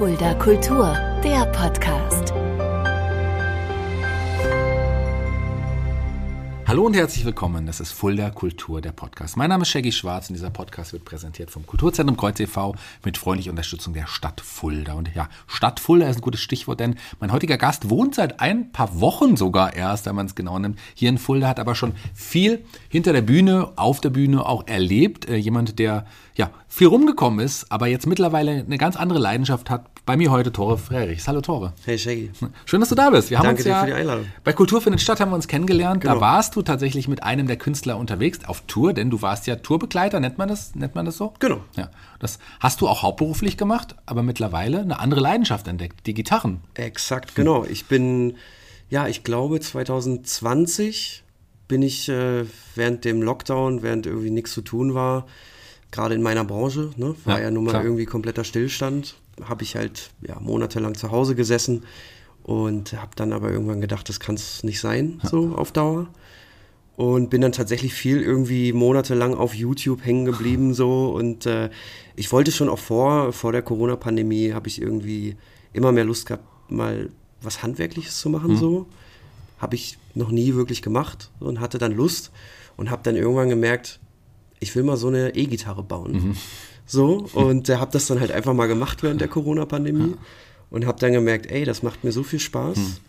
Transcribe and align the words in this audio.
Fulda 0.00 0.32
Kultur, 0.32 0.96
der 1.22 1.44
Podcast. 1.52 2.32
Hallo 6.70 6.86
und 6.86 6.94
herzlich 6.94 7.24
willkommen. 7.24 7.66
Das 7.66 7.80
ist 7.80 7.90
Fulda 7.90 8.30
Kultur, 8.30 8.80
der 8.80 8.92
Podcast. 8.92 9.36
Mein 9.36 9.48
Name 9.48 9.62
ist 9.62 9.70
Shaggy 9.70 9.90
Schwarz 9.90 10.30
und 10.30 10.36
dieser 10.36 10.50
Podcast 10.50 10.92
wird 10.92 11.04
präsentiert 11.04 11.50
vom 11.50 11.66
Kulturzentrum 11.66 12.16
Kreuz 12.16 12.38
e.V. 12.38 12.76
mit 13.04 13.18
freundlicher 13.18 13.50
Unterstützung 13.50 13.92
der 13.92 14.06
Stadt 14.06 14.40
Fulda. 14.40 14.92
Und 14.92 15.12
ja, 15.16 15.28
Stadt 15.48 15.80
Fulda 15.80 16.06
ist 16.08 16.18
ein 16.18 16.22
gutes 16.22 16.40
Stichwort, 16.40 16.78
denn 16.78 16.94
mein 17.18 17.32
heutiger 17.32 17.58
Gast 17.58 17.90
wohnt 17.90 18.14
seit 18.14 18.38
ein 18.38 18.70
paar 18.70 19.00
Wochen 19.00 19.36
sogar 19.36 19.74
erst, 19.74 20.06
wenn 20.06 20.14
man 20.14 20.26
es 20.26 20.36
genau 20.36 20.60
nimmt, 20.60 20.78
hier 20.94 21.08
in 21.08 21.18
Fulda, 21.18 21.48
hat 21.48 21.58
aber 21.58 21.74
schon 21.74 21.92
viel 22.14 22.64
hinter 22.88 23.12
der 23.12 23.22
Bühne, 23.22 23.72
auf 23.74 24.00
der 24.00 24.10
Bühne 24.10 24.46
auch 24.46 24.68
erlebt. 24.68 25.28
Äh, 25.28 25.38
jemand, 25.38 25.80
der 25.80 26.06
ja 26.36 26.52
viel 26.68 26.86
rumgekommen 26.86 27.44
ist, 27.44 27.72
aber 27.72 27.88
jetzt 27.88 28.06
mittlerweile 28.06 28.52
eine 28.52 28.78
ganz 28.78 28.94
andere 28.94 29.18
Leidenschaft 29.18 29.70
hat. 29.70 29.89
Bei 30.06 30.16
mir 30.16 30.30
heute 30.32 30.50
Tore 30.50 30.76
Frerichs. 30.76 31.28
Hallo 31.28 31.40
Tore. 31.40 31.72
Hey 31.84 31.96
Shaggy. 31.98 32.30
Schön, 32.64 32.80
dass 32.80 32.88
du 32.88 32.94
da 32.96 33.10
bist. 33.10 33.30
Wir 33.30 33.38
haben 33.38 33.44
Danke 33.44 33.58
uns 33.58 33.64
dir 33.64 33.70
ja 33.70 33.80
für 33.80 33.86
die 33.86 33.92
Einladung. 33.92 34.26
bei 34.42 34.52
Kultur 34.52 34.80
findet 34.80 35.00
statt, 35.00 35.20
haben 35.20 35.30
wir 35.30 35.36
uns 35.36 35.46
kennengelernt. 35.46 36.04
Da 36.04 36.14
Genau. 36.14 36.20
warst 36.20 36.56
du 36.56 36.62
tatsächlich 36.62 37.06
mit 37.06 37.22
einem 37.22 37.46
der 37.46 37.56
Künstler 37.56 37.96
unterwegs 37.96 38.40
auf 38.46 38.62
Tour, 38.66 38.92
denn 38.92 39.10
du 39.10 39.22
warst 39.22 39.46
ja 39.46 39.56
Tourbegleiter, 39.56 40.18
nennt 40.18 40.36
man 40.38 40.48
das, 40.48 40.74
nennt 40.74 40.94
man 40.96 41.04
das 41.06 41.16
so? 41.16 41.34
Genau. 41.38 41.60
Ja. 41.76 41.90
Das 42.18 42.38
hast 42.58 42.80
du 42.80 42.88
auch 42.88 43.02
hauptberuflich 43.02 43.56
gemacht, 43.56 43.94
aber 44.06 44.22
mittlerweile 44.24 44.80
eine 44.80 44.98
andere 44.98 45.20
Leidenschaft 45.20 45.68
entdeckt, 45.68 46.06
die 46.06 46.14
Gitarren. 46.14 46.60
Exakt, 46.74 47.36
genau. 47.36 47.64
Ich 47.64 47.86
bin, 47.86 48.34
ja, 48.88 49.06
ich 49.06 49.22
glaube 49.22 49.60
2020 49.60 51.22
bin 51.68 51.82
ich 51.82 52.08
äh, 52.08 52.46
während 52.74 53.04
dem 53.04 53.22
Lockdown, 53.22 53.82
während 53.82 54.06
irgendwie 54.06 54.30
nichts 54.30 54.52
zu 54.52 54.62
tun 54.62 54.94
war, 54.94 55.26
gerade 55.92 56.16
in 56.16 56.22
meiner 56.22 56.44
Branche, 56.44 56.90
ne, 56.96 57.14
war 57.24 57.38
Ja, 57.38 57.44
ja, 57.44 57.50
nun 57.52 57.64
mal 57.64 57.70
klar. 57.72 57.84
irgendwie 57.84 58.06
kompletter 58.06 58.42
Stillstand, 58.42 59.14
habe 59.48 59.62
ich 59.62 59.76
halt 59.76 60.10
ja, 60.26 60.38
monatelang 60.40 60.94
zu 60.94 61.10
Hause 61.10 61.34
gesessen 61.34 61.84
und 62.42 62.94
habe 62.94 63.12
dann 63.16 63.32
aber 63.32 63.50
irgendwann 63.50 63.80
gedacht, 63.80 64.08
das 64.08 64.20
kann 64.20 64.34
es 64.34 64.64
nicht 64.64 64.80
sein, 64.80 65.20
so 65.22 65.54
auf 65.56 65.72
Dauer. 65.72 66.08
Und 66.96 67.30
bin 67.30 67.40
dann 67.40 67.52
tatsächlich 67.52 67.94
viel 67.94 68.20
irgendwie 68.20 68.74
monatelang 68.74 69.34
auf 69.34 69.54
YouTube 69.54 70.04
hängen 70.04 70.26
geblieben 70.26 70.74
so 70.74 71.14
und 71.14 71.46
äh, 71.46 71.70
ich 72.14 72.30
wollte 72.30 72.52
schon 72.52 72.68
auch 72.68 72.78
vor, 72.78 73.32
vor 73.32 73.52
der 73.52 73.62
Corona-Pandemie 73.62 74.52
habe 74.52 74.68
ich 74.68 74.82
irgendwie 74.82 75.36
immer 75.72 75.92
mehr 75.92 76.04
Lust 76.04 76.26
gehabt, 76.26 76.44
mal 76.70 77.08
was 77.40 77.62
Handwerkliches 77.62 78.18
zu 78.18 78.28
machen 78.28 78.56
so. 78.56 78.86
Habe 79.58 79.76
ich 79.76 79.96
noch 80.14 80.30
nie 80.30 80.54
wirklich 80.54 80.82
gemacht 80.82 81.30
und 81.40 81.60
hatte 81.60 81.78
dann 81.78 81.92
Lust 81.92 82.32
und 82.76 82.90
habe 82.90 83.02
dann 83.02 83.16
irgendwann 83.16 83.48
gemerkt, 83.48 84.00
ich 84.58 84.74
will 84.76 84.82
mal 84.82 84.96
so 84.96 85.08
eine 85.08 85.34
E-Gitarre 85.34 85.82
bauen. 85.82 86.36
So, 86.90 87.28
und 87.34 87.68
äh, 87.68 87.76
habe 87.76 87.92
das 87.92 88.08
dann 88.08 88.18
halt 88.18 88.32
einfach 88.32 88.52
mal 88.52 88.66
gemacht 88.66 89.04
während 89.04 89.20
der 89.20 89.28
Corona-Pandemie 89.28 90.16
und 90.70 90.86
habe 90.86 90.98
dann 90.98 91.12
gemerkt, 91.12 91.48
ey, 91.48 91.64
das 91.64 91.84
macht 91.84 92.02
mir 92.02 92.10
so 92.10 92.24
viel 92.24 92.40
Spaß, 92.40 93.00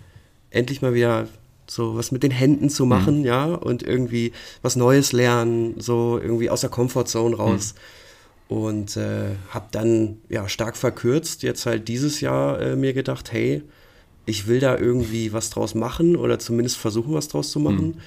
endlich 0.52 0.84
mal 0.84 0.94
wieder 0.94 1.28
so 1.66 1.96
was 1.96 2.12
mit 2.12 2.22
den 2.22 2.30
Händen 2.30 2.70
zu 2.70 2.86
machen, 2.86 3.24
ja, 3.24 3.46
und 3.46 3.82
irgendwie 3.82 4.34
was 4.62 4.76
Neues 4.76 5.14
lernen, 5.14 5.80
so 5.80 6.20
irgendwie 6.22 6.52
aus 6.52 6.62
der 6.62 6.70
Comfortzone 6.70 7.36
raus. 7.36 7.74
Und 8.48 8.98
äh, 8.98 9.32
habe 9.50 9.66
dann 9.72 10.20
ja 10.30 10.48
stark 10.48 10.78
verkürzt, 10.78 11.42
jetzt 11.42 11.66
halt 11.66 11.88
dieses 11.88 12.22
Jahr 12.22 12.62
äh, 12.62 12.76
mir 12.76 12.94
gedacht, 12.94 13.32
hey, 13.32 13.64
ich 14.28 14.46
will 14.46 14.60
da 14.60 14.78
irgendwie 14.78 15.34
was 15.34 15.50
draus 15.50 15.74
machen 15.74 16.16
oder 16.16 16.38
zumindest 16.38 16.78
versuchen, 16.78 17.16
was 17.16 17.30
draus 17.30 17.50
zu 17.50 17.60
machen. 17.60 18.00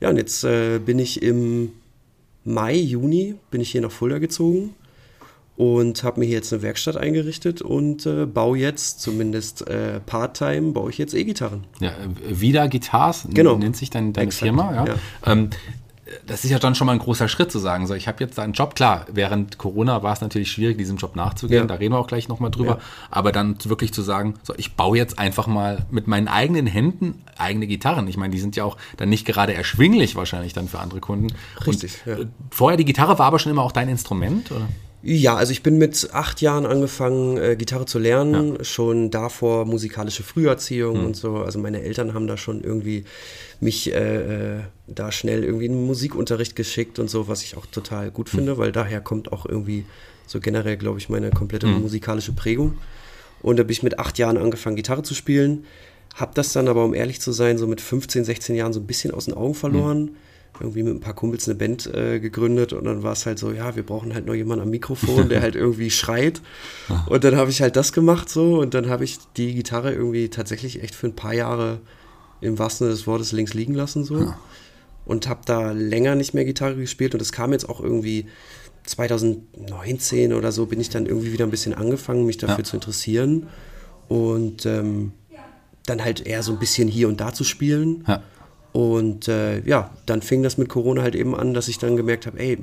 Ja, 0.00 0.10
und 0.10 0.16
jetzt 0.16 0.44
äh, 0.44 0.78
bin 0.78 1.00
ich 1.00 1.22
im 1.22 1.72
Mai, 2.44 2.76
Juni, 2.76 3.34
bin 3.50 3.60
ich 3.60 3.72
hier 3.72 3.80
nach 3.80 3.90
Fulda 3.90 4.18
gezogen 4.18 4.76
und 5.58 6.04
habe 6.04 6.20
mir 6.20 6.26
hier 6.26 6.36
jetzt 6.36 6.52
eine 6.52 6.62
Werkstatt 6.62 6.96
eingerichtet 6.96 7.62
und 7.62 8.06
äh, 8.06 8.26
baue 8.26 8.56
jetzt, 8.58 9.00
zumindest 9.00 9.66
äh, 9.66 9.98
Part-Time, 9.98 10.70
baue 10.70 10.88
ich 10.90 10.98
jetzt 10.98 11.14
E-Gitarren. 11.14 11.64
Ja, 11.80 11.90
äh, 11.90 11.94
Vida 12.40 12.68
Guitars 12.68 13.26
Genau. 13.28 13.56
nennt 13.58 13.76
sich 13.76 13.90
dein, 13.90 14.12
deine 14.12 14.28
Exakt, 14.28 14.44
Firma. 14.44 14.72
Ja. 14.72 14.86
ja. 14.86 14.94
Ähm, 15.26 15.50
das 16.26 16.44
ist 16.44 16.50
ja 16.50 16.60
dann 16.60 16.76
schon 16.76 16.86
mal 16.86 16.92
ein 16.92 17.00
großer 17.00 17.26
Schritt 17.26 17.50
zu 17.50 17.58
sagen, 17.58 17.88
so 17.88 17.94
ich 17.94 18.06
habe 18.06 18.22
jetzt 18.22 18.38
einen 18.38 18.52
Job, 18.52 18.76
klar, 18.76 19.04
während 19.12 19.58
Corona 19.58 20.00
war 20.04 20.12
es 20.12 20.20
natürlich 20.20 20.50
schwierig, 20.52 20.78
diesem 20.78 20.96
Job 20.96 21.16
nachzugehen, 21.16 21.62
Ja. 21.62 21.66
da 21.66 21.74
reden 21.74 21.92
wir 21.92 21.98
auch 21.98 22.06
gleich 22.06 22.28
nochmal 22.28 22.52
drüber, 22.52 22.76
Ja. 22.76 22.78
aber 23.10 23.32
dann 23.32 23.56
wirklich 23.64 23.92
zu 23.92 24.00
sagen, 24.02 24.34
so 24.44 24.54
ich 24.56 24.74
baue 24.76 24.96
jetzt 24.96 25.18
einfach 25.18 25.48
mal 25.48 25.86
mit 25.90 26.06
meinen 26.06 26.28
eigenen 26.28 26.66
Händen 26.68 27.20
eigene 27.36 27.66
Gitarren. 27.66 28.06
Ich 28.06 28.16
meine, 28.16 28.32
die 28.32 28.40
sind 28.40 28.54
ja 28.54 28.62
auch 28.62 28.76
dann 28.96 29.08
nicht 29.08 29.26
gerade 29.26 29.54
erschwinglich 29.54 30.14
wahrscheinlich 30.14 30.52
dann 30.52 30.68
für 30.68 30.78
andere 30.78 31.00
Kunden. 31.00 31.28
Richtig, 31.66 31.98
Und, 32.06 32.18
ja. 32.18 32.24
Vorher 32.50 32.76
die 32.76 32.84
Gitarre 32.84 33.18
war 33.18 33.26
aber 33.26 33.40
schon 33.40 33.50
immer 33.50 33.62
auch 33.62 33.72
dein 33.72 33.88
Instrument, 33.88 34.52
oder? 34.52 34.68
Ja, 35.02 35.36
also 35.36 35.52
ich 35.52 35.62
bin 35.62 35.78
mit 35.78 36.10
acht 36.12 36.40
Jahren 36.40 36.66
angefangen, 36.66 37.36
äh, 37.38 37.54
Gitarre 37.56 37.86
zu 37.86 38.00
lernen. 38.00 38.64
Schon 38.64 39.10
davor 39.10 39.64
musikalische 39.64 40.24
Früherziehung 40.24 41.04
und 41.04 41.16
so. 41.16 41.36
Also 41.36 41.60
meine 41.60 41.82
Eltern 41.82 42.14
haben 42.14 42.26
da 42.26 42.36
schon 42.36 42.62
irgendwie 42.64 43.04
mich 43.60 43.92
äh, 43.92 44.56
äh, 44.56 44.60
da 44.88 45.12
schnell 45.12 45.44
irgendwie 45.44 45.66
in 45.66 45.86
Musikunterricht 45.86 46.56
geschickt 46.56 46.98
und 46.98 47.08
so, 47.08 47.28
was 47.28 47.42
ich 47.42 47.56
auch 47.56 47.66
total 47.66 48.10
gut 48.10 48.28
finde, 48.28 48.58
weil 48.58 48.72
daher 48.72 49.00
kommt 49.00 49.32
auch 49.32 49.46
irgendwie 49.46 49.84
so 50.26 50.40
generell, 50.40 50.76
glaube 50.76 50.98
ich, 50.98 51.08
meine 51.08 51.30
komplette 51.30 51.66
musikalische 51.66 52.32
Prägung. 52.32 52.78
Und 53.40 53.56
da 53.58 53.62
bin 53.62 53.72
ich 53.72 53.82
mit 53.84 54.00
acht 54.00 54.18
Jahren 54.18 54.36
angefangen, 54.36 54.76
Gitarre 54.76 55.04
zu 55.04 55.14
spielen. 55.14 55.64
Hab 56.16 56.34
das 56.34 56.52
dann 56.52 56.66
aber, 56.66 56.84
um 56.84 56.92
ehrlich 56.92 57.20
zu 57.20 57.30
sein, 57.30 57.56
so 57.56 57.68
mit 57.68 57.80
15, 57.80 58.24
16 58.24 58.56
Jahren 58.56 58.72
so 58.72 58.80
ein 58.80 58.86
bisschen 58.86 59.12
aus 59.12 59.26
den 59.26 59.34
Augen 59.34 59.54
verloren. 59.54 60.16
Irgendwie 60.60 60.82
mit 60.82 60.94
ein 60.94 61.00
paar 61.00 61.14
Kumpels 61.14 61.46
eine 61.48 61.54
Band 61.56 61.86
äh, 61.92 62.18
gegründet 62.20 62.72
und 62.72 62.84
dann 62.84 63.02
war 63.02 63.12
es 63.12 63.26
halt 63.26 63.38
so, 63.38 63.52
ja, 63.52 63.76
wir 63.76 63.84
brauchen 63.84 64.14
halt 64.14 64.26
noch 64.26 64.34
jemanden 64.34 64.62
am 64.64 64.70
Mikrofon, 64.70 65.28
der 65.28 65.40
halt 65.42 65.54
irgendwie 65.56 65.90
schreit. 65.90 66.40
Und 67.08 67.24
dann 67.24 67.36
habe 67.36 67.50
ich 67.50 67.60
halt 67.62 67.76
das 67.76 67.92
gemacht 67.92 68.28
so 68.28 68.58
und 68.60 68.74
dann 68.74 68.88
habe 68.88 69.04
ich 69.04 69.18
die 69.36 69.54
Gitarre 69.54 69.92
irgendwie 69.92 70.28
tatsächlich 70.28 70.82
echt 70.82 70.94
für 70.94 71.06
ein 71.06 71.14
paar 71.16 71.34
Jahre 71.34 71.80
im 72.40 72.58
wahrsten 72.58 72.86
Sinne 72.86 72.96
des 72.96 73.06
Wortes 73.06 73.32
links 73.32 73.54
liegen 73.54 73.74
lassen 73.74 74.04
so. 74.04 74.32
Und 75.04 75.28
habe 75.28 75.40
da 75.46 75.72
länger 75.72 76.14
nicht 76.14 76.34
mehr 76.34 76.44
Gitarre 76.44 76.76
gespielt 76.76 77.14
und 77.14 77.20
es 77.22 77.32
kam 77.32 77.52
jetzt 77.52 77.68
auch 77.68 77.80
irgendwie 77.80 78.26
2019 78.84 80.32
oder 80.32 80.52
so 80.52 80.66
bin 80.66 80.80
ich 80.80 80.90
dann 80.90 81.06
irgendwie 81.06 81.32
wieder 81.32 81.44
ein 81.46 81.50
bisschen 81.50 81.74
angefangen, 81.74 82.26
mich 82.26 82.38
dafür 82.38 82.58
Ja. 82.58 82.64
zu 82.64 82.76
interessieren 82.76 83.46
und 84.08 84.66
ähm, 84.66 85.12
dann 85.86 86.04
halt 86.04 86.26
eher 86.26 86.42
so 86.42 86.52
ein 86.52 86.58
bisschen 86.58 86.88
hier 86.88 87.08
und 87.08 87.20
da 87.20 87.32
zu 87.32 87.44
spielen. 87.44 88.04
Ja. 88.06 88.22
Und 88.72 89.28
äh, 89.28 89.60
ja, 89.60 89.90
dann 90.06 90.22
fing 90.22 90.42
das 90.42 90.58
mit 90.58 90.68
Corona 90.68 91.02
halt 91.02 91.14
eben 91.14 91.34
an, 91.34 91.54
dass 91.54 91.68
ich 91.68 91.78
dann 91.78 91.96
gemerkt 91.96 92.26
habe, 92.26 92.38
ey, 92.38 92.58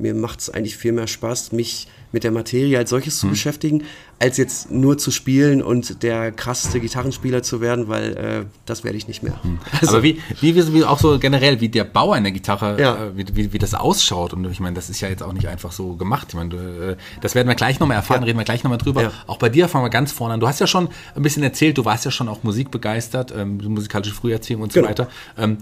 mir 0.00 0.14
macht 0.14 0.40
es 0.40 0.50
eigentlich 0.50 0.76
viel 0.76 0.92
mehr 0.92 1.06
Spaß, 1.06 1.52
mich 1.52 1.88
mit 2.12 2.24
der 2.24 2.32
Materie 2.32 2.76
als 2.76 2.90
solches 2.90 3.14
Hm. 3.14 3.20
zu 3.20 3.28
beschäftigen, 3.28 3.84
als 4.18 4.36
jetzt 4.36 4.70
nur 4.70 4.98
zu 4.98 5.12
spielen 5.12 5.62
und 5.62 6.02
der 6.02 6.32
krasseste 6.32 6.80
Gitarrenspieler 6.80 7.42
zu 7.44 7.60
werden, 7.60 7.86
weil 7.86 8.16
äh, 8.16 8.44
das 8.66 8.82
werde 8.82 8.98
ich 8.98 9.06
nicht 9.06 9.22
mehr. 9.22 9.34
Also, 9.80 9.94
Aber 9.94 10.02
wie, 10.02 10.20
wie, 10.40 10.56
wie, 10.56 10.74
wie 10.74 10.84
auch 10.84 10.98
so 10.98 11.18
generell, 11.20 11.60
wie 11.60 11.68
der 11.68 11.84
Bau 11.84 12.10
einer 12.12 12.32
Gitarre, 12.32 12.80
Ja. 12.80 13.04
äh, 13.06 13.16
wie, 13.16 13.24
wie, 13.36 13.52
wie 13.52 13.58
das 13.58 13.74
ausschaut. 13.74 14.34
Und 14.34 14.44
ich 14.50 14.58
meine, 14.58 14.74
das 14.74 14.90
ist 14.90 15.00
ja 15.00 15.08
jetzt 15.08 15.22
auch 15.22 15.32
nicht 15.32 15.46
einfach 15.46 15.70
so 15.70 15.94
gemacht. 15.94 16.26
Ich 16.30 16.34
meine, 16.34 16.48
du, 16.50 16.56
äh, 16.56 16.96
das 17.20 17.36
werden 17.36 17.46
wir 17.46 17.54
gleich 17.54 17.78
nochmal 17.78 17.96
erfahren, 17.96 18.22
Ja. 18.22 18.26
reden 18.26 18.38
wir 18.38 18.44
gleich 18.44 18.64
nochmal 18.64 18.78
drüber. 18.78 19.02
Ja. 19.04 19.12
Auch 19.28 19.38
bei 19.38 19.48
dir 19.48 19.68
fangen 19.68 19.84
wir 19.84 19.90
ganz 19.90 20.10
vorne 20.10 20.34
an. 20.34 20.40
Du 20.40 20.48
hast 20.48 20.58
ja 20.58 20.66
schon 20.66 20.88
ein 21.14 21.22
bisschen 21.22 21.44
erzählt, 21.44 21.78
du 21.78 21.84
warst 21.84 22.04
ja 22.04 22.10
schon 22.10 22.28
auch 22.28 22.42
musikbegeistert, 22.42 23.32
ähm, 23.36 23.58
musikalische 23.68 24.12
Früherziehung 24.14 24.62
und 24.62 24.72
so 24.72 24.80
Genau. 24.80 24.90
weiter. 24.90 25.08
Ähm, 25.38 25.58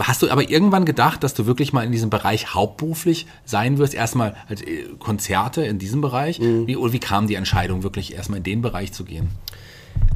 hast 0.00 0.22
du 0.22 0.30
aber 0.30 0.48
irgendwann 0.48 0.86
gedacht, 0.86 1.22
dass 1.22 1.34
du 1.34 1.44
wirklich 1.46 1.72
mal 1.74 1.84
in 1.84 1.92
diesem 1.92 2.08
Bereich 2.10 2.54
hauptberuflich 2.54 3.26
sein 3.44 3.78
wirst? 3.80 3.94
Erstmal 3.94 4.36
äh, 4.48 4.84
Konzerte 4.98 5.62
in 5.64 5.78
diesem 5.78 6.00
Bereich? 6.00 6.38
Mhm. 6.38 6.66
Wie, 6.66 6.76
oder 6.76 6.92
wie 6.92 7.00
kam 7.00 7.26
die 7.26 7.34
Entscheidung, 7.34 7.82
wirklich 7.82 8.14
erstmal 8.14 8.38
in 8.38 8.44
den 8.44 8.62
Bereich 8.62 8.92
zu 8.92 9.04
gehen? 9.04 9.30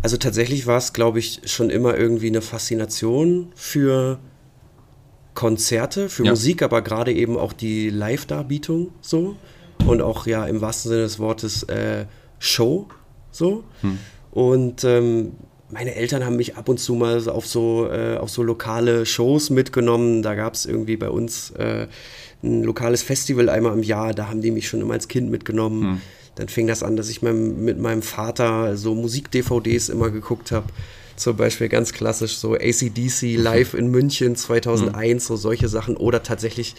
Also 0.03 0.17
tatsächlich 0.17 0.67
war 0.67 0.79
es, 0.79 0.93
glaube 0.93 1.19
ich, 1.19 1.41
schon 1.47 1.71
immer 1.71 1.97
irgendwie 1.97 2.29
eine 2.29 2.43
Faszination 2.43 3.53
für 3.57 4.19
Konzerte, 5.35 6.09
für 6.09 6.25
Ja. 6.25 6.31
Musik, 6.31 6.63
aber 6.63 6.83
gerade 6.83 7.13
eben 7.13 7.37
auch 7.37 7.53
die 7.53 7.91
Live-Darbietung 7.91 8.93
so. 9.01 9.37
Und 9.87 10.01
auch 10.01 10.27
ja 10.27 10.47
im 10.47 10.61
wahrsten 10.61 10.91
Sinne 10.91 11.03
des 11.03 11.19
Wortes 11.19 11.65
äh, 11.65 12.07
Show 12.39 12.87
so. 13.33 13.65
Und 14.31 14.85
ähm, 14.85 15.33
meine 15.75 15.97
Eltern 15.97 16.25
haben 16.25 16.37
mich 16.37 16.57
ab 16.57 16.69
und 16.69 16.79
zu 16.79 16.95
mal 16.95 17.29
auf 17.29 17.47
so, 17.47 17.89
äh, 17.91 18.17
auf 18.17 18.31
so 18.31 18.45
lokale 18.45 19.05
Shows 19.05 19.51
mitgenommen. 19.51 20.23
Da 20.23 20.37
gab 20.37 20.55
es 20.55 20.67
irgendwie 20.67 20.97
bei 20.97 21.11
uns 21.11 21.51
äh, 21.51 21.89
ein 22.45 22.63
lokales 22.63 23.03
Festival 23.03 23.49
einmal 23.49 23.73
im 23.73 23.83
Jahr, 23.83 24.15
da 24.15 24.29
haben 24.29 24.41
die 24.41 24.53
mich 24.53 24.69
schon 24.69 24.81
immer 24.81 24.95
als 24.95 25.09
Kind 25.09 25.31
mitgenommen. 25.31 26.01
Dann 26.37 26.49
fing 26.49 26.69
das 26.69 26.83
an, 26.83 26.97
dass 26.97 27.09
ich 27.09 27.23
mein, 27.23 27.65
mit 27.65 27.79
meinem 27.79 28.03
Vater 28.03 28.77
so 28.77 28.95
Musik-DVDs 28.95 29.89
immer 29.89 30.11
geguckt 30.11 30.53
habe. 30.53 30.67
Zum 31.17 31.37
Beispiel 31.37 31.69
ganz 31.69 31.93
klassisch 31.93 32.37
so 32.37 32.55
ACDC 32.55 33.37
live 33.37 33.75
in 33.75 33.89
München 33.89 34.37
2001, 34.37 35.27
so 35.27 35.37
solche 35.37 35.69
Sachen. 35.69 35.97
Oder 35.97 36.23
tatsächlich, 36.23 36.75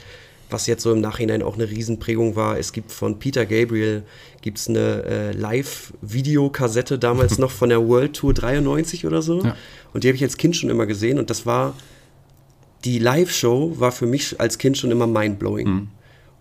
was 0.50 0.68
jetzt 0.68 0.84
so 0.84 0.92
im 0.92 1.02
Nachhinein 1.02 1.42
auch 1.42 1.56
eine 1.56 1.70
Riesenprägung 1.70 2.36
war, 2.36 2.58
es 2.58 2.72
gibt 2.72 2.92
von 2.92 3.20
Peter 3.20 3.46
Gabriel 3.46 4.04
gibt's 4.42 4.70
eine 4.70 5.04
äh, 5.04 5.32
Live-Videokassette 5.32 7.00
damals 7.00 7.38
noch 7.40 7.52
von 7.52 7.70
der 7.70 7.88
World 7.88 8.14
Tour 8.14 8.34
93 8.34 9.06
oder 9.06 9.22
so. 9.22 9.44
Ja. 9.44 9.56
Und 9.94 10.04
die 10.04 10.08
habe 10.08 10.16
ich 10.16 10.24
als 10.24 10.38
Kind 10.38 10.56
schon 10.56 10.70
immer 10.70 10.86
gesehen 10.86 11.20
und 11.20 11.30
das 11.30 11.46
war 11.46 11.74
die 12.84 13.00
Live-Show 13.00 13.80
war 13.80 13.92
für 13.92 14.06
mich 14.06 14.40
als 14.40 14.58
Kind 14.58 14.78
schon 14.78 14.92
immer 14.92 15.08
mindblowing. 15.08 15.88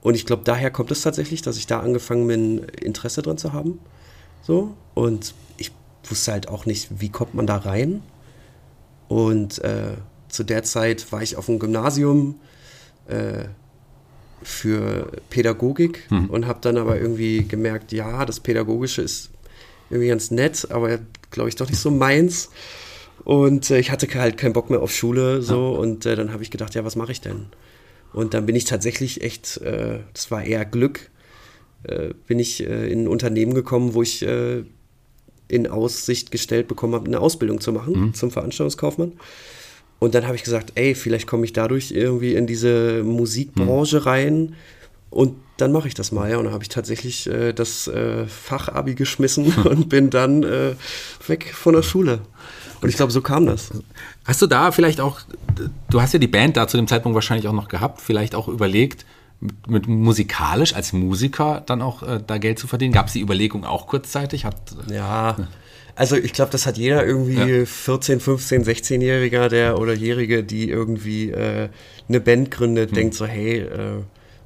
Und 0.02 0.14
ich 0.14 0.26
glaube, 0.26 0.42
daher 0.44 0.70
kommt 0.70 0.90
es 0.90 1.00
tatsächlich, 1.00 1.40
dass 1.40 1.56
ich 1.56 1.66
da 1.66 1.80
angefangen 1.80 2.26
bin, 2.26 2.58
Interesse 2.58 3.22
dran 3.22 3.38
zu 3.38 3.54
haben. 3.54 3.78
So. 4.42 4.74
Und 4.92 5.34
ich 5.56 5.72
wusste 6.06 6.32
halt 6.32 6.48
auch 6.48 6.66
nicht, 6.66 7.00
wie 7.00 7.08
kommt 7.08 7.32
man 7.32 7.46
da 7.46 7.56
rein. 7.56 8.02
Und 9.08 9.64
äh, 9.64 9.94
zu 10.28 10.44
der 10.44 10.62
Zeit 10.62 11.10
war 11.10 11.22
ich 11.22 11.36
auf 11.36 11.46
dem 11.46 11.58
Gymnasium 11.58 12.34
äh, 13.08 13.44
für 14.44 15.10
Pädagogik 15.30 16.04
hm. 16.08 16.30
und 16.30 16.46
habe 16.46 16.60
dann 16.62 16.76
aber 16.76 17.00
irgendwie 17.00 17.44
gemerkt, 17.44 17.92
ja, 17.92 18.24
das 18.24 18.40
Pädagogische 18.40 19.02
ist 19.02 19.30
irgendwie 19.90 20.08
ganz 20.08 20.30
nett, 20.30 20.68
aber 20.70 20.98
glaube 21.30 21.48
ich 21.48 21.56
doch 21.56 21.68
nicht 21.68 21.78
so 21.78 21.90
meins. 21.90 22.50
Und 23.24 23.70
äh, 23.70 23.78
ich 23.78 23.90
hatte 23.90 24.06
halt 24.14 24.36
keinen 24.36 24.52
Bock 24.52 24.70
mehr 24.70 24.80
auf 24.80 24.92
Schule 24.92 25.42
so 25.42 25.72
ja. 25.72 25.78
und 25.78 26.06
äh, 26.06 26.16
dann 26.16 26.32
habe 26.32 26.42
ich 26.42 26.50
gedacht, 26.50 26.74
ja, 26.74 26.84
was 26.84 26.96
mache 26.96 27.12
ich 27.12 27.20
denn? 27.20 27.46
Und 28.12 28.34
dann 28.34 28.46
bin 28.46 28.54
ich 28.54 28.64
tatsächlich 28.64 29.22
echt, 29.22 29.58
äh, 29.58 30.00
das 30.12 30.30
war 30.30 30.44
eher 30.44 30.64
Glück, 30.64 31.10
äh, 31.84 32.10
bin 32.26 32.38
ich 32.38 32.66
äh, 32.66 32.90
in 32.90 33.04
ein 33.04 33.08
Unternehmen 33.08 33.54
gekommen, 33.54 33.94
wo 33.94 34.02
ich 34.02 34.22
äh, 34.22 34.64
in 35.48 35.66
Aussicht 35.66 36.30
gestellt 36.30 36.68
bekommen 36.68 36.94
habe, 36.94 37.06
eine 37.06 37.20
Ausbildung 37.20 37.60
zu 37.60 37.72
machen 37.72 37.92
mhm. 37.98 38.14
zum 38.14 38.30
Veranstaltungskaufmann. 38.30 39.12
Und 39.98 40.14
dann 40.14 40.26
habe 40.26 40.36
ich 40.36 40.42
gesagt, 40.42 40.72
ey, 40.74 40.94
vielleicht 40.94 41.26
komme 41.26 41.44
ich 41.44 41.52
dadurch 41.52 41.92
irgendwie 41.92 42.34
in 42.34 42.46
diese 42.46 43.02
Musikbranche 43.04 44.00
mhm. 44.00 44.02
rein 44.02 44.54
und 45.10 45.36
dann 45.56 45.72
mache 45.72 45.88
ich 45.88 45.94
das 45.94 46.12
mal. 46.12 46.30
Ja. 46.30 46.38
Und 46.38 46.44
dann 46.44 46.52
habe 46.52 46.64
ich 46.64 46.68
tatsächlich 46.68 47.28
äh, 47.28 47.52
das 47.52 47.86
äh, 47.86 48.26
Fachabi 48.26 48.94
geschmissen 48.94 49.52
und 49.64 49.88
bin 49.88 50.10
dann 50.10 50.42
äh, 50.42 50.74
weg 51.26 51.52
von 51.54 51.74
der 51.74 51.82
Schule. 51.82 52.20
Und 52.80 52.88
ich 52.88 52.96
glaube, 52.96 53.12
so 53.12 53.22
kam 53.22 53.46
das. 53.46 53.70
Hast 54.26 54.42
du 54.42 54.46
da 54.46 54.72
vielleicht 54.72 55.00
auch, 55.00 55.20
du 55.88 56.02
hast 56.02 56.12
ja 56.12 56.18
die 56.18 56.28
Band 56.28 56.56
da 56.56 56.68
zu 56.68 56.76
dem 56.76 56.86
Zeitpunkt 56.86 57.14
wahrscheinlich 57.14 57.48
auch 57.48 57.54
noch 57.54 57.68
gehabt, 57.68 58.00
vielleicht 58.00 58.34
auch 58.34 58.48
überlegt, 58.48 59.06
mit, 59.40 59.68
mit 59.68 59.88
musikalisch 59.88 60.74
als 60.74 60.92
Musiker 60.92 61.62
dann 61.64 61.82
auch 61.82 62.02
äh, 62.02 62.20
da 62.26 62.38
Geld 62.38 62.58
zu 62.58 62.66
verdienen? 62.66 62.92
Gab 62.92 63.06
es 63.06 63.12
die 63.12 63.20
Überlegung 63.20 63.64
auch 63.64 63.86
kurzzeitig? 63.86 64.44
Hat, 64.44 64.56
ja, 64.90 65.36
also 65.96 66.16
ich 66.16 66.32
glaube, 66.32 66.50
das 66.50 66.66
hat 66.66 66.76
jeder 66.76 67.06
irgendwie 67.06 67.58
ja. 67.58 67.64
14, 67.66 68.20
15, 68.20 68.64
16-Jähriger 68.64 69.48
der 69.48 69.78
oder 69.78 69.92
Jährige, 69.92 70.42
die 70.42 70.68
irgendwie 70.68 71.30
äh, 71.30 71.68
eine 72.08 72.20
Band 72.20 72.50
gründet, 72.50 72.90
hm. 72.90 72.94
denkt 72.96 73.14
so, 73.14 73.26
hey, 73.26 73.58
äh, 73.60 74.02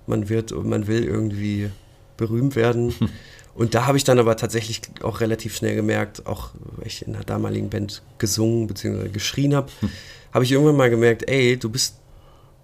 man 0.07 0.29
wird 0.29 0.53
und 0.53 0.69
man 0.69 0.87
will 0.87 1.05
irgendwie 1.05 1.71
berühmt 2.17 2.57
werden. 2.57 2.95
Hm. 2.99 3.09
Und 3.55 3.75
da 3.75 3.87
habe 3.87 3.97
ich 3.97 4.05
dann 4.05 4.19
aber 4.19 4.37
tatsächlich 4.37 4.83
auch 5.03 5.21
relativ 5.21 5.57
schnell 5.57 5.75
gemerkt, 5.75 6.27
auch 6.27 6.51
weil 6.77 6.87
ich 6.87 7.05
in 7.05 7.15
der 7.15 7.25
damaligen 7.25 7.71
Band 7.71 8.03
gesungen 8.19 8.69
bzw. 8.69 9.09
geschrien 9.09 9.55
habe, 9.55 9.69
hm. 9.81 9.91
habe 10.33 10.45
ich 10.45 10.53
irgendwann 10.53 10.77
mal 10.77 10.91
gemerkt, 10.91 11.29
ey, 11.29 11.57
du 11.57 11.69
bist 11.71 11.97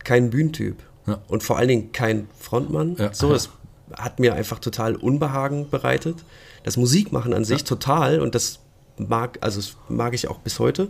kein 0.05 0.31
Bühnentyp. 0.31 0.77
Ja. 1.07 1.21
Und 1.29 1.43
vor 1.43 1.59
allen 1.59 1.69
Dingen 1.69 1.93
kein 1.93 2.29
Frontmann. 2.39 2.97
Ja. 2.99 3.13
So, 3.13 3.33
es 3.35 3.51
hat 3.93 4.21
mir 4.21 4.35
einfach 4.35 4.59
total 4.59 4.97
Unbehagen 4.97 5.69
bereitet. 5.71 6.25
Das 6.63 6.77
Musikmachen 6.77 7.35
an 7.35 7.45
sich 7.45 7.65
total 7.65 8.21
und 8.21 8.35
das 8.35 8.61
mag, 8.97 9.39
also 9.41 9.61
das 9.61 9.77
mag 9.89 10.15
ich 10.15 10.29
auch 10.29 10.39
bis 10.39 10.59
heute. 10.59 10.89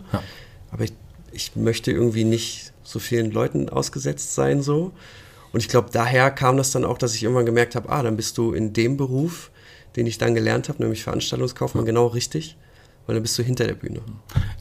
Aber 0.71 0.83
ich, 0.83 0.93
ich 1.31 1.55
möchte 1.55 1.91
irgendwie 1.91 2.23
nicht 2.23 2.73
so 2.83 2.99
vielen 2.99 3.31
Leuten 3.31 3.69
ausgesetzt 3.69 4.35
sein 4.35 4.61
so. 4.61 4.91
Und 5.51 5.59
ich 5.59 5.69
glaube, 5.69 5.89
daher 5.91 6.31
kam 6.31 6.57
das 6.57 6.71
dann 6.71 6.83
auch, 6.83 6.97
dass 6.97 7.15
ich 7.15 7.23
irgendwann 7.23 7.45
gemerkt 7.45 7.75
habe, 7.75 7.89
ah, 7.89 8.03
dann 8.03 8.17
bist 8.17 8.37
du 8.37 8.53
in 8.53 8.73
dem 8.73 8.97
Beruf, 8.97 9.51
den 9.95 10.05
ich 10.05 10.17
dann 10.17 10.35
gelernt 10.35 10.69
habe, 10.69 10.81
nämlich 10.81 11.03
Veranstaltungskaufmann, 11.03 11.85
genau 11.85 12.07
richtig. 12.07 12.57
Weil 13.05 13.15
dann 13.15 13.21
bist 13.21 13.37
du 13.37 13.43
hinter 13.43 13.65
der 13.65 13.75
Bühne. 13.75 14.01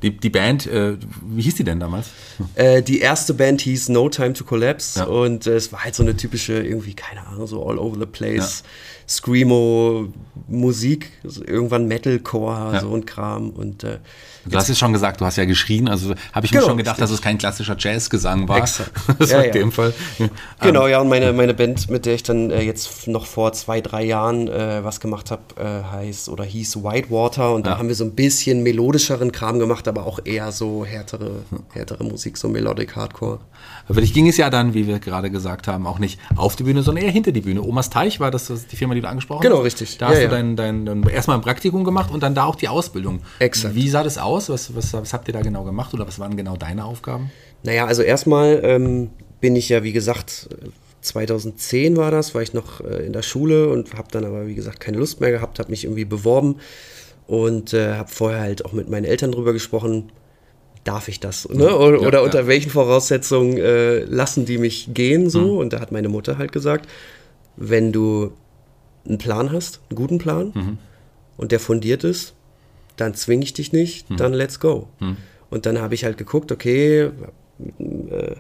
Die, 0.02 0.16
die 0.16 0.28
Band, 0.28 0.66
äh, 0.66 0.96
wie 1.22 1.42
hieß 1.42 1.54
die 1.54 1.64
denn 1.64 1.80
damals? 1.80 2.08
Äh, 2.54 2.82
die 2.82 3.00
erste 3.00 3.32
Band 3.32 3.62
hieß 3.62 3.88
No 3.88 4.08
Time 4.10 4.34
to 4.34 4.44
Collapse 4.44 5.00
ja. 5.00 5.06
und 5.06 5.46
äh, 5.46 5.54
es 5.54 5.72
war 5.72 5.82
halt 5.82 5.94
so 5.94 6.02
eine 6.02 6.16
typische, 6.16 6.62
irgendwie, 6.62 6.94
keine 6.94 7.26
Ahnung, 7.26 7.46
so 7.46 7.66
all 7.66 7.78
over 7.78 7.98
the 7.98 8.06
place. 8.06 8.62
Ja. 8.62 8.70
Screamo, 9.08 10.08
Musik, 10.48 11.10
irgendwann 11.46 11.86
Metalcore, 11.88 12.74
ja. 12.74 12.80
so 12.80 12.94
ein 12.94 13.06
Kram. 13.06 13.50
Und, 13.50 13.84
äh, 13.84 13.98
du 14.46 14.56
hast 14.56 14.68
es 14.68 14.78
schon 14.78 14.92
gesagt, 14.92 15.20
du 15.20 15.24
hast 15.24 15.36
ja 15.36 15.44
geschrien, 15.44 15.88
also 15.88 16.14
habe 16.32 16.46
ich 16.46 16.52
genau, 16.52 16.64
mir 16.64 16.68
schon 16.70 16.78
gedacht, 16.78 17.00
dass 17.00 17.10
es 17.10 17.20
kein 17.22 17.38
klassischer 17.38 17.76
Jazzgesang 17.78 18.48
war. 18.48 18.58
Exakt. 18.58 18.90
das 19.18 19.30
ja, 19.30 19.38
war 19.38 19.44
in 19.44 19.52
dem 19.52 19.72
Fall. 19.72 19.92
Genau, 20.60 20.86
ähm, 20.86 20.90
ja, 20.90 21.00
und 21.00 21.08
meine, 21.08 21.32
meine 21.32 21.54
Band, 21.54 21.90
mit 21.90 22.06
der 22.06 22.14
ich 22.14 22.22
dann 22.22 22.50
äh, 22.50 22.62
jetzt 22.62 23.06
noch 23.08 23.26
vor 23.26 23.52
zwei, 23.52 23.80
drei 23.80 24.04
Jahren 24.04 24.48
äh, 24.48 24.84
was 24.84 25.00
gemacht 25.00 25.30
habe, 25.30 25.42
äh, 25.56 25.92
heißt 25.92 26.28
oder 26.28 26.44
hieß 26.44 26.82
Whitewater 26.82 27.54
und 27.54 27.66
da 27.66 27.78
haben 27.78 27.88
wir 27.88 27.94
so 27.94 28.04
ein 28.04 28.14
bisschen 28.14 28.62
melodischeren 28.62 29.32
Kram 29.32 29.58
gemacht, 29.58 29.88
aber 29.88 30.06
auch 30.06 30.20
eher 30.24 30.52
so 30.52 30.84
härtere, 30.84 31.42
härtere 31.72 32.04
Musik, 32.04 32.36
so 32.36 32.48
Melodic 32.48 32.96
Hardcore. 32.96 33.40
Für 33.86 34.00
dich 34.00 34.14
ging 34.14 34.28
es 34.28 34.38
ja 34.38 34.48
dann, 34.48 34.72
wie 34.72 34.86
wir 34.86 34.98
gerade 34.98 35.30
gesagt 35.30 35.68
haben, 35.68 35.86
auch 35.86 35.98
nicht 35.98 36.18
auf 36.36 36.56
die 36.56 36.62
Bühne, 36.62 36.82
sondern 36.82 37.04
eher 37.04 37.10
hinter 37.10 37.32
die 37.32 37.42
Bühne. 37.42 37.62
Omas 37.62 37.90
Teich 37.90 38.18
war 38.18 38.30
das 38.30 38.50
die 38.70 38.76
Firma, 38.76 38.94
die 38.94 39.02
du 39.02 39.08
angesprochen 39.08 39.42
genau, 39.42 39.56
hast? 39.56 39.60
Genau, 39.60 39.64
richtig. 39.64 39.98
Da 39.98 40.06
ja, 40.06 40.12
hast 40.12 40.22
ja. 40.22 40.28
du 40.28 40.34
dein, 40.34 40.56
dein, 40.56 40.86
dein, 40.86 41.02
erstmal 41.08 41.36
ein 41.36 41.42
Praktikum 41.42 41.84
gemacht 41.84 42.10
und 42.10 42.22
dann 42.22 42.34
da 42.34 42.44
auch 42.44 42.56
die 42.56 42.68
Ausbildung. 42.68 43.20
Exakt. 43.40 43.74
Wie 43.74 43.88
sah 43.88 44.02
das 44.02 44.16
aus? 44.16 44.33
Was, 44.48 44.74
was, 44.74 44.92
was 44.92 45.12
habt 45.12 45.28
ihr 45.28 45.34
da 45.34 45.42
genau 45.42 45.64
gemacht 45.64 45.94
oder 45.94 46.06
was 46.06 46.18
waren 46.18 46.36
genau 46.36 46.56
deine 46.56 46.84
Aufgaben? 46.84 47.30
Naja, 47.62 47.86
also 47.86 48.02
erstmal 48.02 48.60
ähm, 48.62 49.10
bin 49.40 49.56
ich 49.56 49.68
ja, 49.68 49.82
wie 49.82 49.92
gesagt, 49.92 50.48
2010 51.00 51.96
war 51.96 52.10
das, 52.10 52.34
war 52.34 52.42
ich 52.42 52.54
noch 52.54 52.80
äh, 52.80 53.06
in 53.06 53.12
der 53.12 53.22
Schule 53.22 53.68
und 53.68 53.94
habe 53.94 54.08
dann 54.10 54.24
aber, 54.24 54.46
wie 54.46 54.54
gesagt, 54.54 54.80
keine 54.80 54.98
Lust 54.98 55.20
mehr 55.20 55.30
gehabt, 55.30 55.58
habe 55.58 55.70
mich 55.70 55.84
irgendwie 55.84 56.04
beworben 56.04 56.56
und 57.26 57.72
äh, 57.72 57.94
habe 57.94 58.10
vorher 58.10 58.40
halt 58.40 58.64
auch 58.64 58.72
mit 58.72 58.88
meinen 58.88 59.04
Eltern 59.04 59.32
drüber 59.32 59.52
gesprochen, 59.52 60.12
darf 60.84 61.08
ich 61.08 61.20
das? 61.20 61.48
Ne? 61.48 61.74
Oder, 61.76 62.00
ja, 62.00 62.06
oder 62.06 62.22
unter 62.22 62.40
ja. 62.42 62.46
welchen 62.46 62.70
Voraussetzungen 62.70 63.56
äh, 63.56 64.00
lassen 64.00 64.44
die 64.44 64.58
mich 64.58 64.90
gehen 64.92 65.30
so? 65.30 65.40
Mhm. 65.40 65.58
Und 65.58 65.72
da 65.72 65.80
hat 65.80 65.92
meine 65.92 66.08
Mutter 66.08 66.38
halt 66.38 66.52
gesagt, 66.52 66.88
wenn 67.56 67.92
du 67.92 68.32
einen 69.06 69.18
Plan 69.18 69.52
hast, 69.52 69.80
einen 69.88 69.96
guten 69.96 70.18
Plan, 70.18 70.52
mhm. 70.54 70.78
und 71.36 71.52
der 71.52 71.60
fundiert 71.60 72.04
ist, 72.04 72.34
dann 72.96 73.14
zwinge 73.14 73.44
ich 73.44 73.52
dich 73.52 73.72
nicht, 73.72 74.10
mhm. 74.10 74.16
dann 74.16 74.32
let's 74.32 74.60
go. 74.60 74.88
Mhm. 75.00 75.16
Und 75.50 75.66
dann 75.66 75.80
habe 75.80 75.94
ich 75.94 76.04
halt 76.04 76.18
geguckt, 76.18 76.52
okay, 76.52 77.10
mit, 77.58 78.12
äh, 78.12 78.36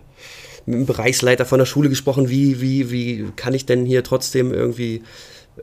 mit 0.66 0.74
dem 0.78 0.86
Bereichsleiter 0.86 1.44
von 1.44 1.58
der 1.58 1.66
Schule 1.66 1.88
gesprochen, 1.88 2.28
wie, 2.28 2.60
wie, 2.60 2.90
wie 2.90 3.26
kann 3.36 3.54
ich 3.54 3.66
denn 3.66 3.84
hier 3.84 4.02
trotzdem 4.02 4.52
irgendwie 4.52 5.02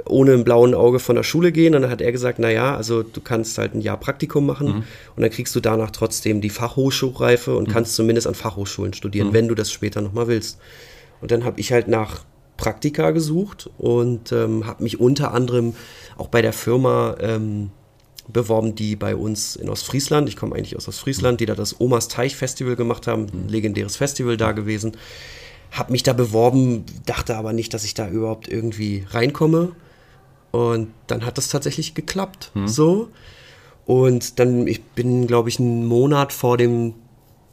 ohne 0.05 0.33
ein 0.33 0.43
blauen 0.43 0.73
Auge 0.73 0.99
von 0.99 1.15
der 1.15 1.23
Schule 1.23 1.51
gehen. 1.51 1.75
Und 1.75 1.81
dann 1.81 1.91
hat 1.91 2.01
er 2.01 2.11
gesagt, 2.11 2.39
naja, 2.39 2.75
also 2.75 3.03
du 3.03 3.19
kannst 3.21 3.57
halt 3.57 3.73
ein 3.73 3.81
Jahr 3.81 3.97
Praktikum 3.97 4.45
machen 4.45 4.67
mhm. 4.67 4.83
und 5.15 5.21
dann 5.21 5.29
kriegst 5.29 5.55
du 5.55 5.59
danach 5.59 5.91
trotzdem 5.91 6.41
die 6.41 6.49
Fachhochschulreife 6.49 7.55
und 7.55 7.67
mhm. 7.67 7.73
kannst 7.73 7.95
zumindest 7.95 8.27
an 8.27 8.35
Fachhochschulen 8.35 8.93
studieren, 8.93 9.29
mhm. 9.29 9.33
wenn 9.33 9.47
du 9.47 9.55
das 9.55 9.71
später 9.71 10.01
nochmal 10.01 10.27
willst. 10.27 10.59
Und 11.19 11.31
dann 11.31 11.43
habe 11.43 11.59
ich 11.59 11.71
halt 11.71 11.87
nach 11.87 12.23
Praktika 12.57 13.11
gesucht 13.11 13.69
und 13.77 14.31
ähm, 14.31 14.65
habe 14.65 14.83
mich 14.83 14.99
unter 14.99 15.33
anderem 15.33 15.73
auch 16.17 16.27
bei 16.27 16.41
der 16.41 16.53
Firma 16.53 17.15
ähm, 17.19 17.71
beworben, 18.27 18.75
die 18.75 18.95
bei 18.95 19.15
uns 19.15 19.55
in 19.55 19.69
Ostfriesland, 19.69 20.29
ich 20.29 20.35
komme 20.35 20.55
eigentlich 20.55 20.75
aus 20.75 20.87
Ostfriesland, 20.87 21.39
die 21.39 21.45
da 21.45 21.55
das 21.55 21.79
Omas 21.79 22.07
Teich 22.07 22.35
Festival 22.35 22.75
gemacht 22.75 23.07
haben, 23.07 23.27
ein 23.33 23.49
legendäres 23.49 23.95
Festival 23.95 24.37
da 24.37 24.51
gewesen 24.51 24.93
habe 25.71 25.93
mich 25.93 26.03
da 26.03 26.13
beworben, 26.13 26.85
dachte 27.05 27.37
aber 27.37 27.53
nicht, 27.53 27.73
dass 27.73 27.85
ich 27.85 27.93
da 27.93 28.07
überhaupt 28.07 28.47
irgendwie 28.47 29.05
reinkomme. 29.09 29.71
Und 30.51 30.89
dann 31.07 31.25
hat 31.25 31.37
das 31.37 31.47
tatsächlich 31.47 31.95
geklappt. 31.95 32.51
Hm. 32.53 32.67
So. 32.67 33.09
Und 33.85 34.39
dann, 34.39 34.67
ich 34.67 34.83
bin, 34.83 35.27
glaube 35.27 35.49
ich, 35.49 35.59
einen 35.59 35.85
Monat 35.85 36.33
vor 36.33 36.57
dem 36.57 36.93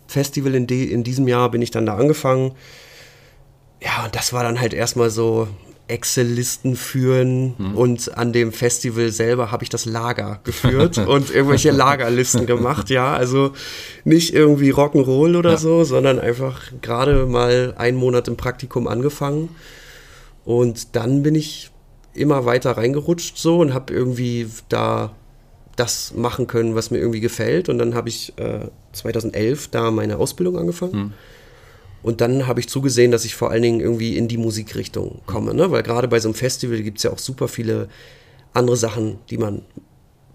Festival 0.09 0.55
in, 0.55 0.67
in 0.67 1.05
diesem 1.05 1.29
Jahr 1.29 1.51
bin 1.51 1.63
ich 1.63 1.71
dann 1.71 1.87
da 1.87 1.97
angefangen. 1.97 2.53
Ja, 3.81 4.05
und 4.07 4.17
das 4.17 4.33
war 4.33 4.43
dann 4.43 4.61
halt 4.61 4.75
erstmal 4.75 5.11
so, 5.11 5.47
Excel-Listen 5.89 6.77
führen 6.77 7.55
mhm. 7.59 7.75
und 7.75 8.17
an 8.17 8.33
dem 8.33 8.53
Festival 8.53 9.11
selber 9.11 9.51
habe 9.51 9.65
ich 9.65 9.71
das 9.71 9.85
Lager 9.85 10.41
geführt 10.45 10.99
und 11.07 11.31
irgendwelche 11.31 11.71
Lagerlisten 11.71 12.47
gemacht, 12.47 12.91
ja, 12.91 13.15
also 13.15 13.53
nicht 14.05 14.35
irgendwie 14.35 14.73
Rock'n'Roll 14.73 15.37
oder 15.37 15.53
ja. 15.53 15.57
so, 15.57 15.85
sondern 15.85 16.19
einfach 16.19 16.61
gerade 16.83 17.27
mal 17.27 17.75
einen 17.77 17.97
Monat 17.97 18.29
im 18.29 18.37
Praktikum 18.37 18.87
angefangen 18.87 19.49
und 20.45 20.95
dann 20.97 21.23
bin 21.23 21.35
ich 21.35 21.71
immer 22.15 22.45
weiter 22.45 22.73
reingerutscht 22.77 23.39
so 23.39 23.59
und 23.59 23.75
habe 23.75 23.93
irgendwie 23.93 24.49
da 24.69 25.15
das 25.77 26.13
machen 26.15 26.49
können, 26.49 26.75
was 26.75 26.91
mir 26.91 26.99
irgendwie 26.99 27.21
gefällt 27.21 27.69
und 27.69 27.79
dann 27.79 27.95
habe 27.95 28.09
ich 28.09 28.33
äh, 28.37 28.69
2011 28.93 29.69
da 29.69 29.91
meine 29.91 30.19
Ausbildung 30.19 30.59
angefangen. 30.59 30.97
Mhm 30.97 31.13
und 32.03 32.21
dann 32.21 32.47
habe 32.47 32.61
ich 32.61 32.69
zugesehen, 32.69 33.11
dass 33.11 33.25
ich 33.25 33.35
vor 33.35 33.51
allen 33.51 33.63
Dingen 33.63 33.81
irgendwie 33.81 34.17
in 34.17 34.29
die 34.29 34.37
Musikrichtung 34.37 35.21
komme. 35.27 35.55
Ne? 35.55 35.71
Weil 35.71 35.83
gerade 35.83 36.09
bei 36.09 36.21
so 36.21 36.29
einem 36.29 36.35
Festival 36.35 36.83
gibt 36.83 36.99
es 36.99 37.05
ja 37.05 37.13
auch 37.13 37.19
super 37.19 37.49
viele 37.49 37.89
andere 38.53 38.77
Sachen, 38.77 39.19
die 39.31 39.39
man 39.39 39.63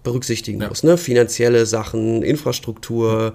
berücksichtigen 0.02 0.60
ja. 0.60 0.68
muss. 0.68 0.82
Ne? 0.82 0.98
Finanzielle 0.98 1.66
Sachen, 1.66 2.22
Infrastruktur, 2.22 3.32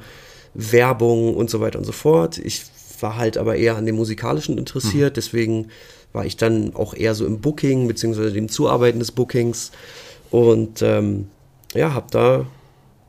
Werbung 0.54 1.36
und 1.36 1.50
so 1.50 1.60
weiter 1.60 1.80
und 1.80 1.86
so 1.86 1.92
fort. 1.92 2.38
Ich 2.38 2.66
war 3.02 3.18
halt 3.18 3.38
aber 3.38 3.56
eher 3.56 3.78
an 3.78 3.86
dem 3.86 3.96
Musikalischen 3.96 4.58
interessiert, 4.58 5.14
mhm. 5.14 5.16
deswegen 5.16 5.68
war 6.12 6.26
ich 6.26 6.38
dann 6.38 6.76
auch 6.76 6.94
eher 6.94 7.16
so 7.16 7.26
im 7.26 7.40
Booking, 7.40 7.88
beziehungsweise 7.88 8.32
dem 8.32 8.50
Zuarbeiten 8.50 9.00
des 9.00 9.12
Bookings 9.12 9.72
und 10.32 10.82
ähm, 10.82 11.28
ja, 11.74 11.94
habe 11.94 12.08
da 12.12 12.46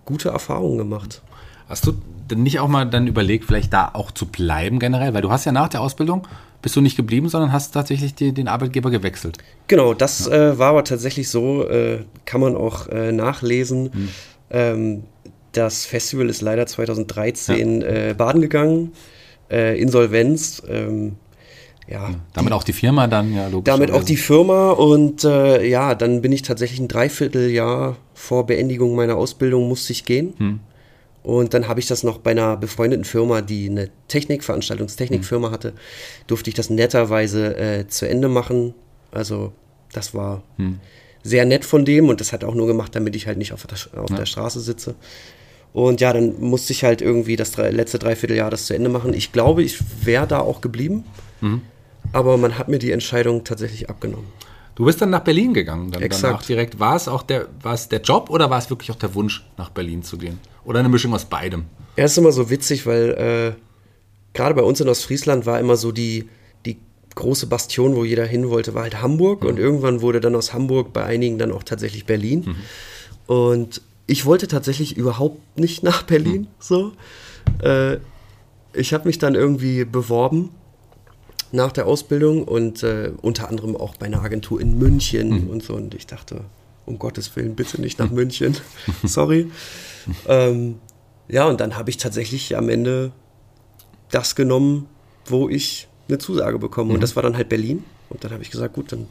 gute 0.05 0.29
Erfahrungen 0.29 0.79
gemacht. 0.79 1.23
Hast 1.69 1.87
du 1.87 1.95
nicht 2.37 2.61
auch 2.61 2.69
mal 2.69 2.85
dann 2.85 3.07
überlegt, 3.07 3.45
vielleicht 3.45 3.73
da 3.73 3.91
auch 3.93 4.11
zu 4.11 4.27
bleiben 4.27 4.79
generell? 4.79 5.15
Weil 5.15 5.23
du 5.23 5.31
hast 5.31 5.45
ja 5.45 5.53
nach 5.53 5.69
der 5.69 5.81
Ausbildung, 5.81 6.27
bist 6.63 6.77
du 6.77 6.81
nicht 6.81 6.97
geblieben, 6.97 7.29
sondern 7.29 7.53
hast 7.53 7.73
tatsächlich 7.73 8.15
die, 8.15 8.33
den 8.33 8.49
Arbeitgeber 8.49 8.91
gewechselt. 8.91 9.39
Genau, 9.67 9.95
das 9.95 10.27
äh, 10.27 10.59
war 10.59 10.71
aber 10.71 10.85
tatsächlich 10.85 11.29
so, 11.29 11.69
äh, 11.69 12.05
kann 12.25 12.41
man 12.41 12.57
auch 12.57 12.89
äh, 12.89 13.13
nachlesen. 13.13 13.91
Hm. 13.93 14.09
Ähm, 14.51 15.03
das 15.53 15.85
Festival 15.85 16.29
ist 16.29 16.43
leider 16.43 16.67
2013 16.67 17.81
ja. 17.81 17.87
Äh, 17.87 18.15
baden 18.15 18.41
gegangen, 18.41 18.93
äh, 19.51 19.81
Insolvenz. 19.81 20.63
Ähm, 20.69 21.17
ja, 21.89 22.11
damit 22.35 22.51
die, 22.51 22.55
auch 22.55 22.63
die 22.63 22.73
Firma 22.73 23.09
dann, 23.09 23.35
ja, 23.35 23.49
logisch. 23.49 23.65
Damit 23.65 23.91
auch 23.91 24.05
die 24.05 24.17
Firma 24.17 24.71
und 24.71 25.25
äh, 25.25 25.67
ja, 25.67 25.97
dann 25.97 26.23
bin 26.23 26.31
ich 26.31 26.43
tatsächlich 26.43 26.79
ein 26.79 26.87
Dreivierteljahr 26.87 27.97
vor 28.15 28.47
Beendigung 28.47 28.95
meiner 28.95 29.17
Ausbildung 29.17 29.69
musste 29.69 29.93
ich 29.93 30.05
gehen. 30.05 30.35
Hm. 30.37 30.61
Und 31.23 31.53
dann 31.53 31.69
habe 31.69 31.81
ich 31.81 31.87
das 31.87 32.03
noch 32.03 32.19
bei 32.19 32.31
einer 32.31 32.57
befreundeten 32.57 33.05
Firma, 33.05 33.43
die 33.43 33.69
eine 33.69 33.91
Technik, 34.09 34.43
Veranstaltungstechnikfirma 34.43 35.49
hm. 35.49 35.53
hatte, 35.53 35.73
durfte 36.27 36.49
ich 36.49 36.55
das 36.55 36.71
netterweise 36.71 37.57
äh, 37.57 37.87
zu 37.89 38.09
Ende 38.09 38.29
machen. 38.29 38.75
Also 39.11 39.53
das 39.93 40.15
war 40.15 40.43
hm. 40.57 40.81
sehr 41.23 41.45
nett 41.45 41.65
von 41.65 41.85
dem 41.85 42.09
und 42.09 42.21
das 42.21 42.33
hat 42.33 42.43
er 42.43 42.49
auch 42.49 42.55
nur 42.55 42.67
gemacht, 42.67 42.95
damit 42.95 43.17
ich 43.17 43.27
halt 43.27 43.37
nicht 43.37 43.53
auf 43.53 43.67
der, 43.67 44.01
auf 44.01 44.11
ja. 44.11 44.17
der 44.17 44.27
Straße 44.27 44.61
sitze. 44.61 44.95
Und 45.73 46.01
ja, 46.01 46.13
dann 46.13 46.41
musste 46.41 46.73
ich 46.73 46.85
halt 46.85 47.03
irgendwie 47.03 47.37
das 47.37 47.53
drei, 47.53 47.71
letzte 47.71 47.99
Dreivierteljahr 47.99 48.51
das 48.51 48.67
zu 48.67 48.75
Ende 48.75 48.89
machen. 48.89 49.15
Ich 49.15 49.31
glaube, 49.31 49.63
ich 49.63 49.79
wäre 50.05 50.27
da 50.27 50.41
auch 50.41 50.61
geblieben. 50.61 51.05
Mhm. 51.41 51.63
Aber 52.13 52.37
man 52.39 52.59
hat 52.59 52.69
mir 52.69 52.79
die 52.79 52.91
Entscheidung 52.91 53.45
tatsächlich 53.45 53.89
abgenommen. 53.89 54.27
Du 54.75 54.85
bist 54.87 55.01
dann 55.01 55.11
nach 55.11 55.21
Berlin 55.21 55.53
gegangen, 55.53 55.91
dann 55.91 56.03
Exakt. 56.03 56.25
danach 56.25 56.43
direkt. 56.43 56.81
War 56.81 56.97
es 56.97 57.07
auch 57.07 57.23
der, 57.23 57.49
war 57.63 57.75
es 57.75 57.89
der 57.89 58.01
Job 58.01 58.31
oder 58.31 58.51
war 58.51 58.59
es 58.59 58.71
wirklich 58.71 58.91
auch 58.91 58.97
der 58.97 59.15
Wunsch, 59.15 59.45
nach 59.59 59.71
Berlin 59.71 60.03
zu 60.03 60.17
gehen? 60.17 60.41
Oder 60.65 60.81
eine 60.81 60.89
Mischung 60.89 61.15
aus 61.15 61.25
beidem? 61.25 61.65
Ja, 61.97 62.05
ist 62.05 62.19
immer 62.19 62.33
so 62.33 62.51
witzig, 62.51 62.87
weil 62.87 63.11
äh, 63.11 63.61
gerade 64.33 64.55
bei 64.55 64.63
uns 64.63 64.81
in 64.81 64.89
Ostfriesland 64.89 65.47
war 65.47 65.59
immer 65.59 65.77
so 65.77 65.93
die, 65.93 66.29
die 66.67 66.79
große 67.15 67.47
Bastion, 67.47 67.97
wo 67.97 68.05
jeder 68.05 68.27
hin 68.27 68.49
wollte, 68.49 68.75
war 68.75 68.83
halt 68.83 69.03
Hamburg. 69.03 69.43
Mhm. 69.43 69.49
Und 69.49 69.59
irgendwann 69.59 70.01
wurde 70.01 70.21
dann 70.21 70.35
aus 70.35 70.53
Hamburg 70.53 70.93
bei 70.93 71.05
einigen 71.05 71.39
dann 71.39 71.53
auch 71.53 71.63
tatsächlich 71.63 72.07
Berlin. 72.07 72.45
Mhm. 72.47 73.35
Und 73.35 73.83
ich 74.07 74.27
wollte 74.27 74.49
tatsächlich 74.49 74.97
überhaupt 74.97 75.59
nicht 75.59 75.83
nach 75.83 76.03
Berlin. 76.03 76.43
Mhm. 76.43 76.47
So. 76.59 76.93
Äh, 77.63 77.99
ich 78.73 78.95
habe 78.95 79.09
mich 79.09 79.19
dann 79.19 79.35
irgendwie 79.35 79.85
beworben 79.85 80.51
nach 81.53 81.73
der 81.73 81.87
Ausbildung 81.87 82.45
und 82.45 82.83
äh, 82.83 83.11
unter 83.21 83.49
anderem 83.49 83.77
auch 83.77 83.97
bei 83.97 84.07
einer 84.07 84.23
Agentur 84.23 84.61
in 84.61 84.79
München 84.79 85.45
mhm. 85.45 85.51
und 85.51 85.63
so. 85.63 85.75
Und 85.75 85.95
ich 85.95 86.07
dachte, 86.07 86.45
um 86.91 86.99
Gottes 86.99 87.35
Willen, 87.37 87.55
bitte 87.55 87.81
nicht 87.81 87.99
nach 87.99 88.11
München. 88.21 88.57
Sorry. 89.05 89.51
ähm, 90.29 90.77
ja, 91.29 91.47
und 91.47 91.61
dann 91.61 91.77
habe 91.77 91.91
ich 91.91 91.97
tatsächlich 91.97 92.57
am 92.57 92.69
Ende 92.69 93.13
das 94.11 94.35
genommen, 94.35 94.87
wo 95.27 95.49
ich 95.49 95.89
eine 96.09 96.19
Zusage 96.19 96.59
bekomme. 96.59 96.91
Mhm. 96.91 96.95
Und 96.97 97.03
das 97.03 97.17
war 97.17 97.23
dann 97.23 97.37
halt 97.37 97.49
Berlin. 97.49 97.85
Und 98.09 98.25
dann 98.25 98.33
habe 98.33 98.43
ich 98.43 98.51
gesagt, 98.51 98.75
gut, 98.75 98.93
dann 98.93 99.07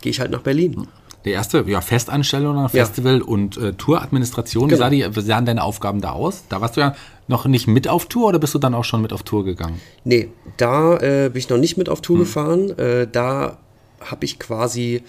gehe 0.00 0.10
ich 0.10 0.20
halt 0.20 0.30
nach 0.30 0.42
Berlin. 0.42 0.86
Die 1.24 1.30
erste 1.30 1.64
ja, 1.66 1.80
Festanstellung, 1.80 2.68
Festival 2.68 3.18
ja. 3.18 3.24
und 3.24 3.56
äh, 3.56 3.72
Touradministration. 3.74 4.68
Genau. 4.68 4.90
Wie, 4.90 5.00
sah 5.00 5.10
die, 5.10 5.16
wie 5.16 5.20
sahen 5.20 5.46
deine 5.46 5.62
Aufgaben 5.62 6.00
da 6.00 6.12
aus? 6.12 6.44
Da 6.48 6.60
warst 6.60 6.76
du 6.76 6.80
ja 6.80 6.94
noch 7.28 7.46
nicht 7.46 7.68
mit 7.68 7.86
auf 7.86 8.06
Tour 8.06 8.28
oder 8.28 8.38
bist 8.40 8.54
du 8.54 8.58
dann 8.58 8.74
auch 8.74 8.84
schon 8.84 9.02
mit 9.02 9.12
auf 9.12 9.22
Tour 9.22 9.44
gegangen? 9.44 9.80
Nee, 10.04 10.28
da 10.56 10.96
äh, 10.96 11.30
bin 11.32 11.38
ich 11.38 11.48
noch 11.48 11.58
nicht 11.58 11.76
mit 11.76 11.88
auf 11.88 12.00
Tour 12.00 12.16
hm. 12.16 12.24
gefahren. 12.24 12.78
Äh, 12.78 13.06
da 13.10 13.58
habe 14.00 14.24
ich 14.24 14.38
quasi 14.40 15.02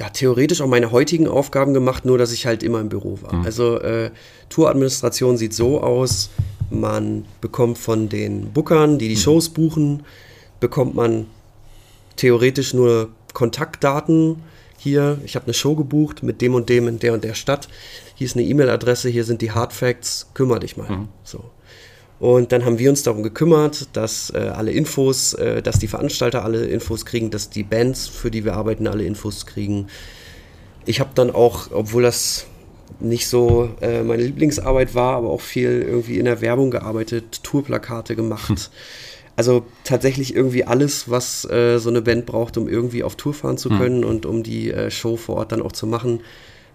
ja, 0.00 0.08
theoretisch 0.08 0.62
auch 0.62 0.66
meine 0.66 0.92
heutigen 0.92 1.28
Aufgaben 1.28 1.74
gemacht, 1.74 2.06
nur 2.06 2.16
dass 2.16 2.32
ich 2.32 2.46
halt 2.46 2.62
immer 2.62 2.80
im 2.80 2.88
Büro 2.88 3.18
war. 3.20 3.32
Hm. 3.32 3.42
Also 3.42 3.78
äh, 3.80 4.10
Touradministration 4.48 5.36
sieht 5.36 5.52
so 5.52 5.82
aus, 5.82 6.30
man 6.70 7.26
bekommt 7.42 7.76
von 7.76 8.08
den 8.08 8.50
Bookern, 8.50 8.98
die 8.98 9.08
die 9.08 9.14
hm. 9.14 9.20
Shows 9.20 9.50
buchen, 9.50 10.04
bekommt 10.58 10.94
man 10.94 11.26
theoretisch 12.16 12.72
nur 12.72 13.10
Kontaktdaten 13.34 14.36
hier, 14.78 15.18
ich 15.26 15.36
habe 15.36 15.44
eine 15.44 15.52
Show 15.52 15.76
gebucht 15.76 16.22
mit 16.22 16.40
dem 16.40 16.54
und 16.54 16.70
dem 16.70 16.88
in 16.88 16.98
der 16.98 17.12
und 17.12 17.22
der 17.22 17.34
Stadt. 17.34 17.68
Hier 18.14 18.24
ist 18.24 18.36
eine 18.36 18.46
E-Mail-Adresse, 18.46 19.10
hier 19.10 19.24
sind 19.24 19.42
die 19.42 19.52
Hard 19.52 19.74
Facts, 19.74 20.30
kümmere 20.32 20.60
dich 20.60 20.78
mal. 20.78 20.90
Mhm. 20.90 21.08
So. 21.24 21.44
Und 22.20 22.52
dann 22.52 22.66
haben 22.66 22.78
wir 22.78 22.90
uns 22.90 23.02
darum 23.02 23.22
gekümmert, 23.22 23.88
dass 23.94 24.28
äh, 24.30 24.38
alle 24.54 24.72
Infos, 24.72 25.32
äh, 25.32 25.62
dass 25.62 25.78
die 25.78 25.88
Veranstalter 25.88 26.44
alle 26.44 26.66
Infos 26.66 27.06
kriegen, 27.06 27.30
dass 27.30 27.48
die 27.48 27.62
Bands, 27.62 28.08
für 28.08 28.30
die 28.30 28.44
wir 28.44 28.54
arbeiten, 28.54 28.86
alle 28.86 29.04
Infos 29.04 29.46
kriegen. 29.46 29.86
Ich 30.84 31.00
habe 31.00 31.10
dann 31.14 31.30
auch, 31.30 31.70
obwohl 31.72 32.02
das 32.02 32.46
nicht 33.00 33.26
so 33.26 33.70
äh, 33.80 34.02
meine 34.02 34.22
Lieblingsarbeit 34.22 34.94
war, 34.94 35.16
aber 35.16 35.30
auch 35.30 35.40
viel 35.40 35.80
irgendwie 35.80 36.18
in 36.18 36.26
der 36.26 36.42
Werbung 36.42 36.70
gearbeitet, 36.70 37.42
Tourplakate 37.42 38.14
gemacht. 38.16 38.48
Hm. 38.48 38.56
Also 39.36 39.64
tatsächlich 39.84 40.34
irgendwie 40.34 40.64
alles, 40.64 41.08
was 41.08 41.48
äh, 41.48 41.78
so 41.78 41.88
eine 41.88 42.02
Band 42.02 42.26
braucht, 42.26 42.58
um 42.58 42.68
irgendwie 42.68 43.02
auf 43.02 43.16
Tour 43.16 43.32
fahren 43.32 43.56
zu 43.56 43.70
hm. 43.70 43.78
können 43.78 44.00
mhm. 44.00 44.06
und 44.06 44.26
um 44.26 44.42
die 44.42 44.70
äh, 44.70 44.90
Show 44.90 45.16
vor 45.16 45.36
Ort 45.36 45.52
dann 45.52 45.62
auch 45.62 45.72
zu 45.72 45.86
machen, 45.86 46.20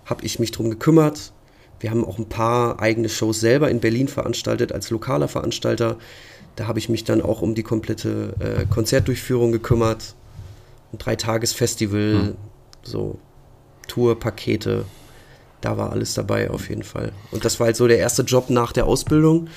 habe 0.06 0.26
ich 0.26 0.40
mich 0.40 0.50
drum 0.50 0.72
gekümmert. 0.72 1.34
Wir 1.80 1.92
haben 1.92 2.06
auch 2.06 2.18
ein 2.18 2.30
paar 2.30 2.80
eigene 2.80 3.10
Shows 3.10 3.40
selber 3.40 3.70
in 3.70 3.80
Berlin 3.80 4.08
veranstaltet 4.08 4.72
als 4.72 4.90
lokaler 4.90 5.28
Veranstalter. 5.28 5.98
Da 6.56 6.68
habe 6.68 6.80
ich 6.80 6.90
mich 6.90 7.04
dann 7.04 7.22
auch 7.22 7.42
um 7.42 7.54
die 7.54 7.64
komplette 7.64 8.34
äh, 8.40 8.66
Konzertdurchführung 8.66 9.52
gekümmert. 9.52 10.16
Ein 10.94 10.98
Dreitagesfestival, 11.00 12.14
mhm. 12.14 12.36
so 12.84 13.20
Tourpakete. 13.88 14.86
Da 15.62 15.78
war 15.78 15.92
alles 15.92 16.14
dabei 16.14 16.50
auf 16.50 16.70
jeden 16.70 16.84
Fall. 16.84 17.12
Und 17.32 17.44
das 17.44 17.60
war 17.60 17.68
halt 17.68 17.76
so 17.76 17.88
der 17.88 17.98
erste 17.98 18.22
Job 18.22 18.50
nach 18.50 18.72
der 18.72 18.86
Ausbildung. 18.86 19.50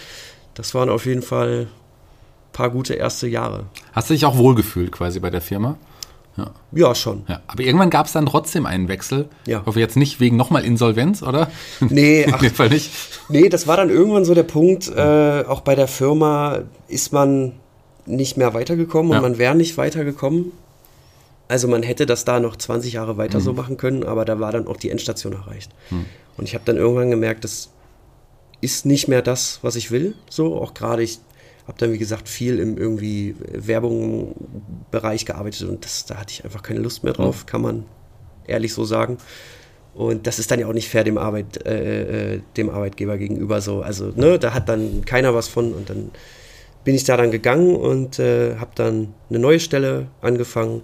Das 0.54 0.74
waren 0.74 0.88
auf 0.88 1.06
jeden 1.06 1.22
Fall 1.22 1.68
paar 2.58 2.70
gute 2.70 2.94
erste 2.94 3.28
Jahre. 3.28 3.66
Hast 3.92 4.10
du 4.10 4.14
dich 4.14 4.24
auch 4.24 4.36
wohlgefühlt 4.36 4.90
quasi 4.90 5.20
bei 5.20 5.30
der 5.30 5.40
Firma? 5.40 5.76
Ja, 6.38 6.50
ja 6.72 6.94
schon. 6.94 7.24
Ja, 7.28 7.40
aber 7.46 7.62
irgendwann 7.62 7.90
gab 7.90 8.06
es 8.06 8.12
dann 8.12 8.26
trotzdem 8.26 8.64
einen 8.64 8.88
Wechsel. 8.88 9.28
Ja. 9.46 9.60
Ich 9.60 9.66
hoffe 9.66 9.80
jetzt 9.80 9.96
nicht 9.96 10.20
wegen 10.20 10.36
nochmal 10.36 10.64
Insolvenz, 10.64 11.22
oder? 11.22 11.50
Nee, 11.80 12.26
ach, 12.32 12.40
In 12.40 12.48
dem 12.48 12.54
Fall 12.54 12.68
nicht. 12.68 12.90
Nee, 13.28 13.48
das 13.48 13.66
war 13.66 13.76
dann 13.76 13.90
irgendwann 13.90 14.24
so 14.24 14.34
der 14.34 14.44
Punkt, 14.44 14.88
äh, 14.88 15.44
auch 15.46 15.60
bei 15.60 15.74
der 15.74 15.88
Firma 15.88 16.60
ist 16.86 17.12
man 17.12 17.52
nicht 18.06 18.36
mehr 18.36 18.54
weitergekommen 18.54 19.12
ja. 19.12 19.18
und 19.18 19.22
man 19.22 19.38
wäre 19.38 19.54
nicht 19.54 19.76
weitergekommen. 19.76 20.52
Also 21.48 21.66
man 21.66 21.82
hätte 21.82 22.06
das 22.06 22.24
da 22.24 22.40
noch 22.40 22.56
20 22.56 22.92
Jahre 22.92 23.16
weiter 23.16 23.38
mhm. 23.38 23.42
so 23.42 23.52
machen 23.52 23.76
können, 23.76 24.04
aber 24.04 24.24
da 24.24 24.38
war 24.38 24.52
dann 24.52 24.66
auch 24.66 24.76
die 24.76 24.90
Endstation 24.90 25.32
erreicht. 25.32 25.70
Mhm. 25.90 26.06
Und 26.36 26.44
ich 26.44 26.54
habe 26.54 26.64
dann 26.64 26.76
irgendwann 26.76 27.10
gemerkt, 27.10 27.44
das 27.44 27.70
ist 28.60 28.86
nicht 28.86 29.08
mehr 29.08 29.22
das, 29.22 29.60
was 29.62 29.76
ich 29.76 29.90
will. 29.90 30.14
So, 30.28 30.56
auch 30.60 30.74
gerade 30.74 31.02
ich 31.02 31.20
habe 31.68 31.78
dann, 31.78 31.92
wie 31.92 31.98
gesagt, 31.98 32.28
viel 32.28 32.58
im 32.58 32.78
irgendwie 32.78 33.36
Werbung-Bereich 33.52 35.26
gearbeitet 35.26 35.68
und 35.68 35.84
das, 35.84 36.06
da 36.06 36.16
hatte 36.16 36.32
ich 36.32 36.44
einfach 36.44 36.62
keine 36.62 36.80
Lust 36.80 37.04
mehr 37.04 37.12
drauf, 37.12 37.44
kann 37.46 37.60
man 37.60 37.84
ehrlich 38.46 38.72
so 38.72 38.84
sagen. 38.84 39.18
Und 39.94 40.26
das 40.26 40.38
ist 40.38 40.50
dann 40.50 40.60
ja 40.60 40.66
auch 40.66 40.72
nicht 40.72 40.88
fair 40.88 41.04
dem, 41.04 41.18
Arbeit, 41.18 41.66
äh, 41.66 42.34
äh, 42.34 42.40
dem 42.56 42.70
Arbeitgeber 42.70 43.18
gegenüber 43.18 43.60
so. 43.60 43.82
Also, 43.82 44.12
ne, 44.16 44.38
da 44.38 44.54
hat 44.54 44.68
dann 44.68 45.04
keiner 45.04 45.34
was 45.34 45.48
von 45.48 45.74
und 45.74 45.90
dann 45.90 46.10
bin 46.84 46.94
ich 46.94 47.04
da 47.04 47.16
dann 47.16 47.30
gegangen 47.30 47.76
und 47.76 48.18
äh, 48.18 48.56
habe 48.56 48.70
dann 48.74 49.12
eine 49.28 49.38
neue 49.38 49.60
Stelle 49.60 50.06
angefangen 50.22 50.82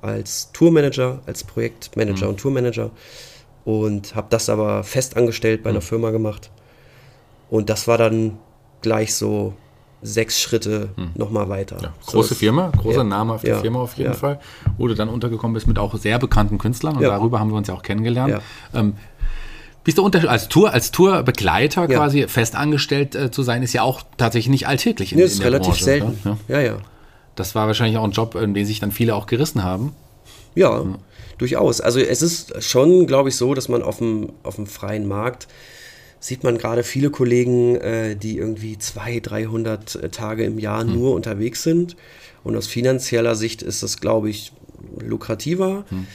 als 0.00 0.50
Tourmanager, 0.52 1.20
als 1.26 1.44
Projektmanager 1.44 2.24
mhm. 2.24 2.30
und 2.30 2.40
Tourmanager 2.40 2.90
und 3.64 4.14
habe 4.14 4.28
das 4.30 4.48
aber 4.48 4.82
fest 4.82 5.16
angestellt 5.16 5.62
bei 5.62 5.70
einer 5.70 5.80
mhm. 5.80 5.84
Firma 5.84 6.10
gemacht. 6.10 6.50
Und 7.50 7.68
das 7.68 7.86
war 7.86 7.98
dann 7.98 8.38
gleich 8.80 9.14
so 9.14 9.54
sechs 10.02 10.40
Schritte 10.40 10.90
hm. 10.96 11.10
nochmal 11.14 11.48
weiter. 11.48 11.78
Ja, 11.80 11.92
große 12.06 12.30
so 12.30 12.34
Firma, 12.34 12.70
großer 12.76 12.98
ja, 12.98 13.04
Name 13.04 13.34
auf 13.34 13.42
der 13.42 13.54
ja, 13.54 13.60
Firma 13.60 13.80
auf 13.80 13.96
jeden 13.96 14.14
Fall, 14.14 14.40
wo 14.76 14.88
du 14.88 14.94
dann 14.94 15.08
untergekommen 15.08 15.54
bist 15.54 15.66
mit 15.66 15.78
auch 15.78 15.96
sehr 15.96 16.18
bekannten 16.18 16.58
Künstlern 16.58 16.96
und 16.96 17.02
darüber 17.02 17.40
haben 17.40 17.50
wir 17.50 17.56
uns 17.56 17.68
ja 17.68 17.74
auch 17.74 17.82
kennengelernt. 17.82 18.40
Ähm, 18.74 18.94
bist 19.84 19.98
du 19.98 20.04
unter, 20.04 20.28
als 20.30 20.48
Tour, 20.48 20.72
als 20.72 20.92
Tourbegleiter 20.92 21.88
quasi 21.88 22.28
fest 22.28 22.54
angestellt 22.54 23.14
äh, 23.14 23.30
zu 23.30 23.42
sein, 23.42 23.62
ist 23.62 23.72
ja 23.72 23.82
auch 23.82 24.02
tatsächlich 24.16 24.50
nicht 24.50 24.68
alltäglich 24.68 25.12
in, 25.12 25.18
nee, 25.18 25.24
ist 25.24 25.38
in 25.38 25.42
relativ 25.42 25.70
Branche, 25.70 25.84
selten. 25.84 26.18
Ja? 26.24 26.36
ja, 26.48 26.60
ja. 26.60 26.76
Das 27.34 27.54
war 27.54 27.66
wahrscheinlich 27.66 27.96
auch 27.96 28.04
ein 28.04 28.12
Job, 28.12 28.34
in 28.34 28.54
den 28.54 28.66
sich 28.66 28.78
dann 28.78 28.92
viele 28.92 29.14
auch 29.14 29.26
gerissen 29.26 29.64
haben. 29.64 29.94
Ja, 30.54 30.84
durchaus. 31.38 31.80
Also 31.80 31.98
es 31.98 32.22
ist 32.22 32.62
schon, 32.62 33.06
glaube 33.06 33.30
ich, 33.30 33.36
so, 33.36 33.54
dass 33.54 33.68
man 33.68 33.82
auf 33.82 33.98
dem, 33.98 34.32
auf 34.42 34.56
dem 34.56 34.66
freien 34.66 35.08
Markt 35.08 35.48
sieht 36.22 36.44
man 36.44 36.56
gerade 36.56 36.84
viele 36.84 37.10
Kollegen, 37.10 37.74
äh, 37.76 38.14
die 38.14 38.38
irgendwie 38.38 38.78
200, 38.78 39.30
300 39.30 39.94
äh, 39.96 40.08
Tage 40.08 40.44
im 40.44 40.58
Jahr 40.58 40.82
hm. 40.82 40.94
nur 40.94 41.14
unterwegs 41.14 41.64
sind. 41.64 41.96
Und 42.44 42.56
aus 42.56 42.68
finanzieller 42.68 43.34
Sicht 43.34 43.60
ist 43.60 43.82
das, 43.82 44.00
glaube 44.00 44.30
ich, 44.30 44.52
lukrativer. 45.00 45.84
Hm. 45.88 46.06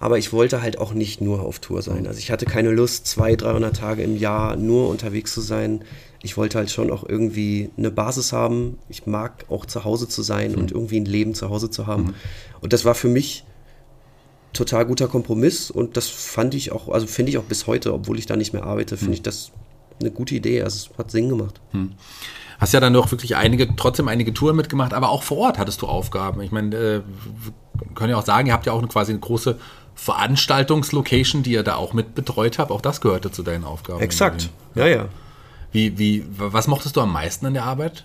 Aber 0.00 0.18
ich 0.18 0.32
wollte 0.32 0.62
halt 0.62 0.78
auch 0.78 0.94
nicht 0.94 1.20
nur 1.20 1.42
auf 1.42 1.60
Tour 1.60 1.80
sein. 1.80 2.00
Hm. 2.00 2.06
Also 2.08 2.18
ich 2.18 2.32
hatte 2.32 2.44
keine 2.44 2.70
Lust, 2.70 3.06
200, 3.06 3.42
300 3.42 3.76
Tage 3.76 4.02
im 4.02 4.16
Jahr 4.16 4.56
nur 4.56 4.88
unterwegs 4.88 5.32
zu 5.32 5.40
sein. 5.40 5.84
Ich 6.24 6.36
wollte 6.36 6.58
halt 6.58 6.72
schon 6.72 6.90
auch 6.90 7.08
irgendwie 7.08 7.70
eine 7.76 7.92
Basis 7.92 8.32
haben. 8.32 8.78
Ich 8.88 9.06
mag 9.06 9.44
auch 9.48 9.64
zu 9.64 9.84
Hause 9.84 10.08
zu 10.08 10.22
sein 10.22 10.54
hm. 10.54 10.58
und 10.58 10.72
irgendwie 10.72 10.98
ein 10.98 11.06
Leben 11.06 11.34
zu 11.34 11.50
Hause 11.50 11.70
zu 11.70 11.86
haben. 11.86 12.08
Hm. 12.08 12.14
Und 12.60 12.72
das 12.72 12.84
war 12.84 12.96
für 12.96 13.08
mich 13.08 13.44
total 14.52 14.86
guter 14.86 15.08
Kompromiss 15.08 15.70
und 15.70 15.96
das 15.96 16.08
fand 16.08 16.54
ich 16.54 16.72
auch, 16.72 16.88
also 16.88 17.06
finde 17.06 17.30
ich 17.30 17.38
auch 17.38 17.44
bis 17.44 17.66
heute, 17.66 17.92
obwohl 17.92 18.18
ich 18.18 18.26
da 18.26 18.36
nicht 18.36 18.52
mehr 18.52 18.64
arbeite, 18.64 18.96
finde 18.96 19.10
mhm. 19.10 19.14
ich 19.14 19.22
das 19.22 19.52
eine 20.02 20.10
gute 20.10 20.34
Idee. 20.34 20.62
Also 20.62 20.90
es 20.90 20.98
hat 20.98 21.10
Sinn 21.10 21.28
gemacht. 21.28 21.60
Hm. 21.72 21.92
Hast 22.58 22.72
ja 22.72 22.80
dann 22.80 22.92
doch 22.92 23.10
wirklich 23.10 23.36
einige, 23.36 23.74
trotzdem 23.74 24.08
einige 24.08 24.32
Touren 24.32 24.56
mitgemacht, 24.56 24.94
aber 24.94 25.08
auch 25.08 25.22
vor 25.22 25.38
Ort 25.38 25.58
hattest 25.58 25.82
du 25.82 25.86
Aufgaben. 25.86 26.40
Ich 26.42 26.52
meine, 26.52 26.76
äh, 26.76 27.00
wir 27.00 27.94
können 27.94 28.10
ja 28.10 28.18
auch 28.18 28.24
sagen, 28.24 28.46
ihr 28.46 28.52
habt 28.52 28.66
ja 28.66 28.72
auch 28.72 28.78
eine, 28.78 28.88
quasi 28.88 29.10
eine 29.12 29.20
große 29.20 29.58
Veranstaltungslocation, 29.94 31.42
die 31.42 31.52
ihr 31.52 31.64
da 31.64 31.74
auch 31.76 31.92
mit 31.92 32.14
betreut 32.14 32.58
habt. 32.58 32.70
Auch 32.70 32.80
das 32.80 33.00
gehörte 33.00 33.32
zu 33.32 33.42
deinen 33.42 33.64
Aufgaben. 33.64 34.00
Exakt. 34.00 34.50
Ja, 34.74 34.86
ja. 34.86 35.08
Wie, 35.72 35.98
wie, 35.98 36.24
was 36.28 36.68
mochtest 36.68 36.96
du 36.96 37.00
am 37.00 37.12
meisten 37.12 37.46
an 37.46 37.54
der 37.54 37.64
Arbeit? 37.64 38.04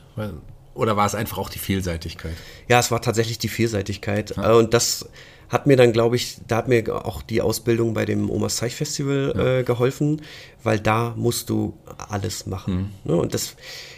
Oder 0.74 0.98
war 0.98 1.06
es 1.06 1.16
einfach 1.16 1.38
auch 1.38 1.50
die 1.50 1.60
Vielseitigkeit? 1.60 2.36
Ja, 2.68 2.80
es 2.80 2.92
war 2.92 3.02
tatsächlich 3.02 3.38
die 3.40 3.50
Vielseitigkeit. 3.50 4.36
Ja. 4.38 4.54
Und 4.54 4.74
das 4.74 5.08
hat 5.50 5.66
mir 5.66 5.78
dann, 5.78 5.94
glaube 5.94 6.16
ich, 6.16 6.38
da 6.48 6.58
hat 6.58 6.68
mir 6.68 7.06
auch 7.06 7.22
die 7.22 7.42
Ausbildung 7.42 7.94
bei 7.94 8.06
dem 8.06 8.30
Omas 8.30 8.58
Zeich 8.58 8.76
Festival 8.76 9.34
ja. 9.36 9.60
äh, 9.60 9.64
geholfen, 9.64 10.22
weil 10.64 10.80
da 10.80 11.14
musst 11.16 11.50
du 11.50 11.74
alles 12.10 12.46
machen. 12.46 12.94
Mhm. 13.06 13.12
Ne? 13.12 13.18
Und 13.18 13.34
das, 13.34 13.56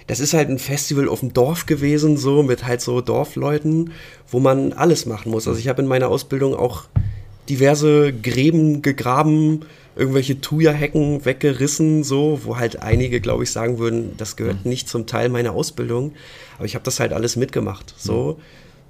das 0.08 0.20
ist 0.20 0.34
halt 0.34 0.50
ein 0.50 0.60
Festival 0.60 1.08
auf 1.10 1.22
dem 1.22 1.34
Dorf 1.34 1.66
gewesen, 1.66 2.18
so 2.18 2.44
mit 2.44 2.66
halt 2.66 2.82
so 2.82 3.02
Dorfleuten, 3.02 3.94
wo 4.30 4.40
man 4.40 4.74
alles 4.74 5.06
machen 5.06 5.32
muss. 5.32 5.48
Also 5.48 5.60
ich 5.60 5.68
habe 5.68 5.82
in 5.82 5.88
meiner 5.88 6.10
Ausbildung 6.10 6.56
auch 6.56 6.84
diverse 7.50 8.14
Gräben 8.14 8.84
gegraben, 8.84 9.66
irgendwelche 9.96 10.40
Thuja-Hecken 10.40 11.26
weggerissen, 11.26 12.04
so, 12.04 12.42
wo 12.44 12.58
halt 12.58 12.82
einige, 12.82 13.20
glaube 13.20 13.44
ich, 13.44 13.52
sagen 13.52 13.80
würden, 13.80 14.14
das 14.18 14.36
gehört 14.36 14.66
mhm. 14.66 14.70
nicht 14.70 14.88
zum 14.88 15.08
Teil 15.08 15.30
meiner 15.30 15.54
Ausbildung. 15.54 16.14
Aber 16.58 16.66
ich 16.66 16.76
habe 16.76 16.86
das 16.86 17.00
halt 17.00 17.12
alles 17.12 17.36
mitgemacht, 17.36 17.96
so. 17.98 18.38
Mhm. 18.38 18.44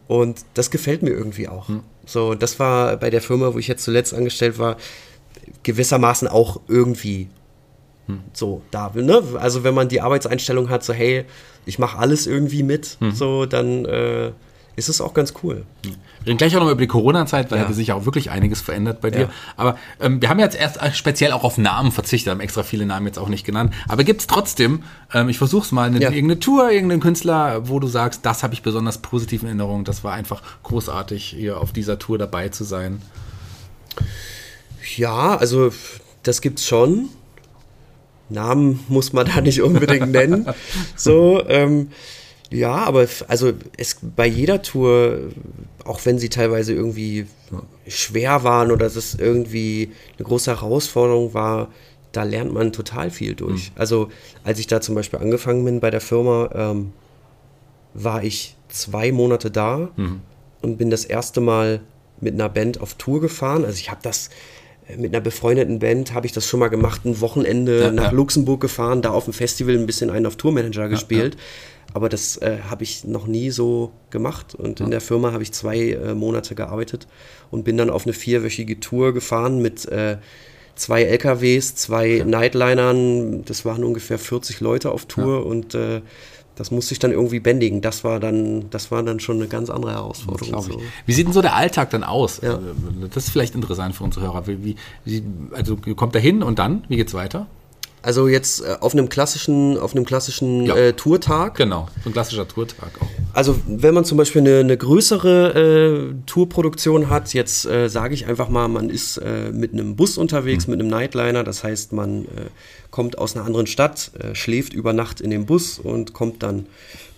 Und 0.10 0.46
das 0.56 0.72
gefällt 0.72 1.04
mir 1.04 1.12
irgendwie 1.12 1.48
auch. 1.48 1.70
So, 2.10 2.34
das 2.34 2.58
war 2.58 2.98
bei 2.98 3.12
der 3.12 3.22
Firma, 3.22 3.54
wo 3.54 3.60
ich 3.60 3.68
jetzt 3.68 3.84
zuletzt 3.84 4.16
angestellt 4.16 4.58
war, 4.58 4.78
gewissermaßen 5.62 6.28
auch 6.28 6.60
irgendwie 6.68 7.30
hm. 8.08 8.22
so 8.34 8.64
da. 8.72 8.92
Ne? 8.96 9.22
Also 9.40 9.64
wenn 9.64 9.76
man 9.76 9.90
die 9.90 10.02
Arbeitseinstellung 10.02 10.70
hat, 10.70 10.84
so 10.84 10.92
hey, 10.92 11.26
ich 11.68 11.78
mache 11.78 12.00
alles 12.00 12.26
irgendwie 12.26 12.64
mit, 12.64 12.98
hm. 13.00 13.12
so 13.12 13.46
dann 13.46 13.86
äh, 13.86 14.32
ist 14.80 14.90
es 14.90 15.02
auch 15.02 15.14
ganz 15.14 15.34
cool. 15.44 15.66
Wir 15.84 15.92
reden 16.26 16.38
gleich 16.38 16.56
auch 16.56 16.62
noch 16.62 16.72
über 16.72 16.82
die 16.82 16.88
Corona-Zeit, 16.88 17.52
weil 17.52 17.60
ja. 17.60 17.68
hat 17.68 17.76
sich 17.76 17.92
auch 17.92 18.06
wirklich 18.06 18.32
einiges 18.32 18.62
verändert 18.62 19.02
bei 19.02 19.12
dir. 19.12 19.22
Ja. 19.22 19.30
Aber 19.58 19.78
ähm, 20.00 20.22
wir 20.22 20.30
haben 20.30 20.40
jetzt 20.40 20.58
erst 20.58 20.80
speziell 20.96 21.32
auch 21.32 21.44
auf 21.44 21.58
Namen 21.58 21.92
verzichtet, 21.92 22.32
haben 22.32 22.40
extra 22.40 22.64
viele 22.64 22.86
Namen 22.86 23.06
jetzt 23.06 23.20
auch 23.20 23.30
nicht 23.30 23.46
genannt. 23.46 23.74
Aber 23.88 24.04
gibt 24.04 24.22
es 24.22 24.28
trotzdem, 24.28 24.84
ähm, 25.14 25.30
ich 25.30 25.38
versuche 25.38 25.66
es 25.66 25.72
mal, 25.72 25.88
eine, 25.88 26.00
ja. 26.00 26.10
irgendeine 26.10 26.40
Tour, 26.40 26.72
irgendeinen 26.72 27.02
Künstler, 27.02 27.68
wo 27.68 27.80
du 27.80 27.88
sagst, 27.88 28.26
das 28.26 28.42
habe 28.44 28.54
ich 28.54 28.64
besonders 28.64 28.98
positiv 28.98 29.42
in 29.42 29.48
Erinnerung, 29.50 29.84
das 29.84 30.04
war 30.04 30.14
einfach 30.14 30.42
großartig, 30.64 31.36
hier 31.38 31.60
auf 31.60 31.72
dieser 31.74 32.00
Tour 32.00 32.18
dabei 32.18 32.50
zu 32.50 32.64
sein. 32.64 33.02
Ja, 34.96 35.36
also 35.38 35.72
das 36.24 36.42
gibt's 36.42 36.66
schon. 36.66 37.10
Namen 38.30 38.80
muss 38.88 39.14
man 39.14 39.26
da 39.28 39.42
nicht 39.42 39.62
unbedingt 39.62 40.12
nennen. 40.12 40.48
So, 40.96 41.44
ähm, 41.48 41.90
ja, 42.52 42.74
aber 42.74 43.08
also 43.28 43.54
es 43.78 43.98
bei 44.16 44.26
jeder 44.26 44.62
Tour, 44.62 45.30
auch 45.86 46.06
wenn 46.06 46.18
sie 46.18 46.30
teilweise 46.30 46.74
irgendwie 46.74 47.28
schwer 47.88 48.44
waren 48.44 48.72
oder 48.72 48.88
es 48.88 49.16
irgendwie 49.16 49.92
eine 50.18 50.26
große 50.26 50.52
Herausforderung 50.52 51.34
war, 51.34 51.70
da 52.12 52.24
lernt 52.24 52.52
man 52.52 52.74
total 52.74 53.12
viel 53.12 53.36
durch. 53.36 53.70
Mhm. 53.70 53.76
Also 53.76 54.10
als 54.44 54.60
ich 54.60 54.68
da 54.68 54.82
zum 54.82 54.96
Beispiel 54.96 55.20
angefangen 55.20 55.64
bin 55.64 55.80
bei 55.80 55.92
der 55.92 56.02
Firma, 56.02 56.50
ähm, 56.54 56.92
war 57.94 58.24
ich 58.24 58.56
zwei 58.68 59.12
Monate 59.12 59.52
da 59.52 59.90
mhm. 59.96 60.22
und 60.62 60.78
bin 60.78 60.90
das 60.90 61.06
erste 61.06 61.42
Mal 61.42 61.82
mit 62.20 62.34
einer 62.34 62.50
Band 62.50 62.82
auf 62.82 62.96
Tour 62.96 63.22
gefahren. 63.22 63.64
Also 63.64 63.78
ich 63.78 63.92
habe 63.92 64.02
das 64.04 64.30
mit 64.98 65.14
einer 65.14 65.22
befreundeten 65.22 65.80
Band 65.80 66.14
habe 66.14 66.26
ich 66.26 66.32
das 66.32 66.48
schon 66.48 66.60
mal 66.60 66.70
gemacht, 66.70 67.06
ein 67.06 67.22
Wochenende 67.22 67.82
ja, 67.82 67.92
nach 67.92 68.06
ja. 68.06 68.12
Luxemburg 68.12 68.62
gefahren, 68.62 69.02
da 69.02 69.12
auf 69.12 69.26
dem 69.26 69.34
Festival 69.34 69.76
ein 69.76 69.86
bisschen 69.86 70.10
einen 70.10 70.26
auf 70.26 70.36
Tourmanager 70.36 70.90
gespielt. 70.90 71.36
Ja, 71.36 71.42
aber 71.94 72.10
das 72.10 72.38
äh, 72.38 72.60
habe 72.70 72.84
ich 72.84 73.04
noch 73.04 73.26
nie 73.26 73.50
so 73.50 73.92
gemacht. 74.10 74.54
Und 74.56 74.80
in 74.80 74.92
der 74.92 75.02
Firma 75.02 75.32
habe 75.32 75.44
ich 75.44 75.52
zwei 75.52 75.92
äh, 75.92 76.14
Monate 76.14 76.54
gearbeitet 76.54 77.08
und 77.50 77.64
bin 77.64 77.78
dann 77.78 77.90
auf 77.90 78.06
eine 78.06 78.14
vierwöchige 78.14 78.80
Tour 78.80 79.14
gefahren 79.14 79.62
mit 79.62 79.88
äh, 79.88 80.18
zwei 80.76 81.04
LKWs, 81.04 81.76
zwei. 81.76 82.24
Nightlinern. 82.26 83.44
Das 83.46 83.66
waren 83.66 83.84
ungefähr 83.84 84.20
40 84.20 84.60
Leute 84.60 84.92
auf 84.92 85.06
Tour 85.06 85.46
und 85.46 85.74
äh, 85.74 86.02
das 86.60 86.72
musste 86.72 86.94
ich 86.94 87.00
dann 87.00 87.14
irgendwie 87.14 87.40
bändigen. 87.40 87.80
Das 87.80 88.04
war 88.04 88.20
dann, 88.20 88.70
das 88.70 88.92
war 88.92 89.02
dann 89.02 89.22
schon 89.22 89.38
eine 89.38 89.48
ganz 89.48 89.70
andere 89.70 89.94
Herausforderung. 89.94 90.62
So. 90.62 90.82
Wie 91.06 91.14
sieht 91.14 91.26
denn 91.26 91.34
so 91.34 91.42
der 91.42 91.56
Alltag 91.56 91.90
dann 91.92 92.04
aus? 92.04 92.42
Ja. 92.44 92.60
Das 93.14 93.24
ist 93.24 93.30
vielleicht 93.30 93.56
interessant 93.56 93.96
für 93.96 94.04
unsere 94.04 94.26
Hörer. 94.26 94.46
Wie, 94.46 94.76
wie, 95.06 95.24
also 95.54 95.78
kommt 95.78 96.16
er 96.16 96.22
hin 96.22 96.44
und 96.44 96.60
dann? 96.60 96.84
Wie 96.90 96.98
geht's 96.98 97.14
weiter? 97.14 97.48
Also 98.02 98.28
jetzt 98.28 98.62
äh, 98.62 98.78
auf 98.80 98.94
einem 98.94 99.10
klassischen, 99.10 99.78
auf 99.78 99.94
einem 99.94 100.06
klassischen 100.06 100.66
ja. 100.66 100.76
äh, 100.76 100.94
Tourtag. 100.94 101.56
Genau, 101.56 101.88
so 102.04 102.10
ein 102.10 102.14
klassischer 102.14 102.48
Tourtag 102.48 102.92
auch. 103.00 103.08
Also 103.34 103.60
wenn 103.68 103.94
man 103.94 104.06
zum 104.06 104.18
Beispiel 104.18 104.42
eine, 104.42 104.60
eine 104.60 104.78
größere 104.78 106.12
äh, 106.12 106.14
Tourproduktion 106.26 107.10
hat, 107.10 107.34
jetzt 107.34 107.66
äh, 107.66 107.90
sage 107.90 108.14
ich 108.14 108.26
einfach 108.26 108.50
mal, 108.50 108.68
man 108.68 108.90
ist 108.90 109.18
äh, 109.18 109.52
mit 109.52 109.74
einem 109.74 109.96
Bus 109.96 110.18
unterwegs, 110.18 110.68
mhm. 110.68 110.72
mit 110.72 110.80
einem 110.82 110.90
Nightliner, 110.90 111.44
das 111.44 111.64
heißt, 111.64 111.94
man 111.94 112.28
kommt 112.92 113.18
aus 113.18 113.36
einer 113.36 113.46
anderen 113.46 113.68
Stadt, 113.68 114.12
schläft 114.34 114.74
über 114.74 114.94
Nacht 114.94 115.22
in 115.22 115.30
dem 115.30 115.46
Bus 115.46 115.80
und 115.80 116.14
kommt 116.14 116.42
dann 116.42 116.66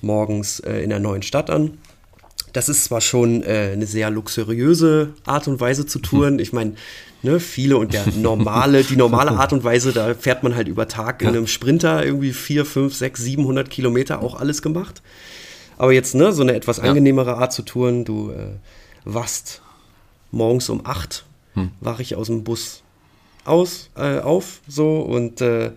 morgens 0.01 0.59
in 0.59 0.89
der 0.89 0.99
neuen 0.99 1.21
Stadt 1.21 1.49
an. 1.49 1.77
Das 2.53 2.69
ist 2.69 2.83
zwar 2.85 3.01
schon 3.01 3.43
eine 3.43 3.85
sehr 3.85 4.09
luxuriöse 4.09 5.13
Art 5.25 5.47
und 5.47 5.59
Weise 5.59 5.85
zu 5.85 5.99
touren. 5.99 6.35
Mhm. 6.35 6.39
Ich 6.39 6.53
meine, 6.53 6.73
ne, 7.23 7.39
viele 7.39 7.77
und 7.77 7.93
der 7.93 8.05
normale, 8.15 8.83
die 8.83 8.95
normale 8.95 9.31
Art 9.31 9.53
und 9.53 9.63
Weise, 9.63 9.93
da 9.93 10.13
fährt 10.13 10.43
man 10.43 10.55
halt 10.55 10.67
über 10.67 10.87
Tag 10.87 11.21
in 11.21 11.29
einem 11.29 11.47
Sprinter 11.47 12.05
irgendwie 12.05 12.33
4, 12.33 12.65
5, 12.65 12.93
6, 12.93 13.21
700 13.21 13.69
Kilometer 13.69 14.21
auch 14.21 14.39
alles 14.39 14.61
gemacht. 14.61 15.01
Aber 15.77 15.93
jetzt, 15.93 16.13
ne, 16.15 16.31
so 16.31 16.43
eine 16.43 16.53
etwas 16.53 16.79
angenehmere 16.79 17.37
Art 17.37 17.53
zu 17.53 17.63
touren, 17.63 18.05
du 18.05 18.31
äh, 18.31 18.53
wachst 19.05 19.61
morgens 20.31 20.69
um 20.69 20.85
8, 20.85 21.25
hm. 21.53 21.71
wache 21.79 22.01
ich 22.01 22.15
aus 22.15 22.27
dem 22.27 22.43
Bus 22.43 22.83
aus, 23.45 23.89
äh, 23.95 24.19
auf, 24.19 24.61
so 24.67 24.99
und 24.99 25.41
äh, 25.41 25.71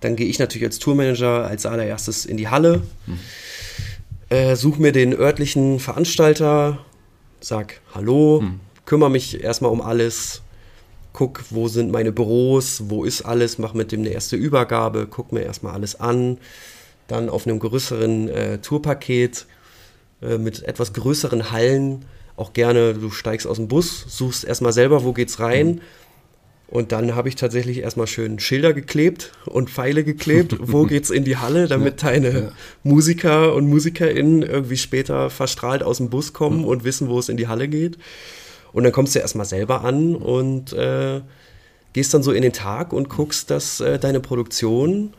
dann 0.00 0.16
gehe 0.16 0.26
ich 0.26 0.38
natürlich 0.38 0.64
als 0.64 0.78
Tourmanager 0.78 1.46
als 1.46 1.66
allererstes 1.66 2.24
in 2.24 2.36
die 2.36 2.48
Halle, 2.48 2.82
hm. 3.06 3.18
Äh, 4.32 4.56
suche 4.56 4.80
mir 4.80 4.92
den 4.92 5.12
örtlichen 5.12 5.78
Veranstalter, 5.78 6.78
sag 7.40 7.80
Hallo, 7.94 8.40
hm. 8.40 8.60
kümmere 8.86 9.10
mich 9.10 9.42
erstmal 9.44 9.70
um 9.70 9.82
alles, 9.82 10.40
guck, 11.12 11.44
wo 11.50 11.68
sind 11.68 11.92
meine 11.92 12.12
Büros, 12.12 12.84
wo 12.86 13.04
ist 13.04 13.22
alles, 13.22 13.58
mach 13.58 13.74
mit 13.74 13.92
dem 13.92 14.00
eine 14.00 14.08
erste 14.08 14.36
Übergabe, 14.36 15.06
guck 15.10 15.32
mir 15.32 15.42
erstmal 15.42 15.74
alles 15.74 16.00
an. 16.00 16.38
Dann 17.08 17.28
auf 17.28 17.46
einem 17.46 17.58
größeren 17.58 18.28
äh, 18.28 18.58
Tourpaket 18.58 19.44
äh, 20.22 20.38
mit 20.38 20.62
etwas 20.62 20.94
größeren 20.94 21.50
Hallen, 21.52 22.06
auch 22.34 22.54
gerne, 22.54 22.94
du 22.94 23.10
steigst 23.10 23.46
aus 23.46 23.58
dem 23.58 23.68
Bus, 23.68 24.06
suchst 24.08 24.44
erstmal 24.44 24.72
selber, 24.72 25.04
wo 25.04 25.12
geht's 25.12 25.40
rein. 25.40 25.66
Mhm. 25.66 25.80
Und 26.72 26.90
dann 26.90 27.14
habe 27.14 27.28
ich 27.28 27.36
tatsächlich 27.36 27.80
erstmal 27.80 28.06
schön 28.06 28.38
Schilder 28.38 28.72
geklebt 28.72 29.32
und 29.44 29.68
Pfeile 29.68 30.04
geklebt, 30.04 30.56
wo 30.58 30.84
geht's 30.86 31.10
in 31.10 31.22
die 31.22 31.36
Halle, 31.36 31.68
damit 31.68 32.02
deine 32.02 32.30
ja. 32.30 32.52
Musiker 32.82 33.54
und 33.54 33.68
MusikerInnen 33.68 34.42
irgendwie 34.42 34.78
später 34.78 35.28
verstrahlt 35.28 35.82
aus 35.82 35.98
dem 35.98 36.08
Bus 36.08 36.32
kommen 36.32 36.60
mhm. 36.60 36.64
und 36.64 36.84
wissen, 36.84 37.10
wo 37.10 37.18
es 37.18 37.28
in 37.28 37.36
die 37.36 37.46
Halle 37.46 37.68
geht. 37.68 37.98
Und 38.72 38.84
dann 38.84 38.92
kommst 38.92 39.14
du 39.14 39.18
erstmal 39.18 39.44
selber 39.44 39.84
an 39.84 40.16
und 40.16 40.72
äh, 40.72 41.20
gehst 41.92 42.14
dann 42.14 42.22
so 42.22 42.32
in 42.32 42.40
den 42.40 42.54
Tag 42.54 42.94
und 42.94 43.10
guckst, 43.10 43.50
dass 43.50 43.80
äh, 43.80 43.98
deine 43.98 44.20
Produktion 44.20 45.12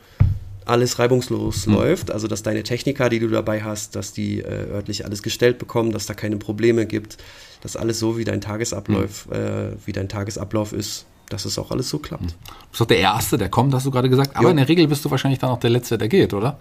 alles 0.64 0.98
reibungslos 0.98 1.68
mhm. 1.68 1.74
läuft, 1.74 2.10
also 2.10 2.26
dass 2.26 2.42
deine 2.42 2.64
Techniker, 2.64 3.08
die 3.08 3.20
du 3.20 3.28
dabei 3.28 3.62
hast, 3.62 3.94
dass 3.94 4.12
die 4.12 4.40
äh, 4.40 4.72
örtlich 4.72 5.04
alles 5.04 5.22
gestellt 5.22 5.58
bekommen, 5.58 5.92
dass 5.92 6.06
da 6.06 6.14
keine 6.14 6.36
Probleme 6.36 6.84
gibt, 6.84 7.16
dass 7.60 7.76
alles 7.76 8.00
so 8.00 8.18
wie 8.18 8.24
dein 8.24 8.40
Tagesablauf, 8.40 9.26
mhm. 9.26 9.32
äh, 9.34 9.86
wie 9.86 9.92
dein 9.92 10.08
Tagesablauf 10.08 10.72
ist, 10.72 11.06
dass 11.34 11.44
es 11.44 11.58
auch 11.58 11.70
alles 11.70 11.88
so 11.90 11.98
klappt. 11.98 12.22
Du 12.22 12.68
bist 12.70 12.80
doch 12.80 12.86
der 12.86 12.98
Erste, 12.98 13.36
der 13.36 13.48
kommt, 13.48 13.74
hast 13.74 13.84
du 13.84 13.90
gerade 13.90 14.08
gesagt. 14.08 14.36
Aber 14.36 14.44
jo. 14.44 14.50
in 14.50 14.56
der 14.56 14.68
Regel 14.68 14.86
bist 14.88 15.04
du 15.04 15.10
wahrscheinlich 15.10 15.40
dann 15.40 15.50
auch 15.50 15.60
der 15.60 15.70
Letzte, 15.70 15.98
der 15.98 16.08
geht, 16.08 16.32
oder? 16.32 16.58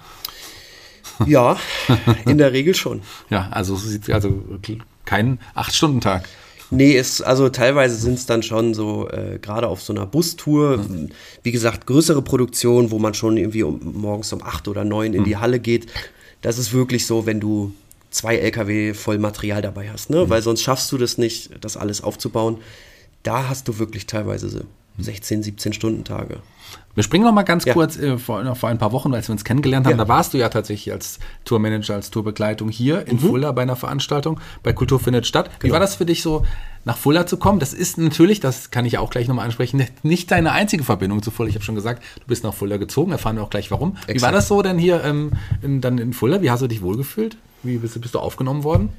Ja, 1.25 1.57
in 2.25 2.38
der 2.38 2.53
Regel 2.53 2.73
schon. 2.73 3.01
ja, 3.29 3.47
also, 3.51 3.77
also 4.12 4.43
kein 5.05 5.39
Acht-Stunden-Tag. 5.53 6.27
Nee, 6.71 6.97
es, 6.97 7.21
also 7.21 7.49
teilweise 7.49 7.95
sind 7.95 8.15
es 8.15 8.25
dann 8.25 8.41
schon 8.41 8.73
so, 8.73 9.07
äh, 9.09 9.38
gerade 9.39 9.67
auf 9.67 9.81
so 9.81 9.93
einer 9.93 10.07
Bustour, 10.07 10.77
mhm. 10.77 11.09
wie 11.43 11.51
gesagt, 11.51 11.86
größere 11.86 12.23
Produktionen, 12.23 12.89
wo 12.89 12.97
man 12.97 13.13
schon 13.13 13.38
irgendwie 13.38 13.62
um, 13.62 13.79
morgens 13.93 14.33
um 14.33 14.41
acht 14.41 14.67
oder 14.67 14.83
neun 14.83 15.13
in 15.13 15.21
mhm. 15.21 15.25
die 15.25 15.38
Halle 15.38 15.59
geht. 15.59 15.86
Das 16.41 16.57
ist 16.57 16.73
wirklich 16.73 17.05
so, 17.05 17.27
wenn 17.27 17.39
du 17.39 17.73
zwei 18.09 18.38
LKW 18.38 18.93
voll 18.95 19.19
Material 19.19 19.62
dabei 19.62 19.91
hast, 19.91 20.09
ne? 20.09 20.25
Mhm. 20.25 20.29
Weil 20.29 20.41
sonst 20.41 20.63
schaffst 20.63 20.91
du 20.91 20.97
das 20.97 21.19
nicht, 21.19 21.51
das 21.62 21.77
alles 21.77 22.01
aufzubauen. 22.01 22.57
Da 23.23 23.49
hast 23.49 23.67
du 23.67 23.79
wirklich 23.79 24.05
teilweise 24.05 24.65
16, 24.99 25.43
17 25.43 25.73
Stunden 25.73 26.03
Tage. 26.03 26.39
Wir 26.95 27.03
springen 27.03 27.23
noch 27.23 27.33
mal 27.33 27.43
ganz 27.43 27.65
ja. 27.65 27.73
kurz 27.73 27.97
äh, 27.97 28.17
vor, 28.17 28.55
vor, 28.55 28.69
ein 28.69 28.77
paar 28.77 28.91
Wochen, 28.91 29.13
als 29.15 29.27
wir 29.27 29.33
uns 29.33 29.43
kennengelernt 29.43 29.88
haben. 29.88 29.97
Ja. 29.97 30.05
Da 30.05 30.07
warst 30.07 30.33
du 30.33 30.38
ja 30.38 30.49
tatsächlich 30.49 30.93
als 30.93 31.19
Tourmanager, 31.43 31.95
als 31.95 32.12
Tourbegleitung 32.12 32.69
hier 32.69 33.07
in 33.07 33.15
mhm. 33.15 33.21
Fulda 33.21 33.51
bei 33.51 33.63
einer 33.63 33.75
Veranstaltung. 33.75 34.39
Bei 34.62 34.73
Kultur 34.73 34.99
findet 34.99 35.25
statt. 35.25 35.49
Wie 35.59 35.63
genau. 35.63 35.73
war 35.73 35.79
das 35.79 35.95
für 35.95 36.05
dich 36.05 36.21
so, 36.21 36.45
nach 36.86 36.97
Fulda 36.97 37.25
zu 37.25 37.38
kommen? 37.38 37.59
Das 37.59 37.73
ist 37.73 37.97
natürlich, 37.97 38.39
das 38.39 38.69
kann 38.69 38.86
ich 38.86 38.99
auch 38.99 39.09
gleich 39.09 39.27
nochmal 39.27 39.45
ansprechen, 39.45 39.83
nicht 40.03 40.29
deine 40.29 40.51
einzige 40.51 40.83
Verbindung 40.83 41.23
zu 41.23 41.31
Fulda. 41.31 41.49
Ich 41.49 41.55
habe 41.55 41.65
schon 41.65 41.75
gesagt, 41.75 42.03
du 42.19 42.27
bist 42.27 42.43
nach 42.43 42.53
Fulda 42.53 42.77
gezogen. 42.77 43.12
Erfahren 43.12 43.38
wir 43.38 43.43
auch 43.43 43.49
gleich 43.49 43.71
warum. 43.71 43.95
Exakt. 43.95 44.15
Wie 44.15 44.21
war 44.21 44.31
das 44.31 44.47
so 44.47 44.62
denn 44.62 44.77
hier 44.77 45.03
ähm, 45.03 45.31
in, 45.63 45.81
dann 45.81 45.97
in 45.97 46.13
Fulda? 46.13 46.43
Wie 46.43 46.51
hast 46.51 46.62
du 46.62 46.67
dich 46.67 46.83
wohlgefühlt? 46.83 47.38
Wie 47.63 47.77
bist, 47.77 47.99
bist 47.99 48.13
du 48.13 48.19
aufgenommen 48.19 48.63
worden? 48.63 48.89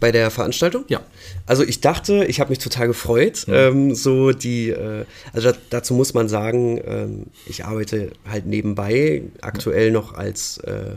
Bei 0.00 0.12
der 0.12 0.30
Veranstaltung. 0.30 0.84
Ja. 0.88 1.00
Also 1.46 1.64
ich 1.64 1.80
dachte, 1.80 2.24
ich 2.24 2.40
habe 2.40 2.50
mich 2.50 2.58
total 2.58 2.86
gefreut. 2.86 3.44
Mhm. 3.46 3.54
Ähm, 3.54 3.94
so 3.94 4.32
die, 4.32 4.70
äh, 4.70 5.04
also 5.32 5.52
dazu 5.70 5.94
muss 5.94 6.14
man 6.14 6.28
sagen, 6.28 6.80
ähm, 6.84 7.26
ich 7.46 7.64
arbeite 7.64 8.10
halt 8.28 8.46
nebenbei 8.46 9.22
aktuell 9.40 9.90
noch 9.90 10.14
als 10.14 10.58
äh, 10.58 10.96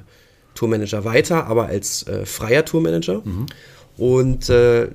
Tourmanager 0.55 1.05
weiter, 1.05 1.47
aber 1.47 1.67
als 1.67 2.05
äh, 2.07 2.25
freier 2.25 2.65
Tourmanager 2.65 3.21
mhm. 3.23 3.45
und 3.97 4.49
äh, 4.49 4.87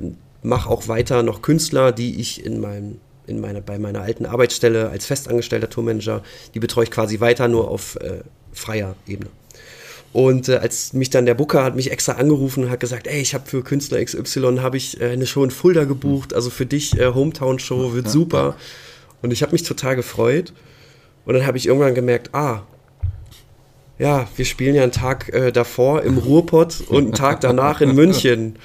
mache 0.42 0.68
auch 0.70 0.88
weiter 0.88 1.22
noch 1.22 1.42
Künstler, 1.42 1.92
die 1.92 2.20
ich 2.20 2.44
in 2.44 2.60
meinem 2.60 3.00
in 3.26 3.40
meiner, 3.40 3.60
bei 3.60 3.76
meiner 3.78 4.02
alten 4.02 4.24
Arbeitsstelle 4.24 4.88
als 4.88 5.06
festangestellter 5.06 5.68
Tourmanager, 5.68 6.22
die 6.54 6.60
betreue 6.60 6.84
ich 6.84 6.92
quasi 6.92 7.18
weiter 7.18 7.48
nur 7.48 7.68
auf 7.68 7.96
äh, 7.96 8.20
freier 8.52 8.94
Ebene. 9.06 9.30
Und 10.12 10.48
äh, 10.48 10.56
als 10.56 10.92
mich 10.92 11.10
dann 11.10 11.26
der 11.26 11.34
Booker 11.34 11.62
hat 11.62 11.76
mich 11.76 11.90
extra 11.90 12.12
angerufen 12.12 12.64
und 12.64 12.70
hat 12.70 12.80
gesagt, 12.80 13.06
ey, 13.06 13.20
ich 13.20 13.34
habe 13.34 13.46
für 13.46 13.62
Künstler 13.62 14.02
XY 14.02 14.58
habe 14.60 14.76
ich 14.76 15.00
äh, 15.00 15.10
eine 15.10 15.26
Show 15.26 15.44
in 15.44 15.50
Fulda 15.50 15.84
gebucht, 15.84 16.32
also 16.34 16.50
für 16.50 16.66
dich 16.66 16.98
äh, 16.98 17.12
Hometown 17.12 17.58
Show 17.58 17.92
wird 17.92 18.08
super. 18.08 18.56
Und 19.22 19.32
ich 19.32 19.42
habe 19.42 19.52
mich 19.52 19.62
total 19.62 19.96
gefreut. 19.96 20.52
Und 21.24 21.34
dann 21.34 21.46
habe 21.46 21.58
ich 21.58 21.66
irgendwann 21.66 21.94
gemerkt, 21.94 22.34
ah, 22.34 22.62
ja, 23.98 24.28
wir 24.36 24.44
spielen 24.44 24.74
ja 24.74 24.82
einen 24.82 24.92
Tag 24.92 25.32
äh, 25.32 25.52
davor 25.52 26.02
im 26.02 26.18
Ruhrpott 26.18 26.82
und 26.88 27.04
einen 27.04 27.12
Tag 27.12 27.40
danach 27.40 27.80
in 27.80 27.94
München. 27.94 28.56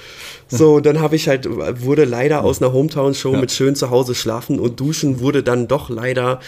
So, 0.47 0.81
dann 0.81 0.99
habe 0.99 1.15
ich 1.15 1.29
halt, 1.29 1.47
wurde 1.81 2.03
leider 2.03 2.43
aus 2.43 2.61
einer 2.61 2.73
Hometown-Show 2.73 3.33
ja. 3.33 3.39
mit 3.39 3.51
schön 3.51 3.75
zu 3.75 3.89
Hause 3.89 4.15
schlafen 4.15 4.59
und 4.59 4.79
duschen, 4.79 5.21
wurde 5.21 5.43
dann 5.43 5.67
doch 5.67 5.89
leider 5.89 6.41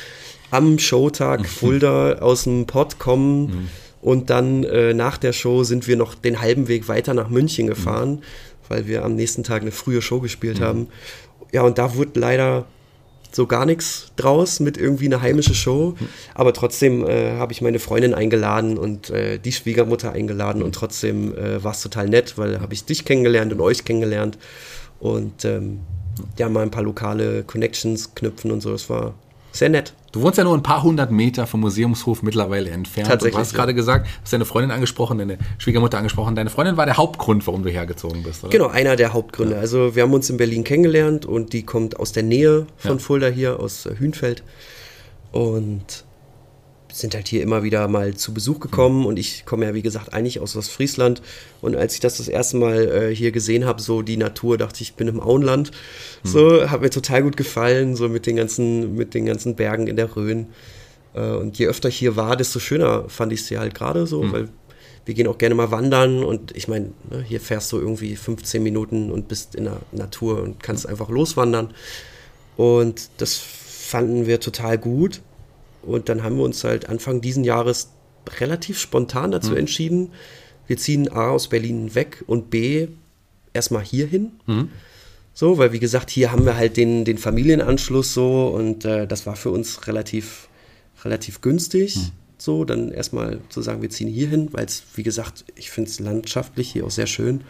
am 0.52 0.78
Showtag 0.78 1.48
Fulda 1.48 2.20
aus 2.20 2.44
dem 2.44 2.68
Pott 2.68 3.00
kommen. 3.00 3.70
Und 4.04 4.30
dann 4.30 4.66
äh, 4.66 4.94
nach 4.94 5.18
der 5.18 5.32
Show 5.32 5.64
sind 5.64 5.88
wir 5.88 5.96
noch 5.96 6.14
den 6.14 6.42
halben 6.42 6.68
Weg 6.68 6.90
weiter 6.90 7.14
nach 7.14 7.30
München 7.30 7.68
gefahren, 7.68 8.16
mhm. 8.16 8.22
weil 8.68 8.88
wir 8.88 9.06
am 9.06 9.16
nächsten 9.16 9.44
Tag 9.44 9.62
eine 9.62 9.72
frühe 9.72 10.02
Show 10.02 10.20
gespielt 10.20 10.60
mhm. 10.60 10.64
haben. 10.64 10.88
Ja, 11.54 11.62
und 11.62 11.78
da 11.78 11.96
wurde 11.96 12.20
leider 12.20 12.66
so 13.32 13.48
gar 13.48 13.66
nichts 13.66 14.12
draus 14.18 14.60
mit 14.60 14.78
irgendwie 14.78 15.06
einer 15.06 15.22
heimische 15.22 15.56
Show. 15.56 15.96
Mhm. 15.98 16.08
Aber 16.36 16.52
trotzdem 16.52 17.08
äh, 17.08 17.38
habe 17.38 17.54
ich 17.54 17.62
meine 17.62 17.80
Freundin 17.80 18.14
eingeladen 18.14 18.78
und 18.78 19.10
äh, 19.10 19.40
die 19.40 19.54
Schwiegermutter 19.54 20.12
eingeladen 20.12 20.62
und 20.64 20.76
trotzdem 20.76 21.34
äh, 21.38 21.64
war 21.64 21.72
es 21.72 21.82
total 21.82 22.10
nett, 22.10 22.38
weil 22.38 22.60
habe 22.60 22.74
ich 22.74 22.84
dich 22.84 23.06
kennengelernt 23.06 23.54
und 23.54 23.62
euch 23.62 23.86
kennengelernt 23.86 24.38
und 25.00 25.46
ähm, 25.46 25.80
ja, 26.38 26.50
mal 26.50 26.62
ein 26.62 26.72
paar 26.72 26.84
lokale 26.84 27.44
Connections 27.44 28.14
knüpfen 28.16 28.52
und 28.52 28.60
so. 28.60 28.72
Das 28.72 28.90
war 28.90 29.14
sehr 29.54 29.70
nett. 29.70 29.94
Du 30.12 30.22
wohnst 30.22 30.38
ja 30.38 30.44
nur 30.44 30.56
ein 30.56 30.64
paar 30.64 30.84
hundert 30.84 31.12
Meter 31.12 31.48
vom 31.48 31.62
Museumshof 31.62 32.22
mittlerweile 32.22 32.70
entfernt. 32.72 33.08
Tatsächlich. 33.08 33.36
Du 33.36 33.40
hast 33.40 33.52
ja. 33.52 33.58
gerade 33.58 33.74
gesagt, 33.74 34.08
hast 34.22 34.34
deine 34.34 34.46
Freundin 34.46 34.72
angesprochen, 34.72 35.18
deine 35.20 35.38
Schwiegermutter 35.60 35.98
angesprochen. 35.98 36.36
Deine 36.36 36.50
Freundin 36.50 36.76
war 36.76 36.86
der 36.86 36.98
Hauptgrund, 36.98 37.48
warum 37.48 37.64
du 37.64 37.70
hergezogen 37.70 38.24
bist, 38.24 38.44
oder? 38.44 38.52
Genau, 38.52 38.68
einer 38.68 38.96
der 38.96 39.14
Hauptgründe. 39.14 39.56
Ja. 39.56 39.62
Also 39.62 39.96
wir 39.96 40.04
haben 40.04 40.14
uns 40.14 40.30
in 40.30 40.38
Berlin 40.38 40.64
kennengelernt 40.64 41.26
und 41.26 41.54
die 41.54 41.64
kommt 41.64 42.00
aus 42.00 42.12
der 42.12 42.24
Nähe 42.24 42.68
von 42.78 42.98
ja. 42.98 42.98
Fulda 42.98 43.28
hier, 43.28 43.60
aus 43.60 43.88
Hünfeld. 43.98 44.44
Und 45.32 46.04
sind 46.94 47.16
halt 47.16 47.28
hier 47.28 47.42
immer 47.42 47.64
wieder 47.64 47.88
mal 47.88 48.14
zu 48.14 48.34
Besuch 48.34 48.60
gekommen 48.60 49.00
mhm. 49.00 49.06
und 49.08 49.20
ich 49.20 49.46
komme 49.46 49.66
ja 49.66 49.74
wie 49.74 49.82
gesagt 49.82 50.14
eigentlich 50.14 50.40
aus 50.40 50.56
Ostfriesland 50.56 51.22
und 51.62 51.76
als 51.76 51.96
ich 51.96 52.00
das 52.00 52.18
das 52.18 52.28
erste 52.28 52.58
Mal 52.58 52.88
äh, 52.88 53.16
hier 53.16 53.32
gesehen 53.32 53.66
habe, 53.66 53.82
so 53.82 54.04
die 54.04 54.18
Natur, 54.18 54.58
dachte 54.58 54.82
ich, 54.82 54.92
ich 54.92 54.96
bin 54.96 55.08
im 55.08 55.20
Auenland. 55.20 55.72
Mhm. 56.24 56.30
So, 56.30 56.70
hat 56.70 56.82
mir 56.82 56.90
total 56.92 57.24
gut 57.24 57.36
gefallen, 57.36 57.96
so 57.96 58.10
mit 58.10 58.26
den 58.28 58.36
ganzen, 58.36 58.96
mit 58.96 59.14
den 59.14 59.26
ganzen 59.26 59.56
Bergen 59.56 59.88
in 59.88 59.96
der 59.96 60.16
Rhön. 60.16 60.48
Äh, 61.14 61.32
und 61.32 61.58
je 61.58 61.68
öfter 61.68 61.90
ich 61.90 61.98
hier 61.98 62.16
war, 62.16 62.36
desto 62.36 62.60
schöner 62.60 63.10
fand 63.10 63.34
ich 63.34 63.42
es 63.42 63.48
hier 63.48 63.60
halt 63.60 63.74
gerade 63.74 64.06
so, 64.06 64.24
mhm. 64.24 64.32
weil 64.32 64.50
wir 65.06 65.14
gehen 65.16 65.28
auch 65.28 65.38
gerne 65.38 65.56
mal 65.56 65.72
wandern 65.72 66.24
und 66.24 66.56
ich 66.56 66.68
meine, 66.68 66.92
ne, 67.10 67.24
hier 67.28 67.42
fährst 67.42 67.72
du 67.72 67.80
irgendwie 67.80 68.16
15 68.16 68.62
Minuten 68.62 69.12
und 69.12 69.28
bist 69.28 69.56
in 69.56 69.66
der 69.66 69.78
Natur 69.92 70.42
und 70.42 70.62
kannst 70.62 70.88
einfach 70.88 71.10
loswandern. 71.10 71.74
Und 72.56 73.10
das 73.18 73.38
fanden 73.38 74.28
wir 74.28 74.40
total 74.40 74.78
gut. 74.78 75.22
Und 75.86 76.10
dann 76.10 76.24
haben 76.24 76.38
wir 76.38 76.44
uns 76.44 76.64
halt 76.64 76.90
Anfang 76.90 77.22
diesen 77.22 77.44
Jahres 77.44 77.90
relativ 78.40 78.80
spontan 78.80 79.32
dazu 79.32 79.52
mhm. 79.52 79.58
entschieden, 79.58 80.12
wir 80.68 80.78
ziehen 80.78 81.12
A 81.12 81.30
aus 81.30 81.50
Berlin 81.50 81.94
weg 81.94 82.24
und 82.28 82.50
B 82.50 82.88
erstmal 83.54 83.84
hier 83.84 84.08
hin. 84.08 84.32
Mhm. 84.46 84.70
So, 85.34 85.58
weil 85.58 85.74
wie 85.74 85.80
gesagt, 85.80 86.10
hier 86.10 86.32
haben 86.32 86.46
wir 86.46 86.56
halt 86.56 86.78
den, 86.78 87.06
den 87.06 87.18
Familienanschluss 87.18 88.14
so 88.14 88.48
und 88.48 88.86
äh, 88.86 89.08
das 89.08 89.26
war 89.26 89.36
für 89.36 89.50
uns 89.50 89.88
relativ, 89.88 90.48
relativ 91.04 91.42
günstig. 91.42 91.98
Mhm. 91.98 92.12
So, 92.38 92.66
dann 92.66 92.92
erstmal 92.92 93.40
zu 93.50 93.62
sagen, 93.62 93.82
wir 93.82 93.90
ziehen 93.90 94.10
hier 94.10 94.28
hin, 94.28 94.50
weil 94.52 94.66
es, 94.66 94.84
wie 94.96 95.04
gesagt, 95.04 95.46
ich 95.56 95.72
finde 95.72 95.90
es 95.90 96.00
landschaftlich 96.00 96.72
hier 96.72 96.86
auch 96.86 96.92
sehr 96.92 97.08
schön. 97.08 97.42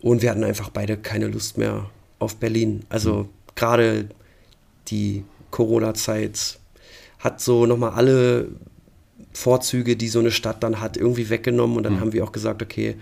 Und 0.00 0.22
wir 0.22 0.30
hatten 0.30 0.44
einfach 0.44 0.70
beide 0.70 0.96
keine 0.96 1.26
Lust 1.26 1.58
mehr 1.58 1.90
auf 2.18 2.36
Berlin. 2.36 2.84
Also 2.88 3.14
mhm. 3.14 3.28
gerade 3.54 4.08
die 4.88 5.24
Corona-Zeit 5.50 6.59
hat 7.20 7.40
so 7.40 7.66
nochmal 7.66 7.92
alle 7.92 8.48
Vorzüge, 9.32 9.96
die 9.96 10.08
so 10.08 10.18
eine 10.18 10.30
Stadt 10.30 10.62
dann 10.62 10.80
hat, 10.80 10.96
irgendwie 10.96 11.30
weggenommen. 11.30 11.76
Und 11.76 11.84
dann 11.84 11.94
mhm. 11.94 12.00
haben 12.00 12.12
wir 12.12 12.24
auch 12.24 12.32
gesagt, 12.32 12.62
okay, 12.62 12.96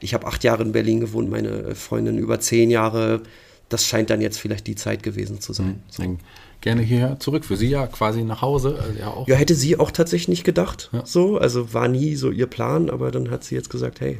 ich 0.00 0.14
habe 0.14 0.26
acht 0.26 0.44
Jahre 0.44 0.62
in 0.62 0.72
Berlin 0.72 1.00
gewohnt, 1.00 1.30
meine 1.30 1.74
Freundin 1.74 2.18
über 2.18 2.38
zehn 2.40 2.70
Jahre. 2.70 3.22
Das 3.68 3.86
scheint 3.86 4.10
dann 4.10 4.20
jetzt 4.20 4.38
vielleicht 4.38 4.66
die 4.66 4.76
Zeit 4.76 5.02
gewesen 5.02 5.40
zu 5.40 5.52
sein. 5.52 5.66
Mhm. 5.66 5.80
So. 5.88 6.18
Gerne 6.60 6.82
hierher 6.82 7.18
zurück. 7.18 7.44
Für 7.44 7.56
sie 7.56 7.68
ja 7.68 7.86
quasi 7.86 8.22
nach 8.22 8.40
Hause. 8.40 8.78
Also 8.80 8.98
ja, 8.98 9.08
auch. 9.08 9.28
ja, 9.28 9.34
hätte 9.34 9.54
sie 9.54 9.78
auch 9.78 9.90
tatsächlich 9.90 10.28
nicht 10.28 10.44
gedacht. 10.44 10.90
Ja. 10.92 11.04
So, 11.04 11.36
also 11.36 11.74
war 11.74 11.88
nie 11.88 12.16
so 12.16 12.30
ihr 12.30 12.46
Plan, 12.46 12.88
aber 12.88 13.10
dann 13.10 13.30
hat 13.30 13.44
sie 13.44 13.54
jetzt 13.54 13.68
gesagt, 13.68 14.00
hey, 14.00 14.18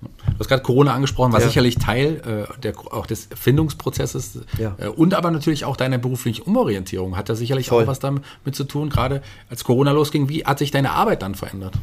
Du 0.00 0.38
hast 0.38 0.48
gerade 0.48 0.62
Corona 0.62 0.94
angesprochen, 0.94 1.32
war 1.32 1.40
ja. 1.40 1.46
sicherlich 1.46 1.76
Teil 1.76 2.46
äh, 2.50 2.60
der, 2.60 2.78
auch 2.78 3.06
des 3.06 3.28
Findungsprozesses 3.34 4.40
ja. 4.58 4.74
äh, 4.78 4.88
und 4.88 5.12
aber 5.12 5.30
natürlich 5.30 5.66
auch 5.66 5.76
deiner 5.76 5.98
beruflichen 5.98 6.42
Umorientierung. 6.42 7.16
Hat 7.16 7.28
da 7.28 7.34
sicherlich 7.34 7.68
Voll. 7.68 7.84
auch 7.84 7.86
was 7.86 7.98
damit 7.98 8.24
zu 8.52 8.64
tun, 8.64 8.88
gerade 8.88 9.22
als 9.50 9.64
Corona 9.64 9.92
losging. 9.92 10.30
Wie 10.30 10.44
hat 10.44 10.58
sich 10.58 10.70
deine 10.70 10.92
Arbeit 10.92 11.20
dann 11.22 11.34
verändert? 11.34 11.74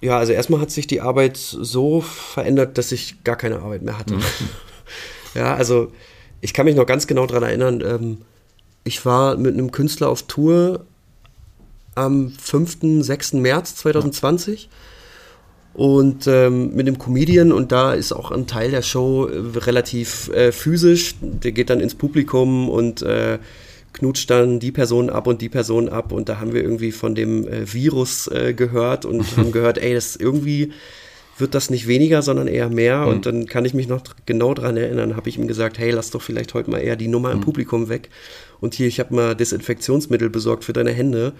Ja, 0.00 0.18
also 0.18 0.32
erstmal 0.32 0.60
hat 0.60 0.72
sich 0.72 0.88
die 0.88 1.00
Arbeit 1.00 1.36
so 1.36 2.00
verändert, 2.00 2.76
dass 2.76 2.90
ich 2.90 3.22
gar 3.22 3.36
keine 3.36 3.60
Arbeit 3.60 3.82
mehr 3.82 3.98
hatte. 3.98 4.14
Mhm. 4.14 4.22
ja, 5.34 5.54
also 5.54 5.92
ich 6.40 6.54
kann 6.54 6.66
mich 6.66 6.74
noch 6.74 6.86
ganz 6.86 7.06
genau 7.06 7.26
daran 7.26 7.44
erinnern, 7.44 7.80
ähm, 7.82 8.18
ich 8.82 9.04
war 9.06 9.36
mit 9.36 9.54
einem 9.54 9.70
Künstler 9.70 10.08
auf 10.08 10.24
Tour 10.24 10.84
am 11.94 12.30
5., 12.30 13.04
6. 13.04 13.34
März 13.34 13.76
2020. 13.76 14.64
Ja 14.64 14.70
und 15.76 16.26
ähm, 16.26 16.74
mit 16.74 16.86
dem 16.86 16.98
Comedian 16.98 17.52
und 17.52 17.70
da 17.70 17.92
ist 17.92 18.10
auch 18.10 18.30
ein 18.30 18.46
Teil 18.46 18.70
der 18.70 18.80
Show 18.80 19.26
äh, 19.26 19.58
relativ 19.58 20.30
äh, 20.30 20.50
physisch. 20.50 21.16
Der 21.20 21.52
geht 21.52 21.68
dann 21.68 21.80
ins 21.80 21.94
Publikum 21.94 22.70
und 22.70 23.02
äh, 23.02 23.38
knutscht 23.92 24.30
dann 24.30 24.58
die 24.58 24.72
Person 24.72 25.10
ab 25.10 25.26
und 25.26 25.42
die 25.42 25.50
Person 25.50 25.90
ab 25.90 26.12
und 26.12 26.30
da 26.30 26.40
haben 26.40 26.54
wir 26.54 26.62
irgendwie 26.62 26.92
von 26.92 27.14
dem 27.14 27.46
äh, 27.46 27.70
Virus 27.70 28.26
äh, 28.28 28.54
gehört 28.54 29.04
und 29.04 29.22
haben 29.36 29.52
gehört, 29.52 29.76
ey, 29.76 29.92
das 29.92 30.16
irgendwie 30.16 30.72
wird 31.36 31.54
das 31.54 31.68
nicht 31.68 31.86
weniger, 31.86 32.22
sondern 32.22 32.48
eher 32.48 32.70
mehr. 32.70 33.02
Mhm. 33.02 33.08
Und 33.08 33.26
dann 33.26 33.44
kann 33.44 33.66
ich 33.66 33.74
mich 33.74 33.86
noch 33.86 34.02
genau 34.24 34.54
daran 34.54 34.78
erinnern, 34.78 35.14
habe 35.14 35.28
ich 35.28 35.36
ihm 35.36 35.46
gesagt, 35.46 35.78
hey, 35.78 35.90
lass 35.90 36.08
doch 36.08 36.22
vielleicht 36.22 36.54
heute 36.54 36.70
mal 36.70 36.78
eher 36.78 36.96
die 36.96 37.08
Nummer 37.08 37.32
im 37.32 37.40
mhm. 37.40 37.44
Publikum 37.44 37.90
weg. 37.90 38.08
Und 38.60 38.72
hier, 38.72 38.86
ich 38.86 38.98
habe 38.98 39.14
mal 39.14 39.34
Desinfektionsmittel 39.34 40.30
besorgt 40.30 40.64
für 40.64 40.72
deine 40.72 40.92
Hände. 40.92 41.34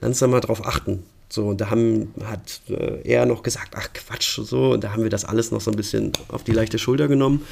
Lass 0.00 0.20
da 0.20 0.28
mal 0.28 0.40
drauf 0.40 0.66
achten. 0.66 1.02
So, 1.32 1.46
und 1.46 1.62
da 1.62 1.70
haben, 1.70 2.12
hat 2.24 2.60
äh, 2.68 3.00
er 3.04 3.24
noch 3.24 3.42
gesagt, 3.42 3.72
ach 3.74 3.88
Quatsch, 3.94 4.38
so, 4.42 4.72
und 4.72 4.84
da 4.84 4.92
haben 4.92 5.02
wir 5.02 5.08
das 5.08 5.24
alles 5.24 5.50
noch 5.50 5.62
so 5.62 5.70
ein 5.70 5.76
bisschen 5.78 6.12
auf 6.28 6.44
die 6.44 6.52
leichte 6.52 6.78
Schulter 6.78 7.08
genommen. 7.08 7.46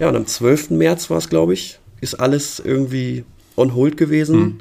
Ja, 0.00 0.08
und 0.08 0.16
am 0.16 0.26
12. 0.26 0.70
März 0.70 1.08
war 1.08 1.18
es, 1.18 1.28
glaube 1.28 1.54
ich, 1.54 1.78
ist 2.00 2.16
alles 2.16 2.58
irgendwie 2.58 3.24
on 3.54 3.76
hold 3.76 3.96
gewesen. 3.96 4.38
Mhm. 4.38 4.58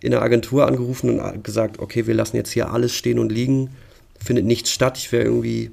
In 0.00 0.12
der 0.12 0.22
Agentur 0.22 0.66
angerufen 0.66 1.20
und 1.20 1.44
gesagt, 1.44 1.80
okay, 1.80 2.06
wir 2.06 2.14
lassen 2.14 2.36
jetzt 2.36 2.52
hier 2.52 2.72
alles 2.72 2.94
stehen 2.94 3.18
und 3.18 3.30
liegen. 3.30 3.76
Findet 4.24 4.46
nichts 4.46 4.70
statt. 4.70 4.96
Ich 4.96 5.12
wäre 5.12 5.24
irgendwie 5.24 5.70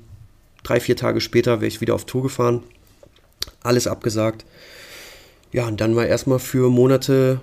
drei, 0.63 0.81
vier 0.81 0.97
Tage 0.97 1.21
später 1.21 1.61
wäre 1.61 1.67
ich 1.67 1.79
wieder 1.79 1.95
auf 1.95 2.03
Tour 2.03 2.23
gefahren. 2.23 2.63
Alles 3.63 3.87
abgesagt. 3.87 4.43
Ja, 5.53 5.67
und 5.67 5.79
dann 5.79 5.95
war 5.95 6.05
erstmal 6.05 6.39
für 6.39 6.69
Monate 6.69 7.39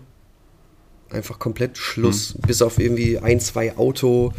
einfach 1.12 1.38
komplett 1.38 1.78
Schluss. 1.78 2.34
Mhm. 2.34 2.40
Bis 2.46 2.62
auf 2.62 2.78
irgendwie 2.78 3.18
ein, 3.18 3.40
zwei 3.40 3.76
Auto. 3.76 4.32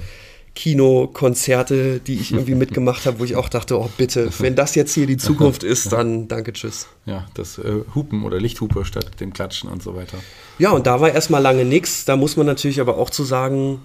Kinokonzerte, 0.56 2.00
die 2.00 2.14
ich 2.14 2.32
irgendwie 2.32 2.54
mitgemacht 2.54 3.08
habe, 3.08 3.20
wo 3.20 3.24
ich 3.24 3.36
auch 3.36 3.50
dachte, 3.50 3.80
oh 3.80 3.90
bitte, 3.98 4.30
wenn 4.38 4.56
das 4.56 4.76
jetzt 4.76 4.94
hier 4.94 5.08
die 5.08 5.18
Zukunft 5.18 5.64
ist, 5.64 5.92
dann 5.92 6.28
danke, 6.28 6.54
tschüss. 6.54 6.88
Ja, 7.06 7.28
das 7.34 7.58
äh, 7.58 7.82
Hupen 7.96 8.24
oder 8.24 8.40
Lichthupe 8.40 8.86
statt 8.86 9.20
dem 9.20 9.34
Klatschen 9.34 9.68
und 9.68 9.82
so 9.82 9.96
weiter. 9.96 10.20
Ja, 10.60 10.70
und 10.70 10.86
da 10.86 11.02
war 11.02 11.12
erstmal 11.12 11.42
lange 11.42 11.66
nichts. 11.66 12.06
Da 12.06 12.16
muss 12.16 12.38
man 12.38 12.46
natürlich 12.46 12.80
aber 12.82 12.98
auch 12.98 13.10
zu 13.10 13.24
sagen, 13.24 13.82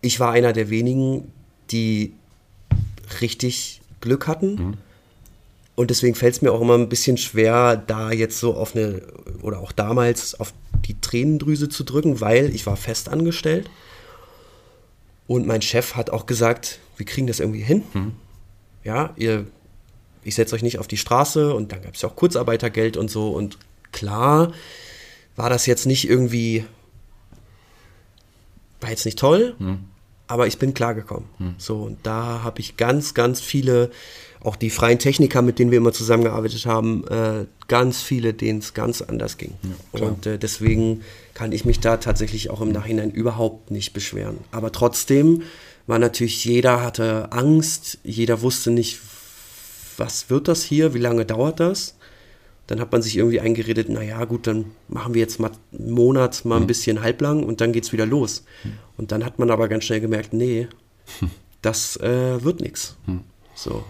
ich 0.00 0.18
war 0.18 0.32
einer 0.32 0.52
der 0.52 0.68
wenigen, 0.68 1.30
die 1.70 2.12
richtig 3.20 3.80
Glück 4.00 4.26
hatten. 4.26 4.54
Mhm. 4.54 4.74
Und 5.76 5.90
deswegen 5.90 6.14
fällt 6.14 6.34
es 6.34 6.42
mir 6.42 6.52
auch 6.52 6.60
immer 6.60 6.74
ein 6.74 6.88
bisschen 6.88 7.18
schwer, 7.18 7.76
da 7.76 8.10
jetzt 8.10 8.38
so 8.38 8.54
auf 8.54 8.74
eine, 8.74 9.02
oder 9.42 9.60
auch 9.60 9.72
damals 9.72 10.38
auf 10.38 10.52
die 10.84 11.00
Tränendrüse 11.00 11.68
zu 11.68 11.84
drücken, 11.84 12.20
weil 12.20 12.54
ich 12.54 12.66
war 12.66 12.76
fest 12.76 13.08
angestellt. 13.08 13.70
Und 15.26 15.46
mein 15.46 15.62
Chef 15.62 15.94
hat 15.94 16.10
auch 16.10 16.26
gesagt, 16.26 16.80
wir 16.96 17.06
kriegen 17.06 17.26
das 17.26 17.40
irgendwie 17.40 17.62
hin. 17.62 17.82
Mhm. 17.94 18.12
Ja, 18.82 19.14
ihr, 19.16 19.46
ich 20.22 20.34
setze 20.34 20.54
euch 20.54 20.62
nicht 20.62 20.78
auf 20.78 20.86
die 20.86 20.98
Straße 20.98 21.54
und 21.54 21.72
dann 21.72 21.82
gab 21.82 21.94
es 21.94 22.02
ja 22.02 22.08
auch 22.08 22.16
Kurzarbeitergeld 22.16 22.96
und 22.96 23.10
so. 23.10 23.30
Und 23.30 23.58
klar 23.92 24.52
war 25.36 25.50
das 25.50 25.66
jetzt 25.66 25.86
nicht 25.86 26.08
irgendwie, 26.08 26.64
war 28.80 28.90
jetzt 28.90 29.06
nicht 29.06 29.18
toll, 29.18 29.54
mhm. 29.58 29.84
aber 30.26 30.46
ich 30.46 30.58
bin 30.58 30.74
klargekommen. 30.74 31.28
Mhm. 31.38 31.54
So, 31.58 31.82
und 31.82 31.98
da 32.06 32.42
habe 32.42 32.60
ich 32.60 32.76
ganz, 32.76 33.14
ganz 33.14 33.40
viele, 33.40 33.90
auch 34.44 34.56
die 34.56 34.70
freien 34.70 34.98
Techniker, 34.98 35.42
mit 35.42 35.58
denen 35.58 35.70
wir 35.70 35.78
immer 35.78 35.92
zusammengearbeitet 35.92 36.66
haben, 36.66 37.04
äh, 37.08 37.46
ganz 37.66 38.02
viele, 38.02 38.34
denen 38.34 38.58
es 38.58 38.74
ganz 38.74 39.00
anders 39.00 39.38
ging. 39.38 39.54
Ja, 39.94 40.06
und 40.06 40.26
äh, 40.26 40.38
deswegen 40.38 41.00
kann 41.32 41.50
ich 41.52 41.64
mich 41.64 41.80
da 41.80 41.96
tatsächlich 41.96 42.50
auch 42.50 42.60
im 42.60 42.70
Nachhinein 42.70 43.10
überhaupt 43.10 43.70
nicht 43.70 43.94
beschweren. 43.94 44.38
Aber 44.52 44.70
trotzdem 44.70 45.42
war 45.86 45.98
natürlich 45.98 46.44
jeder 46.44 46.82
hatte 46.82 47.32
Angst, 47.32 47.98
jeder 48.04 48.42
wusste 48.42 48.70
nicht, 48.70 49.00
was 49.96 50.30
wird 50.30 50.48
das 50.48 50.62
hier, 50.62 50.94
wie 50.94 50.98
lange 50.98 51.24
dauert 51.24 51.60
das. 51.60 51.96
Dann 52.66 52.80
hat 52.80 52.92
man 52.92 53.02
sich 53.02 53.16
irgendwie 53.16 53.40
eingeredet, 53.40 53.88
naja 53.88 54.24
gut, 54.24 54.46
dann 54.46 54.72
machen 54.88 55.14
wir 55.14 55.20
jetzt 55.20 55.38
mal 55.38 55.50
einen 55.78 55.90
Monat 55.90 56.44
mal 56.44 56.56
ein 56.56 56.62
mhm. 56.62 56.66
bisschen 56.66 57.02
halblang 57.02 57.42
und 57.42 57.60
dann 57.60 57.72
geht 57.72 57.84
es 57.84 57.92
wieder 57.92 58.06
los. 58.06 58.44
Mhm. 58.62 58.72
Und 58.96 59.12
dann 59.12 59.24
hat 59.24 59.38
man 59.38 59.50
aber 59.50 59.68
ganz 59.68 59.84
schnell 59.84 60.00
gemerkt, 60.00 60.32
nee, 60.32 60.68
das 61.62 61.96
äh, 61.96 62.42
wird 62.42 62.60
nichts. 62.60 62.96
Mhm. 63.06 63.20
So, 63.54 63.84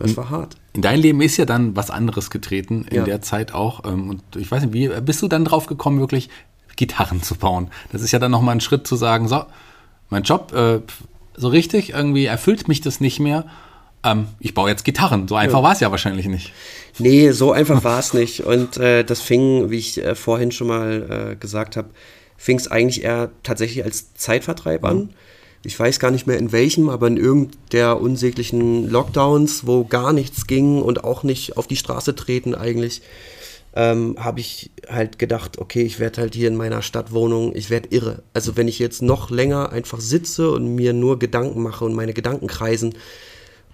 es 0.00 0.16
war 0.16 0.30
hart. 0.30 0.56
In 0.72 0.82
dein 0.82 1.00
Leben 1.00 1.20
ist 1.20 1.36
ja 1.36 1.44
dann 1.44 1.76
was 1.76 1.90
anderes 1.90 2.30
getreten 2.30 2.86
in 2.90 2.98
ja. 2.98 3.04
der 3.04 3.22
Zeit 3.22 3.54
auch. 3.54 3.84
Ähm, 3.84 4.10
und 4.10 4.22
ich 4.36 4.50
weiß 4.50 4.64
nicht, 4.64 4.74
wie 4.74 4.88
bist 5.00 5.22
du 5.22 5.28
dann 5.28 5.44
drauf 5.44 5.66
gekommen, 5.66 6.00
wirklich 6.00 6.30
Gitarren 6.76 7.22
zu 7.22 7.36
bauen. 7.36 7.70
Das 7.92 8.02
ist 8.02 8.12
ja 8.12 8.18
dann 8.18 8.30
nochmal 8.30 8.56
ein 8.56 8.60
Schritt 8.60 8.86
zu 8.86 8.96
sagen, 8.96 9.28
so, 9.28 9.44
mein 10.10 10.24
Job, 10.24 10.52
äh, 10.52 10.80
so 11.36 11.48
richtig, 11.48 11.90
irgendwie 11.90 12.26
erfüllt 12.26 12.68
mich 12.68 12.80
das 12.80 13.00
nicht 13.00 13.20
mehr. 13.20 13.46
Ähm, 14.04 14.26
ich 14.40 14.54
baue 14.54 14.68
jetzt 14.68 14.84
Gitarren. 14.84 15.28
So 15.28 15.36
einfach 15.36 15.58
ja. 15.58 15.64
war 15.64 15.72
es 15.72 15.80
ja 15.80 15.90
wahrscheinlich 15.90 16.26
nicht. 16.26 16.52
Nee, 16.98 17.30
so 17.32 17.52
einfach 17.52 17.84
war 17.84 17.98
es 17.98 18.14
nicht. 18.14 18.40
Und 18.44 18.76
äh, 18.76 19.04
das 19.04 19.20
fing, 19.20 19.70
wie 19.70 19.78
ich 19.78 20.02
äh, 20.02 20.14
vorhin 20.14 20.52
schon 20.52 20.68
mal 20.68 21.32
äh, 21.32 21.36
gesagt 21.36 21.76
habe, 21.76 21.90
fing 22.36 22.58
es 22.58 22.68
eigentlich 22.68 23.04
eher 23.04 23.30
tatsächlich 23.42 23.84
als 23.84 24.14
Zeitvertreib 24.14 24.82
mhm. 24.82 24.88
an. 24.88 25.10
Ich 25.64 25.78
weiß 25.78 25.98
gar 25.98 26.10
nicht 26.10 26.26
mehr 26.26 26.38
in 26.38 26.52
welchem, 26.52 26.88
aber 26.88 27.06
in 27.06 27.16
irgendeiner 27.16 28.00
unsäglichen 28.00 28.88
Lockdowns, 28.88 29.66
wo 29.66 29.84
gar 29.84 30.12
nichts 30.12 30.46
ging 30.46 30.82
und 30.82 31.04
auch 31.04 31.22
nicht 31.22 31.56
auf 31.56 31.66
die 31.66 31.76
Straße 31.76 32.14
treten 32.14 32.54
eigentlich 32.54 33.02
ähm, 33.76 34.16
habe 34.18 34.40
ich 34.40 34.70
halt 34.88 35.18
gedacht, 35.18 35.58
okay, 35.58 35.82
ich 35.82 35.98
werde 35.98 36.20
halt 36.20 36.34
hier 36.34 36.48
in 36.48 36.56
meiner 36.56 36.80
Stadtwohnung, 36.80 37.54
ich 37.56 37.70
werde 37.70 37.88
irre. 37.90 38.22
Also 38.32 38.56
wenn 38.56 38.68
ich 38.68 38.78
jetzt 38.78 39.02
noch 39.02 39.30
länger 39.30 39.72
einfach 39.72 40.00
sitze 40.00 40.50
und 40.50 40.74
mir 40.74 40.92
nur 40.92 41.18
Gedanken 41.18 41.62
mache 41.62 41.84
und 41.84 41.94
meine 41.94 42.12
Gedanken 42.14 42.46
kreisen, 42.46 42.94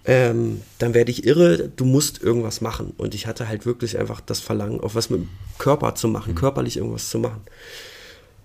ähm, 0.07 0.62
dann 0.79 0.94
werde 0.94 1.11
ich 1.11 1.26
irre, 1.26 1.68
du 1.68 1.85
musst 1.85 2.22
irgendwas 2.22 2.62
machen. 2.62 2.94
Und 2.96 3.14
ich 3.14 3.26
hatte 3.26 3.46
halt 3.46 3.66
wirklich 3.66 3.98
einfach 3.98 4.22
das 4.22 4.40
Verlangen, 4.40 4.81
auch 4.81 4.94
was 4.94 5.11
mit 5.11 5.20
dem 5.20 5.29
Körper 5.59 5.94
zu 5.94 6.09
machen, 6.09 6.33
mhm. 6.33 6.37
körperlich 6.37 6.79
irgendwas 6.79 7.11
zu 7.11 7.18
machen. 7.18 7.42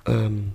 Ähm, 0.05 0.51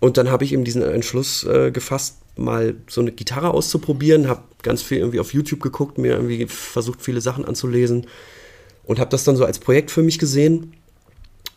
und 0.00 0.16
dann 0.16 0.30
habe 0.30 0.44
ich 0.44 0.52
eben 0.52 0.64
diesen 0.64 0.82
Entschluss 0.82 1.44
äh, 1.44 1.70
gefasst, 1.70 2.18
mal 2.36 2.74
so 2.88 3.00
eine 3.00 3.12
Gitarre 3.12 3.52
auszuprobieren, 3.52 4.28
habe 4.28 4.42
ganz 4.62 4.82
viel 4.82 4.98
irgendwie 4.98 5.20
auf 5.20 5.32
YouTube 5.32 5.62
geguckt, 5.62 5.98
mir 5.98 6.12
irgendwie 6.12 6.46
versucht, 6.46 7.00
viele 7.00 7.20
Sachen 7.20 7.44
anzulesen 7.44 8.06
und 8.84 8.98
habe 8.98 9.10
das 9.10 9.24
dann 9.24 9.36
so 9.36 9.44
als 9.44 9.58
Projekt 9.58 9.90
für 9.90 10.02
mich 10.02 10.18
gesehen 10.18 10.74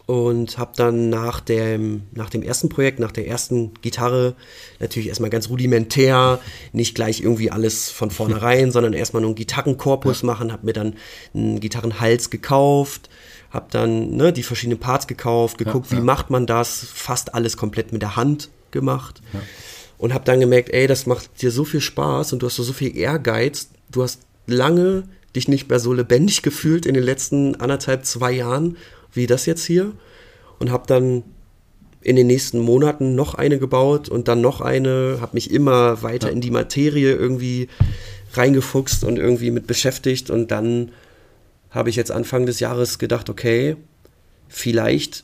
und 0.10 0.58
habe 0.58 0.72
dann 0.76 1.10
nach 1.10 1.40
dem, 1.40 2.02
nach 2.14 2.32
dem 2.32 2.42
ersten 2.42 2.68
Projekt, 2.68 3.00
nach 3.00 3.12
der 3.12 3.28
ersten 3.28 3.76
Gitarre, 3.84 4.34
natürlich 4.80 5.10
erstmal 5.10 5.30
ganz 5.30 5.50
rudimentär, 5.50 6.40
nicht 6.74 6.96
gleich 6.96 7.22
irgendwie 7.22 7.52
alles 7.52 7.92
von 7.92 8.10
vornherein, 8.10 8.72
sondern 8.72 8.94
erstmal 8.94 9.22
nur 9.22 9.30
einen 9.30 9.36
Gitarrenkorpus 9.36 10.24
machen, 10.24 10.52
habe 10.52 10.66
mir 10.66 10.74
dann 10.74 10.96
einen 11.36 11.60
Gitarrenhals 11.60 12.32
gekauft, 12.32 13.10
habe 13.50 13.68
dann 13.72 14.12
ne, 14.16 14.32
die 14.32 14.44
verschiedenen 14.44 14.80
Parts 14.80 15.08
gekauft, 15.08 15.58
geguckt, 15.58 15.92
ja, 15.92 15.98
wie 15.98 16.02
macht 16.02 16.30
man 16.30 16.46
das, 16.46 16.86
fast 16.94 17.34
alles 17.34 17.58
komplett 17.58 17.92
mit 17.92 18.02
der 18.02 18.16
Hand 18.16 18.50
gemacht 18.72 19.22
und 19.98 20.14
habe 20.14 20.26
dann 20.26 20.40
gemerkt, 20.40 20.70
ey, 20.70 20.88
das 20.88 21.06
macht 21.06 21.42
dir 21.42 21.52
so 21.52 21.66
viel 21.66 21.82
Spaß 21.82 22.34
und 22.34 22.42
du 22.42 22.48
hast 22.48 22.56
so 22.56 22.74
viel 22.74 22.96
Ehrgeiz, 22.96 23.70
du 23.92 24.04
hast 24.04 24.22
lange 24.48 25.04
dich 25.36 25.48
nicht 25.48 25.70
mehr 25.70 25.80
so 25.80 25.94
lebendig 25.94 26.42
gefühlt 26.44 26.86
in 26.86 26.94
den 26.94 27.04
letzten 27.04 27.56
anderthalb, 27.56 28.06
zwei 28.06 28.32
Jahren 28.32 28.78
wie 29.14 29.28
das 29.28 29.46
jetzt 29.46 29.66
hier. 29.66 29.92
Und 30.60 30.72
habe 30.72 30.84
dann 30.88 31.24
in 32.02 32.16
den 32.16 32.28
nächsten 32.28 32.60
Monaten 32.60 33.16
noch 33.16 33.34
eine 33.34 33.60
gebaut 33.60 34.10
und 34.10 34.28
dann 34.28 34.42
noch 34.42 34.62
eine, 34.62 35.18
habe 35.22 35.34
mich 35.34 35.52
immer 35.52 36.02
weiter 36.04 36.28
ja. 36.28 36.34
in 36.34 36.42
die 36.42 36.52
Materie 36.52 37.14
irgendwie 37.14 37.70
reingefuchst 38.34 39.04
und 39.04 39.18
irgendwie 39.18 39.52
mit 39.52 39.68
beschäftigt. 39.68 40.30
Und 40.30 40.52
dann 40.52 40.92
habe 41.72 41.90
ich 41.90 41.96
jetzt 41.96 42.12
Anfang 42.12 42.46
des 42.46 42.60
Jahres 42.60 43.00
gedacht, 43.00 43.30
okay, 43.30 43.76
vielleicht 44.48 45.24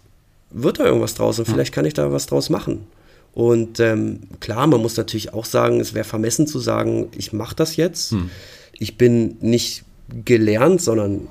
wird 0.51 0.79
da 0.79 0.86
irgendwas 0.86 1.15
draus 1.15 1.39
und 1.39 1.45
vielleicht 1.45 1.73
kann 1.73 1.86
ich 1.86 1.93
da 1.93 2.12
was 2.12 2.27
draus 2.27 2.49
machen. 2.49 2.88
Und 3.34 3.79
ähm, 3.81 4.21
klar, 4.39 4.65
man 4.67 4.81
muss 4.81 4.95
natürlich 4.95 5.34
auch 5.34 5.45
sagen, 5.45 5.81
es 5.81 5.93
wäre 5.93 6.05
vermessen 6.05 6.47
zu 6.47 6.60
sagen, 6.60 7.10
ich 7.17 7.34
mache 7.34 7.55
das 7.55 7.75
jetzt. 7.75 8.12
Hm. 8.12 8.29
Ich 8.71 8.97
bin 8.97 9.38
nicht 9.41 9.84
gelernt, 10.23 10.81
sondern 10.81 11.27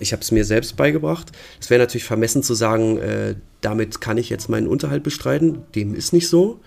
ich 0.00 0.12
habe 0.12 0.22
es 0.22 0.32
mir 0.32 0.44
selbst 0.44 0.76
beigebracht. 0.76 1.30
Es 1.60 1.70
wäre 1.70 1.80
natürlich 1.80 2.04
vermessen 2.04 2.42
zu 2.42 2.54
sagen, 2.54 2.98
äh, 2.98 3.36
damit 3.60 4.00
kann 4.00 4.18
ich 4.18 4.30
jetzt 4.30 4.48
meinen 4.48 4.66
Unterhalt 4.66 5.02
bestreiten. 5.02 5.58
Dem 5.74 5.94
ist 5.94 6.12
nicht 6.12 6.28
so. 6.28 6.60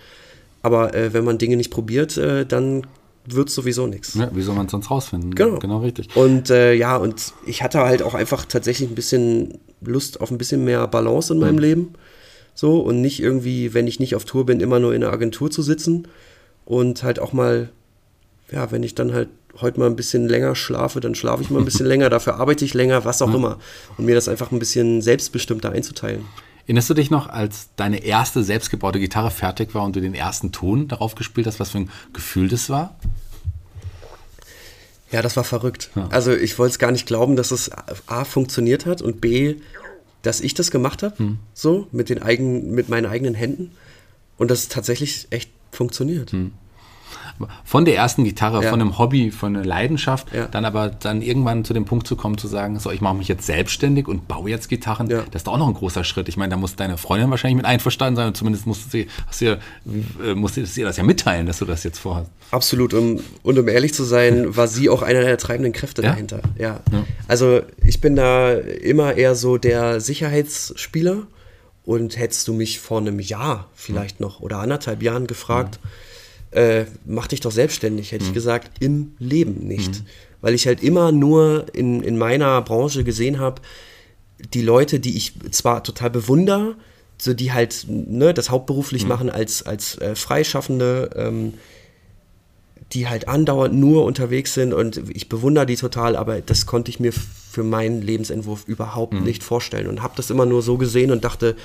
Aber 0.62 0.94
äh, 0.94 1.14
wenn 1.14 1.26
man 1.26 1.38
Dinge 1.38 1.58
nicht 1.58 1.72
probiert, 1.72 2.18
äh, 2.18 2.46
dann 2.46 2.88
wird 3.26 3.50
es 3.50 3.56
sowieso 3.56 3.88
nichts. 3.88 4.16
Ja, 4.16 4.30
wie 4.34 4.42
soll 4.42 4.56
man 4.56 4.66
es 4.66 4.72
sonst 4.72 4.90
rausfinden? 4.90 5.36
Genau. 5.36 5.60
Genau 5.60 5.80
richtig. 5.80 6.16
Und 6.16 6.50
äh, 6.50 6.74
ja, 6.74 6.98
und 6.98 7.34
ich 7.46 7.62
hatte 7.64 7.80
halt 7.80 8.02
auch 8.02 8.16
einfach 8.16 8.46
tatsächlich 8.46 8.90
ein 8.90 8.96
bisschen 8.96 9.60
Lust 9.82 10.22
auf 10.22 10.32
ein 10.32 10.38
bisschen 10.38 10.64
mehr 10.64 10.88
Balance 10.88 11.34
in 11.34 11.40
meinem 11.40 11.56
mhm. 11.56 11.62
Leben. 11.62 11.94
So 12.56 12.80
und 12.80 13.02
nicht 13.02 13.22
irgendwie, 13.22 13.74
wenn 13.74 13.88
ich 13.88 14.00
nicht 14.00 14.16
auf 14.16 14.26
Tour 14.26 14.46
bin, 14.46 14.60
immer 14.60 14.80
nur 14.80 14.94
in 14.94 15.02
der 15.02 15.14
Agentur 15.14 15.52
zu 15.52 15.62
sitzen. 15.62 16.08
Und 16.66 17.04
halt 17.04 17.20
auch 17.20 17.34
mal, 17.34 17.70
ja, 18.52 18.72
wenn 18.72 18.84
ich 18.84 18.96
dann 18.96 19.14
halt 19.14 19.30
heute 19.62 19.80
mal 19.80 19.88
ein 19.88 19.96
bisschen 19.96 20.28
länger 20.28 20.56
schlafe, 20.56 21.00
dann 21.00 21.16
schlafe 21.16 21.42
ich 21.42 21.50
mal 21.50 21.60
ein 21.60 21.66
bisschen 21.66 21.86
länger, 21.88 22.10
dafür 22.10 22.36
arbeite 22.36 22.66
ich 22.66 22.74
länger, 22.74 23.06
was 23.06 23.22
auch 23.22 23.30
ja. 23.30 23.36
immer. 23.36 23.60
Und 23.98 24.06
mir 24.06 24.16
das 24.16 24.28
einfach 24.28 24.52
ein 24.52 24.60
bisschen 24.60 25.02
selbstbestimmter 25.02 25.72
einzuteilen. 25.72 26.26
Erinnerst 26.70 26.92
du 26.92 26.94
dich 26.94 27.10
noch, 27.10 27.28
als 27.28 27.70
deine 27.78 28.04
erste 28.04 28.44
selbstgebaute 28.44 29.00
Gitarre 29.00 29.32
fertig 29.32 29.74
war 29.74 29.86
und 29.86 29.96
du 29.96 30.02
den 30.02 30.14
ersten 30.14 30.52
Ton 30.52 30.88
darauf 30.88 31.16
gespielt 31.16 31.48
hast, 31.48 31.60
was 31.60 31.72
für 31.72 31.80
ein 31.80 31.90
Gefühl 32.14 32.48
das 32.48 32.70
war? 32.70 32.96
Ja, 35.10 35.24
das 35.24 35.36
war 35.36 35.44
verrückt. 35.44 35.90
Ja. 35.96 36.08
Also 36.12 36.32
ich 36.32 36.60
wollte 36.60 36.74
es 36.74 36.78
gar 36.78 36.92
nicht 36.92 37.08
glauben, 37.08 37.36
dass 37.36 37.50
es 37.50 37.72
A 38.06 38.24
funktioniert 38.24 38.86
hat 38.86 39.02
und 39.02 39.20
B, 39.20 39.56
dass 40.22 40.42
ich 40.42 40.54
das 40.54 40.70
gemacht 40.70 41.02
habe, 41.02 41.18
hm. 41.18 41.40
so 41.56 41.88
mit 41.92 42.10
den 42.10 42.22
eigenen, 42.22 42.70
mit 42.76 42.88
meinen 42.88 43.08
eigenen 43.08 43.34
Händen 43.34 43.72
und 44.38 44.52
dass 44.52 44.60
es 44.60 44.70
tatsächlich 44.70 45.26
echt 45.32 45.50
funktioniert. 45.72 46.34
Hm 46.34 46.52
von 47.64 47.86
der 47.86 47.96
ersten 47.96 48.24
Gitarre, 48.24 48.64
ja. 48.64 48.70
von 48.70 48.82
einem 48.82 48.98
Hobby, 48.98 49.32
von 49.32 49.56
einer 49.56 49.66
Leidenschaft, 49.66 50.34
ja. 50.34 50.48
dann 50.48 50.66
aber 50.66 50.90
dann 50.90 51.22
irgendwann 51.22 51.66
zu 51.66 51.74
dem 51.74 51.86
Punkt 51.86 52.08
zu 52.08 52.16
kommen, 52.16 52.38
zu 52.38 52.48
sagen, 52.48 52.80
so, 52.80 52.92
ich 52.92 53.02
mache 53.02 53.16
mich 53.16 53.28
jetzt 53.28 53.46
selbstständig 53.46 54.08
und 54.08 54.28
baue 54.28 54.50
jetzt 54.50 54.70
Gitarren, 54.70 55.10
ja. 55.10 55.24
das 55.32 55.44
ist 55.44 55.48
auch 55.48 55.58
noch 55.58 55.68
ein 55.68 55.74
großer 55.74 56.04
Schritt. 56.04 56.30
Ich 56.30 56.38
meine, 56.38 56.52
da 56.52 56.58
muss 56.58 56.76
deine 56.76 56.98
Freundin 56.98 57.30
wahrscheinlich 57.30 57.58
mit 57.58 57.66
einverstanden 57.66 58.16
sein, 58.16 58.28
und 58.28 58.38
zumindest 58.38 58.68
musst 58.68 58.94
du, 58.94 59.06
hast 59.28 59.42
du, 59.42 59.60
musst 60.36 60.58
du 60.58 60.62
ihr 60.62 60.86
das 60.86 60.98
ja 60.98 61.04
mitteilen, 61.04 61.46
dass 61.46 61.60
du 61.60 61.66
das 61.66 61.84
jetzt 61.84 62.00
vorhast. 62.00 62.30
Absolut. 62.52 62.94
Um, 62.94 63.20
und 63.44 63.58
um 63.58 63.68
ehrlich 63.68 63.94
zu 63.94 64.04
sein, 64.04 64.56
war 64.56 64.68
sie 64.68 64.90
auch 64.90 65.02
einer 65.02 65.22
der 65.22 65.38
treibenden 65.38 65.74
Kräfte 65.74 66.02
dahinter. 66.02 66.42
Ja. 66.58 66.82
Also 67.28 67.62
ich 67.84 68.02
bin 68.02 68.16
da 68.16 68.54
immer 68.54 69.16
eher 69.16 69.36
so 69.36 69.58
der 69.58 70.02
Sicherheitsspieler. 70.02 71.28
Und 71.86 72.20
hättest 72.20 72.48
du 72.48 72.54
mich 72.54 72.80
vor 72.80 73.00
einem 73.00 73.20
Jahr 73.20 73.68
vielleicht 73.74 74.20
noch 74.20 74.42
oder 74.42 74.60
anderthalb 74.60 75.02
Jahren 75.02 75.26
gefragt, 75.26 75.80
mhm 75.82 75.90
äh, 76.52 76.86
mach 77.06 77.28
dich 77.28 77.40
doch 77.40 77.52
selbstständig, 77.52 78.12
hätte 78.12 78.24
mhm. 78.24 78.30
ich 78.30 78.34
gesagt, 78.34 78.82
im 78.82 79.14
Leben 79.20 79.68
nicht. 79.68 80.02
Mhm. 80.02 80.06
Weil 80.42 80.54
ich 80.54 80.68
halt 80.68 80.82
immer 80.82 81.12
nur 81.12 81.66
in, 81.74 82.02
in 82.02 82.18
meiner 82.18 82.62
Branche 82.62 83.04
gesehen 83.04 83.40
habe, 83.40 83.62
die 84.54 84.62
Leute, 84.62 85.00
die 85.00 85.18
ich 85.18 85.34
zwar 85.52 85.84
total 85.84 86.10
bewundere, 86.10 86.76
so 87.18 87.34
die 87.34 87.52
halt 87.52 87.86
ne, 87.88 88.34
das 88.34 88.50
hauptberuflich 88.50 89.04
mhm. 89.04 89.10
machen 89.10 89.30
als, 89.30 89.64
als 89.64 89.98
äh, 89.98 90.16
Freischaffende, 90.16 91.10
ähm, 91.16 91.54
die 92.94 93.08
halt 93.08 93.28
andauernd 93.28 93.76
nur 93.76 94.06
unterwegs 94.06 94.54
sind 94.54 94.74
und 94.74 95.10
ich 95.10 95.30
bewundere 95.30 95.66
die 95.66 95.76
total, 95.76 96.16
aber 96.16 96.42
das 96.42 96.66
konnte 96.66 96.90
ich 96.90 97.00
mir 97.00 97.12
für 97.14 97.64
meinen 97.64 98.02
Lebensentwurf 98.02 98.64
überhaupt 98.68 99.14
Mhm. 99.14 99.24
nicht 99.24 99.44
vorstellen 99.44 99.88
und 99.88 100.02
habe 100.02 100.14
das 100.16 100.30
immer 100.30 100.46
nur 100.46 100.62
so 100.62 100.78
gesehen 100.78 101.12
und 101.12 101.24
dachte, 101.24 101.56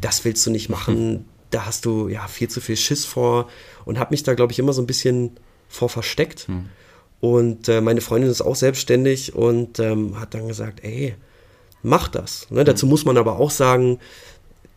das 0.00 0.24
willst 0.24 0.46
du 0.46 0.50
nicht 0.50 0.68
machen, 0.68 1.24
da 1.50 1.66
hast 1.66 1.84
du 1.84 2.08
ja 2.08 2.26
viel 2.28 2.48
zu 2.48 2.60
viel 2.60 2.76
Schiss 2.76 3.04
vor 3.04 3.48
und 3.84 3.98
habe 3.98 4.12
mich 4.12 4.22
da, 4.22 4.34
glaube 4.34 4.52
ich, 4.52 4.58
immer 4.58 4.72
so 4.72 4.82
ein 4.82 4.86
bisschen 4.86 5.32
vor 5.68 5.88
versteckt. 5.88 6.48
Mhm. 6.48 6.66
Und 7.20 7.68
äh, 7.68 7.80
meine 7.80 8.00
Freundin 8.00 8.30
ist 8.30 8.40
auch 8.40 8.56
selbstständig 8.56 9.34
und 9.34 9.78
ähm, 9.78 10.18
hat 10.18 10.34
dann 10.34 10.48
gesagt, 10.48 10.82
ey, 10.82 11.14
mach 11.82 12.08
das. 12.08 12.46
Ne? 12.50 12.64
Dazu 12.64 12.86
muss 12.86 13.04
man 13.04 13.18
aber 13.18 13.38
auch 13.38 13.50
sagen, 13.50 13.98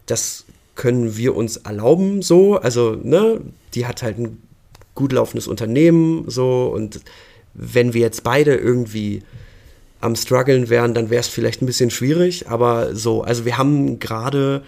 das 0.05 0.45
können 0.75 1.15
wir 1.15 1.35
uns 1.35 1.57
erlauben 1.57 2.21
so. 2.21 2.57
Also, 2.57 2.97
ne, 3.01 3.39
die 3.73 3.85
hat 3.85 4.03
halt 4.03 4.19
ein 4.19 4.41
gut 4.95 5.13
laufendes 5.13 5.47
Unternehmen 5.47 6.29
so 6.29 6.67
und 6.67 7.01
wenn 7.53 7.93
wir 7.93 8.01
jetzt 8.01 8.23
beide 8.23 8.55
irgendwie 8.55 9.23
am 10.01 10.15
struggeln 10.15 10.69
wären, 10.69 10.93
dann 10.93 11.09
wäre 11.09 11.21
es 11.21 11.27
vielleicht 11.27 11.61
ein 11.61 11.65
bisschen 11.65 11.89
schwierig, 11.89 12.49
aber 12.49 12.95
so, 12.95 13.21
also 13.21 13.45
wir 13.45 13.57
haben 13.57 13.99
gerade 13.99 14.63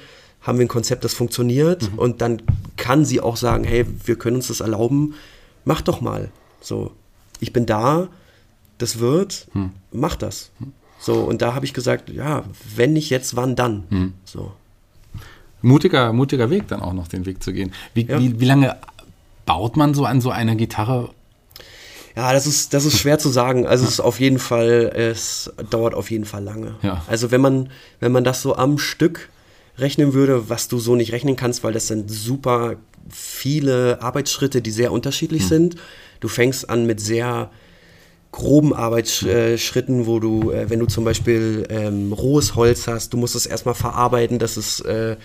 haben 0.45 0.57
wir 0.59 0.65
ein 0.65 0.69
Konzept, 0.69 1.03
das 1.03 1.13
funktioniert 1.13 1.89
und 1.97 2.21
dann 2.21 2.41
kann 2.77 3.03
sie 3.03 3.19
auch 3.19 3.35
sagen, 3.37 3.63
hey, 3.63 3.85
wir 4.05 4.15
können 4.17 4.37
uns 4.37 4.47
das 4.47 4.59
erlauben, 4.61 5.15
mach 5.65 5.81
doch 5.81 6.01
mal. 6.01 6.29
So, 6.61 6.91
ich 7.39 7.51
bin 7.51 7.65
da, 7.65 8.07
das 8.77 8.99
wird, 8.99 9.47
mach 9.91 10.15
das. 10.15 10.51
So, 10.99 11.15
und 11.21 11.41
da 11.41 11.53
habe 11.53 11.65
ich 11.65 11.73
gesagt, 11.73 12.09
ja, 12.09 12.43
wenn 12.75 12.93
nicht 12.93 13.09
jetzt, 13.09 13.35
wann 13.35 13.55
dann? 13.55 14.13
So. 14.23 14.51
Mutiger, 15.61 16.13
mutiger 16.13 16.49
Weg 16.49 16.67
dann 16.67 16.81
auch 16.81 16.93
noch 16.93 17.07
den 17.07 17.25
Weg 17.25 17.41
zu 17.41 17.51
gehen. 17.51 17.71
Wie, 17.93 18.05
Ja. 18.05 18.19
wie, 18.19 18.39
wie 18.39 18.45
lange 18.45 18.77
baut 19.45 19.77
man 19.77 19.93
so 19.93 20.05
an 20.05 20.21
so 20.21 20.29
einer 20.29 20.55
Gitarre? 20.55 21.09
Ja, 22.15 22.31
das 22.33 22.45
ist, 22.47 22.73
das 22.73 22.85
ist 22.85 22.97
schwer 22.99 23.17
zu 23.19 23.29
sagen. 23.29 23.65
Also 23.67 23.83
es 23.83 23.91
ist 23.91 23.99
auf 23.99 24.19
jeden 24.19 24.39
Fall, 24.39 24.91
es 24.95 25.51
dauert 25.69 25.93
auf 25.95 26.11
jeden 26.11 26.25
Fall 26.25 26.43
lange. 26.43 26.75
Ja. 26.81 27.03
Also 27.07 27.31
wenn 27.31 27.41
man, 27.41 27.69
wenn 27.99 28.11
man 28.11 28.23
das 28.23 28.41
so 28.41 28.55
am 28.55 28.77
Stück 28.77 29.29
rechnen 29.77 30.13
würde, 30.13 30.49
was 30.49 30.67
du 30.67 30.79
so 30.79 30.95
nicht 30.95 31.11
rechnen 31.11 31.35
kannst, 31.35 31.63
weil 31.63 31.73
das 31.73 31.87
sind 31.87 32.09
super 32.09 32.75
viele 33.09 34.01
Arbeitsschritte, 34.01 34.61
die 34.61 34.71
sehr 34.71 34.91
unterschiedlich 34.91 35.47
sind. 35.47 35.75
Du 36.19 36.27
fängst 36.27 36.69
an 36.69 36.85
mit 36.85 36.99
sehr 36.99 37.51
groben 38.31 38.73
Arbeitsschritten, 38.73 40.07
wo 40.07 40.19
du, 40.19 40.51
äh, 40.51 40.69
wenn 40.69 40.79
du 40.79 40.87
zum 40.87 41.05
Beispiel 41.05 41.65
ähm, 41.69 42.11
rohes 42.11 42.55
Holz 42.55 42.87
hast, 42.87 43.13
du 43.13 43.17
musst 43.17 43.35
es 43.35 43.45
erstmal 43.45 43.75
verarbeiten, 43.75 44.39
das 44.39 44.57
ist 44.57 44.81
äh, 44.81 45.15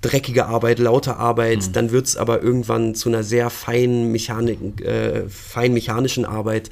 dreckige 0.00 0.46
Arbeit, 0.46 0.78
laute 0.78 1.16
Arbeit, 1.16 1.76
dann 1.76 1.90
wird 1.90 2.06
es 2.06 2.16
aber 2.16 2.42
irgendwann 2.42 2.94
zu 2.94 3.10
einer 3.10 3.22
sehr 3.22 3.50
feinen 3.50 4.12
Mechanik, 4.12 4.80
äh, 4.80 5.28
fein 5.28 5.74
mechanischen 5.74 6.24
Arbeit 6.24 6.70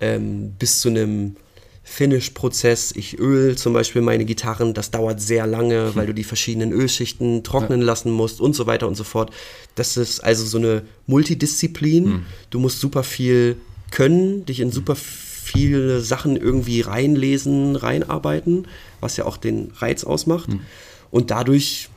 ähm, 0.00 0.52
bis 0.58 0.80
zu 0.80 0.90
einem 0.90 1.36
Finish-Prozess. 1.84 2.92
Ich 2.92 3.18
öl 3.18 3.56
zum 3.56 3.72
Beispiel 3.72 4.02
meine 4.02 4.24
Gitarren, 4.24 4.72
das 4.72 4.90
dauert 4.90 5.20
sehr 5.20 5.46
lange, 5.46 5.94
weil 5.94 6.06
du 6.06 6.14
die 6.14 6.24
verschiedenen 6.24 6.72
Ölschichten 6.72 7.42
trocknen 7.42 7.80
lassen 7.80 8.10
musst 8.10 8.40
und 8.40 8.54
so 8.54 8.66
weiter 8.66 8.86
und 8.86 8.94
so 8.94 9.04
fort. 9.04 9.32
Das 9.74 9.96
ist 9.96 10.20
also 10.20 10.44
so 10.44 10.58
eine 10.58 10.82
Multidisziplin. 11.06 12.24
Du 12.50 12.60
musst 12.60 12.80
super 12.80 13.02
viel 13.02 13.56
können, 13.90 14.46
dich 14.46 14.60
in 14.60 14.70
super 14.70 14.94
viele 14.96 16.00
Sachen 16.00 16.36
irgendwie 16.36 16.82
reinlesen, 16.82 17.76
reinarbeiten, 17.76 18.68
was 19.00 19.16
ja 19.16 19.24
auch 19.24 19.36
den 19.36 19.72
Reiz 19.76 20.04
ausmacht. 20.04 20.48
Und 21.10 21.30
dadurch 21.30 21.88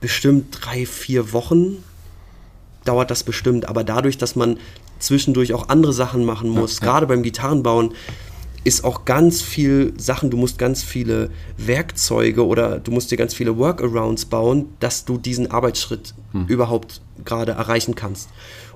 bestimmt 0.00 0.58
drei, 0.60 0.86
vier 0.86 1.32
Wochen 1.32 1.82
dauert 2.84 3.10
das 3.10 3.24
bestimmt. 3.24 3.66
Aber 3.68 3.84
dadurch, 3.84 4.16
dass 4.16 4.36
man 4.36 4.58
zwischendurch 5.00 5.52
auch 5.52 5.68
andere 5.68 5.92
Sachen 5.92 6.24
machen 6.24 6.48
muss, 6.48 6.80
ja. 6.80 6.86
gerade 6.86 7.06
beim 7.06 7.22
Gitarrenbauen, 7.22 7.94
ist 8.64 8.82
auch 8.82 9.04
ganz 9.04 9.42
viel 9.42 9.92
Sachen, 9.98 10.30
du 10.30 10.36
musst 10.36 10.58
ganz 10.58 10.82
viele 10.82 11.30
Werkzeuge 11.58 12.46
oder 12.46 12.80
du 12.80 12.90
musst 12.90 13.10
dir 13.10 13.16
ganz 13.16 13.34
viele 13.34 13.56
Workarounds 13.58 14.24
bauen, 14.24 14.70
dass 14.80 15.04
du 15.04 15.18
diesen 15.18 15.50
Arbeitsschritt 15.50 16.14
überhaupt 16.48 17.02
gerade 17.24 17.52
erreichen 17.52 17.94
kannst. 17.94 18.30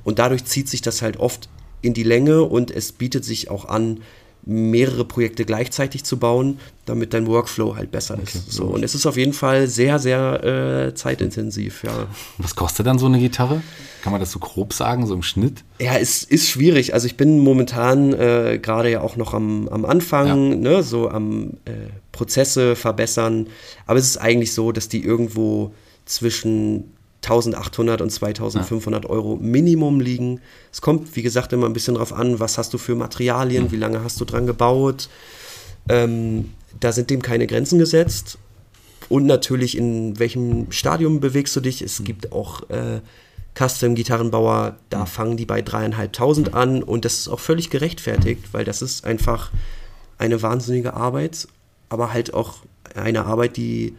Und 0.05 0.19
dadurch 0.19 0.45
zieht 0.45 0.69
sich 0.69 0.83
das 0.83 1.03
halt 1.03 1.19
oft 1.19 1.49
in 1.81 1.95
die 1.95 2.03
Länge 2.03 2.43
und 2.43 2.71
es 2.71 2.93
bietet 2.93 3.25
sich 3.25 3.51
auch 3.51 3.65
an, 3.65 4.01
mehrere 4.49 5.05
Projekte 5.05 5.45
gleichzeitig 5.45 6.05
zu 6.05 6.17
bauen, 6.17 6.59
damit 6.87 7.13
dein 7.13 7.27
Workflow 7.27 7.77
halt 7.77 7.91
besser 7.91 8.19
ist. 8.23 8.51
So, 8.51 8.65
und 8.65 8.83
es 8.83 8.95
ist 8.95 9.05
auf 9.05 9.19
jeden 9.19 9.35
Fall 9.35 9.69
sehr, 9.69 9.99
sehr 9.99 10.89
äh, 10.89 10.95
zeitintensiv, 10.95 11.85
ja. 11.85 12.07
Was 12.39 12.57
kostet 12.57 12.87
dann 12.87 12.99
so 12.99 13.07
eine 13.07 13.19
Gitarre? 13.19 13.61
Kann 14.03 14.11
man 14.11 14.21
das 14.21 14.33
so 14.33 14.39
grob 14.39 14.73
sagen, 14.73 15.07
so 15.07 15.15
im 15.15 15.23
Schnitt? 15.23 15.65
Ja, 15.79 15.99
es 15.99 16.23
ist 16.23 16.49
schwierig. 16.49 16.95
Also 16.95 17.07
ich 17.07 17.19
bin 17.19 17.41
momentan 17.41 18.15
äh, 18.15 18.59
gerade 18.61 18.91
ja 18.91 19.03
auch 19.03 19.17
noch 19.17 19.35
am, 19.35 19.69
am 19.69 19.85
Anfang, 19.85 20.61
ne, 20.61 20.83
so 20.83 21.11
am 21.11 21.59
äh, 21.67 21.91
Prozesse 22.13 22.75
verbessern. 22.75 23.49
Aber 23.87 23.99
es 23.99 24.07
ist 24.07 24.17
eigentlich 24.17 24.55
so, 24.55 24.73
dass 24.73 24.89
die 24.89 25.05
irgendwo 25.05 25.75
zwischen 26.07 26.85
1800 27.25 28.01
und 28.01 28.11
2500 28.11 29.07
Euro 29.07 29.37
Minimum 29.37 30.01
liegen. 30.01 30.41
Es 30.73 30.81
kommt, 30.81 31.17
wie 31.17 31.23
gesagt, 31.23 31.53
immer 31.53 31.67
ein 31.67 31.73
bisschen 31.73 31.97
drauf 31.97 32.13
an, 32.13 32.39
was 32.41 32.59
hast 32.59 32.73
du 32.73 32.79
für 32.79 32.95
Materialien, 32.95 33.73
wie 33.73 33.77
lange 33.77 34.03
hast 34.03 34.21
du 34.21 34.25
dran 34.25 34.47
gebaut. 34.47 35.09
Ähm, 35.89 36.53
da 36.79 36.93
sind 36.93 37.11
dem 37.11 37.23
keine 37.23 37.47
Grenzen 37.47 37.79
gesetzt. 37.79 38.39
Und 39.09 39.27
natürlich, 39.27 39.77
in 39.77 40.19
welchem 40.19 40.71
Stadium 40.71 41.21
bewegst 41.21 41.57
du 41.57 41.61
dich? 41.61 41.83
Es 41.83 42.05
gibt 42.05 42.31
auch 42.33 42.69
äh, 42.71 43.01
Custom-Gitarrenbauer, 43.59 44.77
da 44.91 45.07
fangen 45.07 45.37
die 45.37 45.47
bei 45.47 45.63
dreieinhalbtausend 45.63 46.55
an 46.55 46.83
und 46.83 47.05
das 47.05 47.15
ist 47.21 47.29
auch 47.29 47.41
völlig 47.41 47.71
gerechtfertigt, 47.71 48.53
weil 48.53 48.65
das 48.65 48.83
ist 48.83 49.05
einfach 49.05 49.51
eine 50.19 50.43
wahnsinnige 50.43 50.95
Arbeit, 50.95 51.49
aber 51.89 52.13
halt 52.13 52.35
auch 52.35 52.59
eine 52.95 53.25
Arbeit, 53.25 53.57
die 53.57 53.95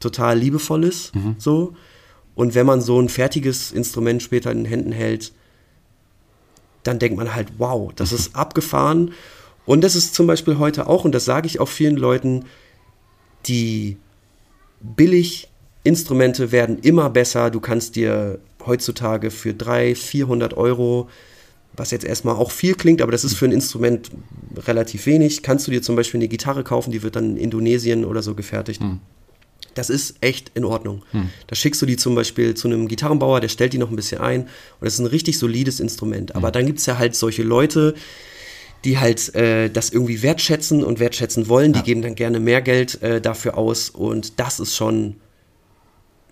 total 0.00 0.38
liebevoll 0.38 0.84
ist. 0.84 1.12
So. 1.38 1.74
Und 2.40 2.54
wenn 2.54 2.64
man 2.64 2.80
so 2.80 2.98
ein 2.98 3.10
fertiges 3.10 3.70
Instrument 3.70 4.22
später 4.22 4.50
in 4.50 4.60
den 4.60 4.64
Händen 4.64 4.92
hält, 4.92 5.32
dann 6.84 6.98
denkt 6.98 7.18
man 7.18 7.34
halt, 7.34 7.48
wow, 7.58 7.92
das 7.94 8.12
ist 8.12 8.34
abgefahren. 8.34 9.12
Und 9.66 9.82
das 9.82 9.94
ist 9.94 10.14
zum 10.14 10.26
Beispiel 10.26 10.56
heute 10.56 10.86
auch, 10.86 11.04
und 11.04 11.14
das 11.14 11.26
sage 11.26 11.46
ich 11.46 11.60
auch 11.60 11.68
vielen 11.68 11.98
Leuten, 11.98 12.46
die 13.44 13.98
billig 14.80 15.50
Instrumente 15.84 16.50
werden 16.50 16.78
immer 16.78 17.10
besser. 17.10 17.50
Du 17.50 17.60
kannst 17.60 17.94
dir 17.94 18.38
heutzutage 18.64 19.30
für 19.30 19.52
300, 19.52 19.98
400 19.98 20.56
Euro, 20.56 21.10
was 21.76 21.90
jetzt 21.90 22.06
erstmal 22.06 22.36
auch 22.36 22.52
viel 22.52 22.74
klingt, 22.74 23.02
aber 23.02 23.12
das 23.12 23.22
ist 23.22 23.34
für 23.34 23.44
ein 23.44 23.52
Instrument 23.52 24.10
relativ 24.56 25.04
wenig, 25.04 25.42
kannst 25.42 25.66
du 25.66 25.72
dir 25.72 25.82
zum 25.82 25.94
Beispiel 25.94 26.20
eine 26.20 26.28
Gitarre 26.28 26.64
kaufen, 26.64 26.90
die 26.90 27.02
wird 27.02 27.16
dann 27.16 27.32
in 27.32 27.36
Indonesien 27.36 28.06
oder 28.06 28.22
so 28.22 28.34
gefertigt. 28.34 28.80
Das 29.80 29.88
ist 29.88 30.16
echt 30.20 30.52
in 30.54 30.66
Ordnung. 30.66 31.02
Da 31.46 31.56
schickst 31.56 31.80
du 31.80 31.86
die 31.86 31.96
zum 31.96 32.14
Beispiel 32.14 32.54
zu 32.54 32.68
einem 32.68 32.86
Gitarrenbauer, 32.86 33.40
der 33.40 33.48
stellt 33.48 33.72
die 33.72 33.78
noch 33.78 33.88
ein 33.88 33.96
bisschen 33.96 34.20
ein 34.20 34.42
und 34.42 34.48
das 34.82 34.92
ist 34.92 34.98
ein 34.98 35.06
richtig 35.06 35.38
solides 35.38 35.80
Instrument. 35.80 36.34
Aber 36.36 36.50
dann 36.50 36.66
gibt 36.66 36.80
es 36.80 36.86
ja 36.86 36.98
halt 36.98 37.16
solche 37.16 37.42
Leute, 37.42 37.94
die 38.84 38.98
halt 38.98 39.34
äh, 39.34 39.70
das 39.70 39.88
irgendwie 39.88 40.20
wertschätzen 40.20 40.84
und 40.84 41.00
wertschätzen 41.00 41.48
wollen, 41.48 41.72
die 41.72 41.80
geben 41.82 42.02
dann 42.02 42.14
gerne 42.14 42.40
mehr 42.40 42.60
Geld 42.60 43.02
äh, 43.02 43.22
dafür 43.22 43.56
aus 43.56 43.88
und 43.88 44.38
das 44.38 44.60
ist 44.60 44.76
schon 44.76 45.16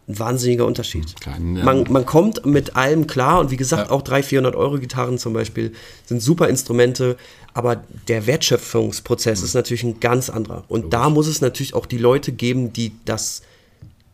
ein 0.09 0.19
wahnsinniger 0.19 0.65
Unterschied. 0.65 1.15
Klar, 1.21 1.37
ja. 1.39 1.65
Man, 1.65 1.85
man 1.91 2.07
kommt 2.07 2.47
mit 2.47 2.77
allem 2.77 3.07
klar 3.07 3.41
und 3.41 3.51
wie 3.51 3.57
gesagt, 3.59 3.89
Ja. 3.89 3.95
auch 3.95 4.03
300, 4.03 4.25
400 4.25 4.57
Euro 4.57 4.79
Gitarren 4.79 5.19
zum 5.19 5.35
Beispiel 5.35 5.73
sind 6.07 6.23
super 6.23 6.49
Instrumente, 6.49 7.17
aber 7.55 7.83
der 8.09 8.27
Wertschöpfungsprozess 8.27 9.43
ist 9.43 9.55
natürlich 9.55 9.83
ein 9.85 10.01
ganz 10.01 10.31
anderer. 10.31 10.65
Und 10.69 10.93
da 10.93 11.11
muss 11.11 11.27
es 11.27 11.41
natürlich 11.41 11.75
auch 11.75 11.87
die 11.87 11.99
Leute 11.99 12.33
geben, 12.33 12.73
die 12.73 12.93
das, 13.05 13.43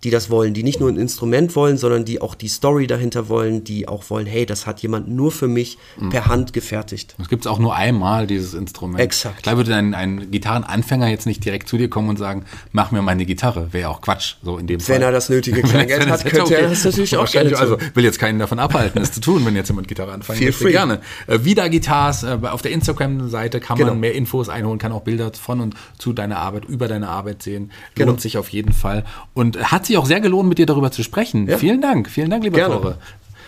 die 0.04 0.10
das 0.10 0.30
wollen, 0.30 0.54
die 0.54 0.62
nicht 0.62 0.80
nur 0.80 0.90
ein 0.90 0.96
Instrument 0.96 1.56
wollen, 1.56 1.78
sondern 1.78 2.04
die 2.04 2.20
auch 2.20 2.34
die 2.34 2.48
Story 2.48 2.86
dahinter 2.86 3.28
wollen, 3.28 3.64
die 3.64 3.88
auch 3.88 4.10
wollen, 4.10 4.26
hey, 4.26 4.44
das 4.46 4.66
hat 4.66 4.80
jemand 4.80 5.08
nur 5.08 5.32
für 5.32 5.48
mich 5.48 5.78
per 6.10 6.26
Hand 6.26 6.52
gefertigt. 6.52 7.14
Das 7.18 7.28
gibt 7.28 7.46
es 7.46 7.50
auch 7.50 7.58
nur 7.58 7.74
einmal, 7.74 8.26
dieses 8.26 8.54
Instrument. 8.54 9.00
Exakt. 9.00 9.42
Klar 9.42 9.56
würde 9.56 9.74
ein, 9.74 9.94
ein 9.94 10.30
Gitarrenanfänger 10.30 11.08
jetzt 11.08 11.26
nicht 11.26 11.44
direkt 11.44 11.68
zu 11.68 11.78
dir 11.78 11.88
kommen 11.88 12.10
und 12.10 12.18
sagen, 12.18 12.44
mach 12.72 12.90
mir 12.90 13.00
meine 13.02 13.24
Gitarre. 13.24 13.72
Wäre 13.72 13.82
ja 13.82 13.88
auch 13.88 14.02
Quatsch, 14.02 14.34
so 14.42 14.58
in 14.58 14.66
dem 14.66 14.80
Fall. 14.80 14.96
Wenn 14.96 15.02
er 15.02 15.10
das 15.12 15.30
nötige 15.30 15.62
Kleingeld 15.62 16.00
Wenn 16.00 16.08
er 16.08 16.12
hat, 16.12 16.24
könnte 16.24 16.54
er 16.54 16.60
okay. 16.60 16.70
das 16.70 16.84
natürlich 16.84 17.16
auch 17.16 17.30
gerne. 17.30 17.56
Also 17.56 17.78
will 17.94 18.04
jetzt 18.04 18.18
keinen 18.18 18.38
davon 18.38 18.58
abhalten, 18.58 19.00
es 19.00 19.12
zu 19.12 19.20
tun, 19.20 19.44
wenn 19.46 19.56
jetzt 19.56 19.68
jemand 19.68 19.88
Gitarre 19.88 20.12
anfangen 20.12 20.38
Feel 20.38 20.52
free. 20.52 20.72
Gerne. 20.72 21.00
Äh, 21.26 21.38
Vida 21.44 21.68
Guitars, 21.68 22.24
äh, 22.24 22.38
auf 22.42 22.60
der 22.60 22.72
Instagram-Seite 22.72 23.60
kann 23.60 23.78
Genau. 23.78 23.90
man 23.90 24.00
mehr 24.00 24.14
Infos 24.14 24.48
einholen, 24.50 24.78
kann 24.78 24.92
auch 24.92 25.02
Bilder 25.02 25.32
von 25.32 25.60
und 25.60 25.74
zu 25.98 26.12
deiner 26.12 26.38
Arbeit, 26.38 26.66
über 26.66 26.88
deine 26.88 27.08
Arbeit 27.08 27.42
sehen. 27.42 27.70
Lohnt 27.96 28.08
Genau. 28.08 28.16
sich 28.18 28.36
auf 28.36 28.50
jeden 28.50 28.72
Fall. 28.72 29.04
Und 29.32 29.70
hat 29.72 29.86
sich 29.94 30.02
auch 30.02 30.06
sehr 30.06 30.20
gelohnt, 30.20 30.48
mit 30.48 30.58
dir 30.58 30.66
darüber 30.66 30.90
zu 30.90 31.02
sprechen. 31.02 31.46
Ja. 31.48 31.58
Vielen 31.58 31.80
Dank. 31.80 32.08
Vielen 32.10 32.30
Dank, 32.30 32.42
lieber 32.44 32.56
Gerne. 32.58 32.74
Tore. 32.74 32.98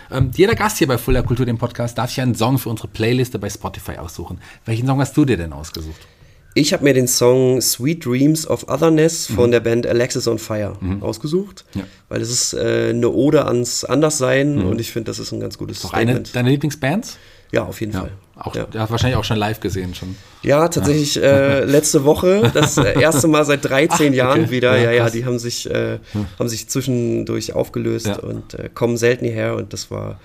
Ähm, 0.09 0.31
jeder 0.35 0.55
Gast 0.55 0.77
hier 0.77 0.87
bei 0.87 0.97
Fuller 0.97 1.23
Kultur, 1.23 1.45
dem 1.45 1.57
Podcast, 1.57 1.97
darf 1.97 2.09
sich 2.09 2.21
einen 2.21 2.33
Song 2.35 2.57
für 2.57 2.69
unsere 2.69 2.87
Playliste 2.87 3.39
bei 3.39 3.49
Spotify 3.49 3.97
aussuchen. 3.97 4.39
Welchen 4.65 4.87
Song 4.87 4.99
hast 5.01 5.15
du 5.17 5.25
dir 5.25 5.35
denn 5.37 5.51
ausgesucht? 5.51 5.99
Ich 6.53 6.71
habe 6.73 6.83
mir 6.85 6.93
den 6.93 7.07
Song 7.07 7.61
Sweet 7.61 8.05
Dreams 8.05 8.47
of 8.47 8.67
Otherness 8.69 9.27
von 9.27 9.51
der 9.51 9.59
Band 9.59 9.85
Alexis 9.85 10.27
on 10.27 10.39
Fire 10.39 10.73
ausgesucht, 11.01 11.65
Ja. 11.75 11.83
weil 12.09 12.21
es 12.21 12.31
ist 12.31 12.53
äh, 12.53 12.89
eine 12.95 13.09
Ode 13.09 13.45
ans 13.45 13.83
Anderssein 13.83 14.63
und 14.63 14.79
ich 14.81 14.91
finde, 14.91 15.11
das 15.11 15.19
ist 15.19 15.31
ein 15.33 15.39
ganz 15.39 15.57
gutes 15.59 15.83
eine 15.83 15.89
Statement. 16.13 16.35
deiner 16.35 16.49
Lieblingsbands? 16.49 17.17
Ja, 17.51 17.65
auf 17.65 17.79
jeden 17.81 17.91
Ja. 17.93 17.99
Fall. 17.99 18.11
Auch, 18.39 18.55
ja. 18.55 18.67
Wahrscheinlich 18.89 19.17
auch 19.17 19.23
schon 19.23 19.37
live 19.37 19.59
gesehen 19.59 19.95
schon. 19.95 20.15
Ja, 20.43 20.67
tatsächlich 20.67 21.15
ja. 21.15 21.23
Äh, 21.23 21.65
letzte 21.65 22.03
Woche, 22.03 22.51
das 22.53 22.77
äh, 22.77 22.99
erste 23.01 23.27
Mal 23.27 23.45
seit 23.45 23.65
13 23.65 24.11
Ach, 24.11 24.15
Jahren 24.15 24.41
okay. 24.43 24.51
wieder. 24.51 24.77
Ja, 24.77 24.91
ja, 24.91 25.05
ja, 25.05 25.09
die 25.09 25.25
haben 25.25 25.39
sich, 25.39 25.69
äh, 25.69 25.99
hm. 26.11 26.25
haben 26.37 26.49
sich 26.49 26.69
zwischendurch 26.69 27.53
aufgelöst 27.53 28.19
und 28.19 28.53
äh, 28.53 28.69
kommen 28.73 28.97
selten 28.97 29.25
hierher 29.25 29.55
und 29.55 29.73
das 29.73 29.89
war, 29.89 30.19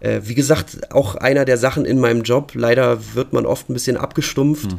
äh, 0.00 0.20
wie 0.24 0.34
gesagt, 0.34 0.92
auch 0.92 1.14
einer 1.14 1.44
der 1.44 1.56
Sachen 1.56 1.84
in 1.86 1.98
meinem 1.98 2.22
Job. 2.22 2.52
Leider 2.54 3.14
wird 3.14 3.32
man 3.32 3.46
oft 3.46 3.70
ein 3.70 3.74
bisschen 3.74 3.96
abgestumpft. 3.96 4.72
Hm 4.72 4.78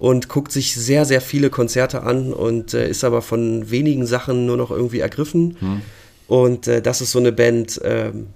und 0.00 0.28
guckt 0.28 0.52
sich 0.52 0.76
sehr, 0.76 1.04
sehr 1.04 1.20
viele 1.20 1.50
Konzerte 1.50 2.04
an 2.04 2.32
und 2.32 2.72
äh, 2.72 2.88
ist 2.88 3.02
aber 3.02 3.20
von 3.20 3.68
wenigen 3.68 4.06
Sachen 4.06 4.46
nur 4.46 4.56
noch 4.56 4.70
irgendwie 4.70 5.00
ergriffen. 5.00 5.56
Hm. 5.58 5.82
Und 6.28 6.68
das 6.68 7.00
ist 7.00 7.10
so 7.10 7.18
eine 7.18 7.32
Band, 7.32 7.80
ähm, 7.82 8.28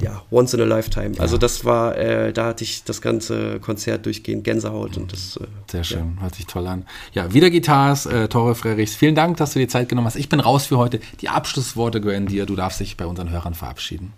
ja, 0.00 0.22
once 0.30 0.54
in 0.54 0.60
a 0.60 0.64
lifetime. 0.64 1.14
Ja. 1.14 1.20
Also 1.20 1.38
das 1.38 1.64
war, 1.64 1.96
äh, 1.96 2.32
da 2.32 2.46
hatte 2.46 2.64
ich 2.64 2.84
das 2.84 3.00
ganze 3.00 3.60
Konzert 3.60 4.06
durchgehend 4.06 4.44
Gänsehaut 4.44 4.96
und 4.96 5.12
das. 5.12 5.36
Äh, 5.36 5.46
Sehr 5.70 5.84
schön, 5.84 6.14
ja. 6.16 6.22
hört 6.22 6.34
sich 6.34 6.46
toll 6.46 6.66
an. 6.66 6.84
Ja, 7.12 7.32
wieder 7.32 7.50
Guitars, 7.50 8.06
äh, 8.06 8.28
Tore 8.28 8.54
Frerichs. 8.54 8.94
Vielen 8.94 9.14
Dank, 9.14 9.38
dass 9.38 9.52
du 9.52 9.58
dir 9.58 9.68
Zeit 9.68 9.88
genommen 9.88 10.06
hast. 10.06 10.16
Ich 10.16 10.28
bin 10.28 10.40
raus 10.40 10.66
für 10.66 10.78
heute. 10.78 11.00
Die 11.20 11.28
Abschlussworte 11.28 12.00
gehören 12.00 12.26
dir. 12.26 12.46
Du 12.46 12.56
darfst 12.56 12.80
dich 12.80 12.96
bei 12.96 13.06
unseren 13.06 13.30
Hörern 13.30 13.54
verabschieden. 13.54 14.12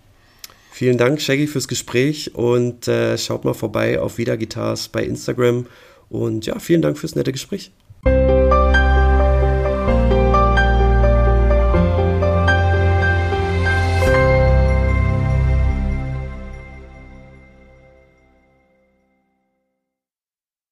Vielen 0.71 0.97
Dank, 0.97 1.21
Shaggy, 1.21 1.47
fürs 1.47 1.67
Gespräch 1.67 2.35
und 2.35 2.87
äh, 2.87 3.17
schaut 3.17 3.43
mal 3.43 3.53
vorbei 3.53 3.99
auf 3.99 4.17
Wieder 4.17 4.37
Guitars 4.37 4.87
bei 4.87 5.03
Instagram. 5.03 5.65
Und 6.09 6.45
ja, 6.45 6.59
vielen 6.59 6.81
Dank 6.81 6.97
fürs 6.97 7.15
nette 7.15 7.31
Gespräch. 7.31 7.71